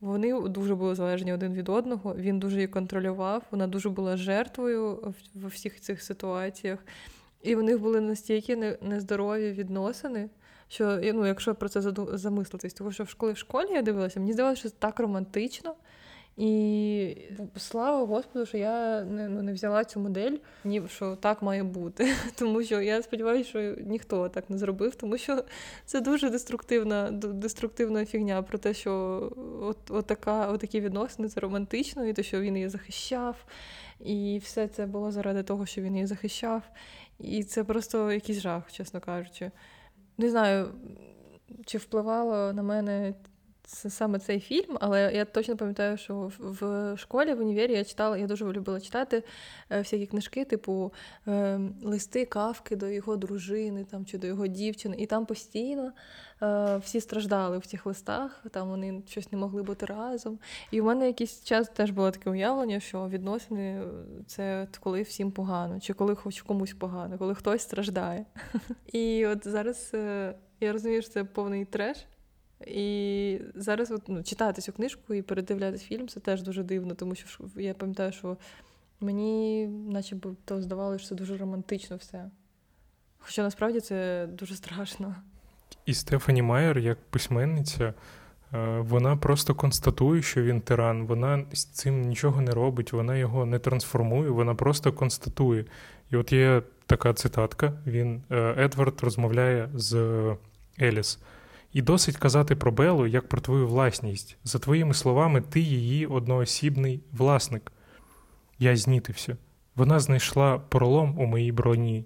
вони 0.00 0.48
дуже 0.48 0.74
були 0.74 0.94
залежні 0.94 1.32
один 1.32 1.54
від 1.54 1.68
одного. 1.68 2.14
Він 2.14 2.38
дуже 2.38 2.56
її 2.56 2.68
контролював, 2.68 3.42
вона 3.50 3.66
дуже 3.66 3.88
була 3.90 4.16
жертвою 4.16 5.14
в 5.34 5.46
всіх 5.46 5.80
цих 5.80 6.02
ситуаціях. 6.02 6.78
І 7.42 7.54
в 7.54 7.62
них 7.62 7.80
були 7.80 8.00
настільки 8.00 8.78
нездорові 8.82 9.52
відносини, 9.52 10.30
що 10.68 11.00
ну, 11.14 11.26
якщо 11.26 11.54
про 11.54 11.68
це 11.68 11.82
замислитись, 12.12 12.74
тому 12.74 12.92
що 12.92 13.04
в 13.04 13.08
школі 13.08 13.32
в 13.32 13.38
школі 13.38 13.68
я 13.70 13.82
дивилася, 13.82 14.20
мені 14.20 14.32
здавалося, 14.32 14.60
що 14.60 14.68
це 14.68 14.76
так 14.78 15.00
романтично. 15.00 15.74
І 16.36 17.16
слава 17.56 18.06
Господу, 18.06 18.46
що 18.46 18.58
я 18.58 19.04
не 19.04 19.28
ну, 19.28 19.42
не 19.42 19.52
взяла 19.52 19.84
цю 19.84 20.00
модель, 20.00 20.36
ні 20.64 20.82
що 20.88 21.16
так 21.16 21.42
має 21.42 21.62
бути. 21.62 22.14
Тому 22.38 22.62
що 22.62 22.80
я 22.80 23.02
сподіваюся, 23.02 23.48
що 23.50 23.60
ніхто 23.60 24.28
так 24.28 24.50
не 24.50 24.58
зробив, 24.58 24.94
тому 24.94 25.18
що 25.18 25.44
це 25.84 26.00
дуже 26.00 26.30
деструктивна 26.30 27.10
деструктивна 27.10 28.04
фігня 28.04 28.42
про 28.42 28.58
те, 28.58 28.74
що 28.74 28.92
от, 29.62 29.76
от 29.88 30.06
така, 30.06 30.48
от 30.48 30.60
такі 30.60 30.80
відносини 30.80 31.28
це 31.28 31.40
романтично, 31.40 32.06
і 32.06 32.12
те, 32.12 32.22
що 32.22 32.40
він 32.40 32.56
її 32.56 32.68
захищав, 32.68 33.44
і 34.00 34.40
все 34.44 34.68
це 34.68 34.86
було 34.86 35.12
заради 35.12 35.42
того, 35.42 35.66
що 35.66 35.82
він 35.82 35.94
її 35.94 36.06
захищав. 36.06 36.62
І 37.18 37.44
це 37.44 37.64
просто 37.64 38.12
якийсь 38.12 38.40
жах, 38.40 38.72
чесно 38.72 39.00
кажучи. 39.00 39.50
Не 40.18 40.30
знаю, 40.30 40.68
чи 41.64 41.78
впливало 41.78 42.52
на 42.52 42.62
мене 42.62 43.14
це 43.66 43.90
саме 43.90 44.18
цей 44.18 44.40
фільм, 44.40 44.78
але 44.80 45.12
я 45.14 45.24
точно 45.24 45.56
пам'ятаю, 45.56 45.96
що 45.96 46.30
в 46.38 46.94
школі, 46.96 47.34
в 47.34 47.40
універі 47.40 47.72
я 47.72 47.84
читала, 47.84 48.18
я 48.18 48.26
дуже 48.26 48.44
любила 48.44 48.80
читати 48.80 49.22
е, 49.70 49.78
всякі 49.78 50.06
книжки, 50.06 50.44
типу 50.44 50.92
е, 51.28 51.60
листи 51.82 52.24
кавки 52.24 52.76
до 52.76 52.88
його 52.88 53.16
дружини 53.16 53.84
там, 53.84 54.06
чи 54.06 54.18
до 54.18 54.26
його 54.26 54.46
дівчини. 54.46 54.96
І 54.98 55.06
там 55.06 55.26
постійно 55.26 55.92
е, 56.42 56.76
всі 56.76 57.00
страждали 57.00 57.58
в 57.58 57.66
цих 57.66 57.86
листах, 57.86 58.44
там 58.50 58.68
вони 58.68 59.02
щось 59.08 59.32
не 59.32 59.38
могли 59.38 59.62
бути 59.62 59.86
разом. 59.86 60.38
І 60.70 60.80
в 60.80 60.84
мене 60.84 61.06
якийсь 61.06 61.44
час 61.44 61.68
теж 61.68 61.90
було 61.90 62.10
таке 62.10 62.30
уявлення, 62.30 62.80
що 62.80 63.08
відносини 63.08 63.82
це 64.26 64.68
коли 64.80 65.02
всім 65.02 65.30
погано, 65.30 65.80
чи 65.80 65.92
коли 65.92 66.14
хоч 66.14 66.42
комусь 66.42 66.74
погано, 66.74 67.18
коли 67.18 67.34
хтось 67.34 67.62
страждає. 67.62 68.24
І 68.92 69.26
от 69.26 69.48
зараз 69.48 69.90
я 70.60 70.72
розумію, 70.72 71.02
що 71.02 71.10
це 71.10 71.24
повний 71.24 71.64
треш. 71.64 72.06
І 72.60 73.40
зараз 73.54 73.90
от, 73.90 74.02
ну, 74.08 74.22
читати 74.22 74.62
цю 74.62 74.72
книжку 74.72 75.14
і 75.14 75.22
передивлятися 75.22 75.84
фільм 75.84 76.08
це 76.08 76.20
теж 76.20 76.42
дуже 76.42 76.62
дивно, 76.62 76.94
тому 76.94 77.14
що 77.14 77.44
я 77.56 77.74
пам'ятаю, 77.74 78.12
що 78.12 78.36
мені 79.00 79.66
начебто 79.66 80.36
то 80.44 80.62
здавалося, 80.62 80.98
що 80.98 81.08
це 81.08 81.14
дуже 81.14 81.36
романтично 81.36 81.96
все. 81.96 82.30
Хоча 83.18 83.42
насправді 83.42 83.80
це 83.80 84.28
дуже 84.32 84.54
страшно. 84.54 85.14
І 85.86 85.94
Стефані 85.94 86.42
Майер, 86.42 86.78
як 86.78 86.98
письменниця, 87.10 87.84
е, 87.84 88.78
вона 88.80 89.16
просто 89.16 89.54
констатує, 89.54 90.22
що 90.22 90.42
він 90.42 90.60
тиран. 90.60 91.06
Вона 91.06 91.44
з 91.52 91.64
цим 91.64 92.02
нічого 92.02 92.40
не 92.40 92.50
робить, 92.50 92.92
вона 92.92 93.16
його 93.16 93.46
не 93.46 93.58
трансформує, 93.58 94.30
вона 94.30 94.54
просто 94.54 94.92
констатує. 94.92 95.64
І 96.10 96.16
от 96.16 96.32
є 96.32 96.62
така 96.86 97.14
цитатка: 97.14 97.72
він 97.86 98.22
Едвард 98.30 99.00
розмовляє 99.00 99.68
з 99.74 99.96
Еліс. 100.80 101.18
І 101.76 101.82
досить 101.82 102.16
казати 102.16 102.56
про 102.56 102.72
Белу 102.72 103.06
як 103.06 103.28
про 103.28 103.40
твою 103.40 103.66
власність. 103.66 104.36
За 104.44 104.58
твоїми 104.58 104.94
словами, 104.94 105.40
ти 105.40 105.60
її 105.60 106.06
одноосібний 106.06 107.00
власник. 107.12 107.72
Я 108.58 108.76
знітився. 108.76 109.36
Вона 109.74 110.00
знайшла 110.00 110.58
пролом 110.58 111.18
у 111.18 111.26
моїй 111.26 111.52
броні. 111.52 112.04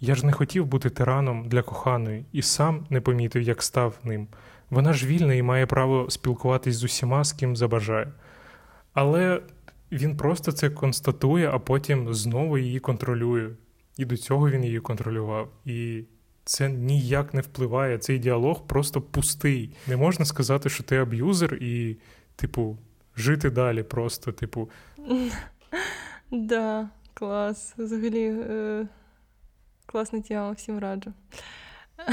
Я 0.00 0.14
ж 0.14 0.26
не 0.26 0.32
хотів 0.32 0.66
бути 0.66 0.90
тираном 0.90 1.48
для 1.48 1.62
коханої 1.62 2.24
і 2.32 2.42
сам 2.42 2.86
не 2.90 3.00
помітив, 3.00 3.42
як 3.42 3.62
став 3.62 3.98
ним. 4.04 4.28
Вона 4.70 4.92
ж 4.92 5.06
вільна 5.06 5.34
і 5.34 5.42
має 5.42 5.66
право 5.66 6.10
спілкуватись 6.10 6.76
з 6.76 6.84
усіма, 6.84 7.24
з 7.24 7.32
ким 7.32 7.56
забажає. 7.56 8.12
Але 8.92 9.42
він 9.92 10.16
просто 10.16 10.52
це 10.52 10.70
констатує, 10.70 11.50
а 11.50 11.58
потім 11.58 12.14
знову 12.14 12.58
її 12.58 12.80
контролює. 12.80 13.50
І 13.96 14.04
до 14.04 14.16
цього 14.16 14.50
він 14.50 14.64
її 14.64 14.80
контролював. 14.80 15.48
І 15.64 16.04
це 16.46 16.68
ніяк 16.68 17.34
не 17.34 17.40
впливає. 17.40 17.98
Цей 17.98 18.18
діалог 18.18 18.66
просто 18.66 19.02
пустий. 19.02 19.76
Не 19.86 19.96
можна 19.96 20.24
сказати, 20.24 20.68
що 20.68 20.82
ти 20.82 20.96
аб'юзер, 20.96 21.54
і, 21.54 21.96
типу, 22.36 22.78
жити 23.16 23.50
далі 23.50 23.82
просто, 23.82 24.32
типу. 24.32 24.70
Да, 26.30 26.88
клас. 27.14 27.74
Взагалі, 27.78 28.24
е, 28.50 28.86
класна 29.86 30.20
тема, 30.20 30.50
всім 30.50 30.78
раджу. 30.78 31.12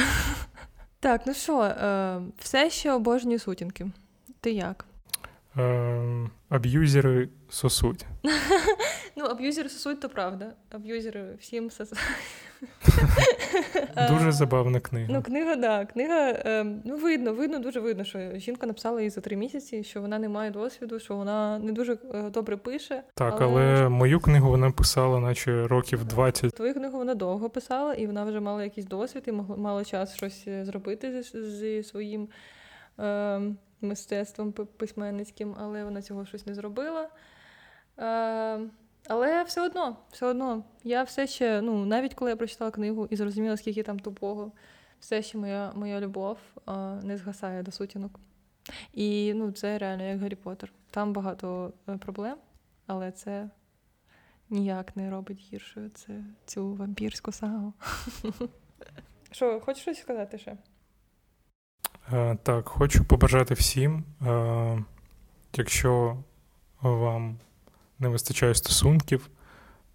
Так, 0.99 1.21
ну 1.25 1.33
що, 1.33 1.61
е, 1.63 2.21
все 2.37 2.69
ще 2.69 2.91
обожнюю 2.91 3.39
сутінки. 3.39 3.87
Ти 4.41 4.51
як? 4.51 4.85
Е, 5.57 6.29
аб'юзери 6.49 7.29
сосуть. 7.49 8.05
Ну, 9.15 9.25
аб'юзери 9.25 9.69
сосуть, 9.69 9.99
то 9.99 10.09
правда. 10.09 10.53
Аб'юзери 10.71 11.35
всім 11.39 11.71
сосуть. 11.71 11.99
Дуже 14.09 14.31
забавна 14.31 14.79
книга. 14.79 15.13
Ну, 15.13 15.21
книга, 15.21 15.55
да. 15.55 15.85
Книга, 15.85 16.29
е, 16.29 16.65
ну, 16.85 16.97
видно, 16.97 17.33
видно, 17.33 17.59
дуже 17.59 17.79
видно, 17.79 18.03
що 18.03 18.19
жінка 18.35 18.67
написала 18.67 18.99
її 18.99 19.09
за 19.09 19.21
три 19.21 19.35
місяці, 19.35 19.83
що 19.83 20.01
вона 20.01 20.19
не 20.19 20.29
має 20.29 20.51
досвіду, 20.51 20.99
що 20.99 21.15
вона 21.15 21.59
не 21.59 21.71
дуже 21.71 21.97
е, 22.13 22.29
добре 22.29 22.57
пише. 22.57 23.03
Так, 23.13 23.41
але... 23.41 23.61
але 23.61 23.89
мою 23.89 24.19
книгу 24.19 24.49
вона 24.49 24.71
писала, 24.71 25.19
наче 25.19 25.67
років 25.67 26.05
20. 26.05 26.53
Твою 26.53 26.73
книгу 26.73 26.97
вона 26.97 27.15
довго 27.15 27.49
писала, 27.49 27.93
і 27.93 28.07
вона 28.07 28.23
вже 28.23 28.39
мала 28.39 28.63
якийсь 28.63 28.87
досвід, 28.87 29.23
і 29.27 29.31
мала 29.31 29.85
час 29.85 30.15
щось 30.15 30.47
зробити 30.63 31.23
зі, 31.23 31.41
зі 31.41 31.83
своїм. 31.83 32.27
Е, 32.99 33.41
мистецтвом 33.83 34.51
письменницьким, 34.51 35.55
але 35.59 35.83
вона 35.83 36.01
цього 36.01 36.25
щось 36.25 36.45
не 36.45 36.55
зробила. 36.55 37.09
Е, 37.99 38.59
але 39.07 39.43
все 39.43 39.61
одно, 39.61 39.97
все 40.11 40.25
одно, 40.25 40.63
я 40.83 41.03
все 41.03 41.27
ще, 41.27 41.61
ну, 41.61 41.85
навіть 41.85 42.13
коли 42.13 42.31
я 42.31 42.37
прочитала 42.37 42.71
книгу 42.71 43.07
і 43.09 43.15
зрозуміла, 43.15 43.57
скільки 43.57 43.83
там 43.83 43.99
тупого, 43.99 44.51
все 44.99 45.21
ще 45.21 45.37
моя 45.37 45.71
моя 45.75 45.99
любов 45.99 46.37
е, 46.67 46.71
не 47.03 47.17
згасає 47.17 47.63
до 47.63 47.71
сутінок. 47.71 48.19
І 48.93 49.33
ну, 49.33 49.51
це 49.51 49.77
реально 49.77 50.03
як 50.03 50.19
Гаррі 50.19 50.35
Поттер. 50.35 50.71
Там 50.91 51.13
багато 51.13 51.73
е, 51.89 51.97
проблем, 51.97 52.37
але 52.87 53.11
це 53.11 53.49
ніяк 54.49 54.95
не 54.95 55.09
робить 55.09 55.39
гіршою 55.39 55.89
це, 55.89 56.23
цю 56.45 56.73
вампірську 56.73 57.31
сагу. 57.31 57.73
Що, 59.31 59.59
хочеш 59.59 59.81
щось 59.81 59.99
сказати 59.99 60.37
ще? 60.37 60.57
Е, 62.13 62.37
так, 62.43 62.69
хочу 62.69 63.03
побажати 63.03 63.53
всім, 63.53 64.03
е, 64.27 64.83
якщо 65.57 66.17
вам 66.81 67.35
не 67.99 68.07
вистачає 68.07 68.55
стосунків, 68.55 69.29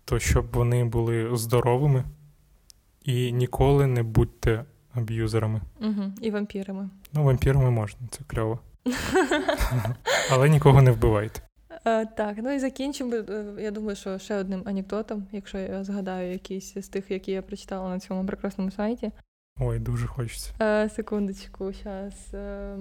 то 0.05 0.19
щоб 0.19 0.47
вони 0.53 0.85
були 0.85 1.37
здоровими 1.37 2.05
і 3.05 3.33
ніколи 3.33 3.87
не 3.87 4.03
будьте 4.03 4.65
аб'юзерами. 4.95 5.61
Угу, 5.81 6.13
І 6.21 6.31
вампірами. 6.31 6.91
Ну, 7.13 7.25
вампірами 7.25 7.71
можна, 7.71 8.01
це 8.11 8.21
кльово. 8.27 8.59
Але 10.31 10.49
нікого 10.49 10.83
не 10.83 10.91
вбивайте. 10.91 11.41
Так, 12.17 12.37
ну 12.37 12.53
і 12.53 12.59
закінчимо. 12.59 13.15
Я 13.61 13.71
думаю, 13.71 13.97
що 13.97 14.19
ще 14.19 14.37
одним 14.37 14.63
анекдотом, 14.67 15.27
якщо 15.33 15.59
я 15.59 15.85
згадаю 15.85 16.33
якийсь 16.33 16.75
з 16.75 16.89
тих, 16.89 17.11
які 17.11 17.33
я 17.33 17.43
прочитала 17.43 17.89
на 17.89 18.01
цьому 18.01 18.27
прекрасному 18.27 18.71
сайті. 18.71 19.13
Ой, 19.61 19.79
дуже 19.79 20.07
хочеться. 20.07 20.51
Е, 20.61 20.89
Секундочку, 20.89 21.73
зараз. 21.85 22.35
Е... 22.35 22.77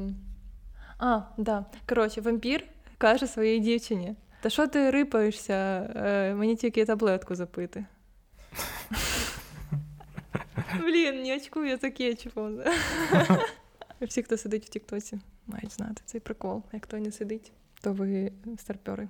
А, 0.99 1.21
да. 1.37 1.65
Коротше, 1.89 2.21
вампір 2.21 2.63
каже 2.97 3.27
своїй 3.27 3.59
дівчині: 3.59 4.15
Та 4.41 4.49
що 4.49 4.67
ти 4.67 4.91
рипаєшся? 4.91 5.53
Е, 5.95 6.33
Мені 6.33 6.55
тільки 6.55 6.85
таблетку 6.85 7.35
запити. 7.35 7.85
Блін, 10.79 11.23
не 11.23 11.35
очкую 11.35 11.67
я 11.67 11.77
за 11.77 11.89
кетчупом. 11.89 12.59
Всі, 14.01 14.23
хто 14.23 14.37
сидить 14.37 14.65
в 14.65 14.69
Тіктоці, 14.69 15.19
мають 15.47 15.71
знати 15.71 16.01
цей 16.05 16.21
прикол. 16.21 16.63
Як 16.73 16.83
хто 16.85 16.97
не 16.97 17.11
сидить, 17.11 17.51
то 17.81 17.93
ви 17.93 18.31
старпьори. 18.57 19.07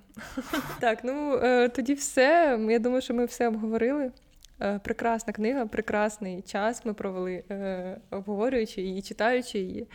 Так, 0.80 0.98
ну 1.04 1.34
е, 1.34 1.68
тоді 1.68 1.94
все. 1.94 2.58
Я 2.70 2.78
думаю, 2.78 3.02
що 3.02 3.14
ми 3.14 3.24
все 3.24 3.48
обговорили. 3.48 4.12
Е, 4.60 4.78
прекрасна 4.78 5.32
книга, 5.32 5.66
прекрасний 5.66 6.42
час 6.42 6.84
ми 6.84 6.94
провели, 6.94 7.44
е, 7.50 8.00
обговорюючи 8.10 8.82
її, 8.82 9.02
читаючи 9.02 9.58
її. 9.58 9.86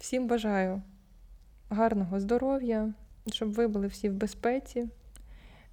Всім 0.00 0.26
бажаю 0.26 0.82
гарного 1.70 2.20
здоров'я, 2.20 2.94
щоб 3.26 3.52
ви 3.52 3.68
були 3.68 3.86
всі 3.86 4.08
в 4.08 4.12
безпеці, 4.12 4.88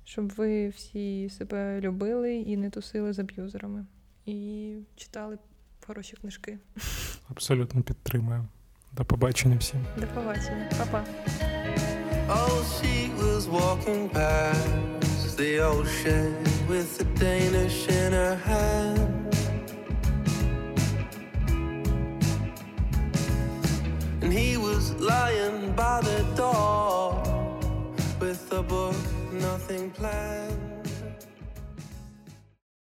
щоб 0.03 0.29
ви 0.29 0.67
всі 0.69 1.29
себе 1.29 1.81
любили 1.81 2.35
і 2.35 2.57
не 2.57 2.69
тусили 2.69 3.13
з 3.13 3.19
аб'юзерами. 3.19 3.85
І 4.25 4.75
читали 4.95 5.37
хороші 5.87 6.17
книжки. 6.21 6.57
Абсолютно 7.29 7.81
підтримую. 7.81 8.47
До 8.91 9.05
побачення 9.05 9.57
всім. 9.57 9.85
До 9.97 10.07
побачення, 10.07 10.69
Па-па. 10.77 11.03
The 15.39 15.59
ocean 15.59 16.35
with 16.67 16.97
the 16.97 17.05
Danish 17.17 17.87
in 17.87 18.11
her 18.11 18.35
hand. 18.35 19.33
And 24.21 24.33
he 24.33 24.57
was 24.57 24.91
lying 24.95 25.71
by 25.77 26.01
the 26.01 26.25
door 26.35 27.23
with 28.19 28.51
a 28.51 28.61
book, 28.61 28.97
nothing 29.31 29.91
planned. 29.91 30.68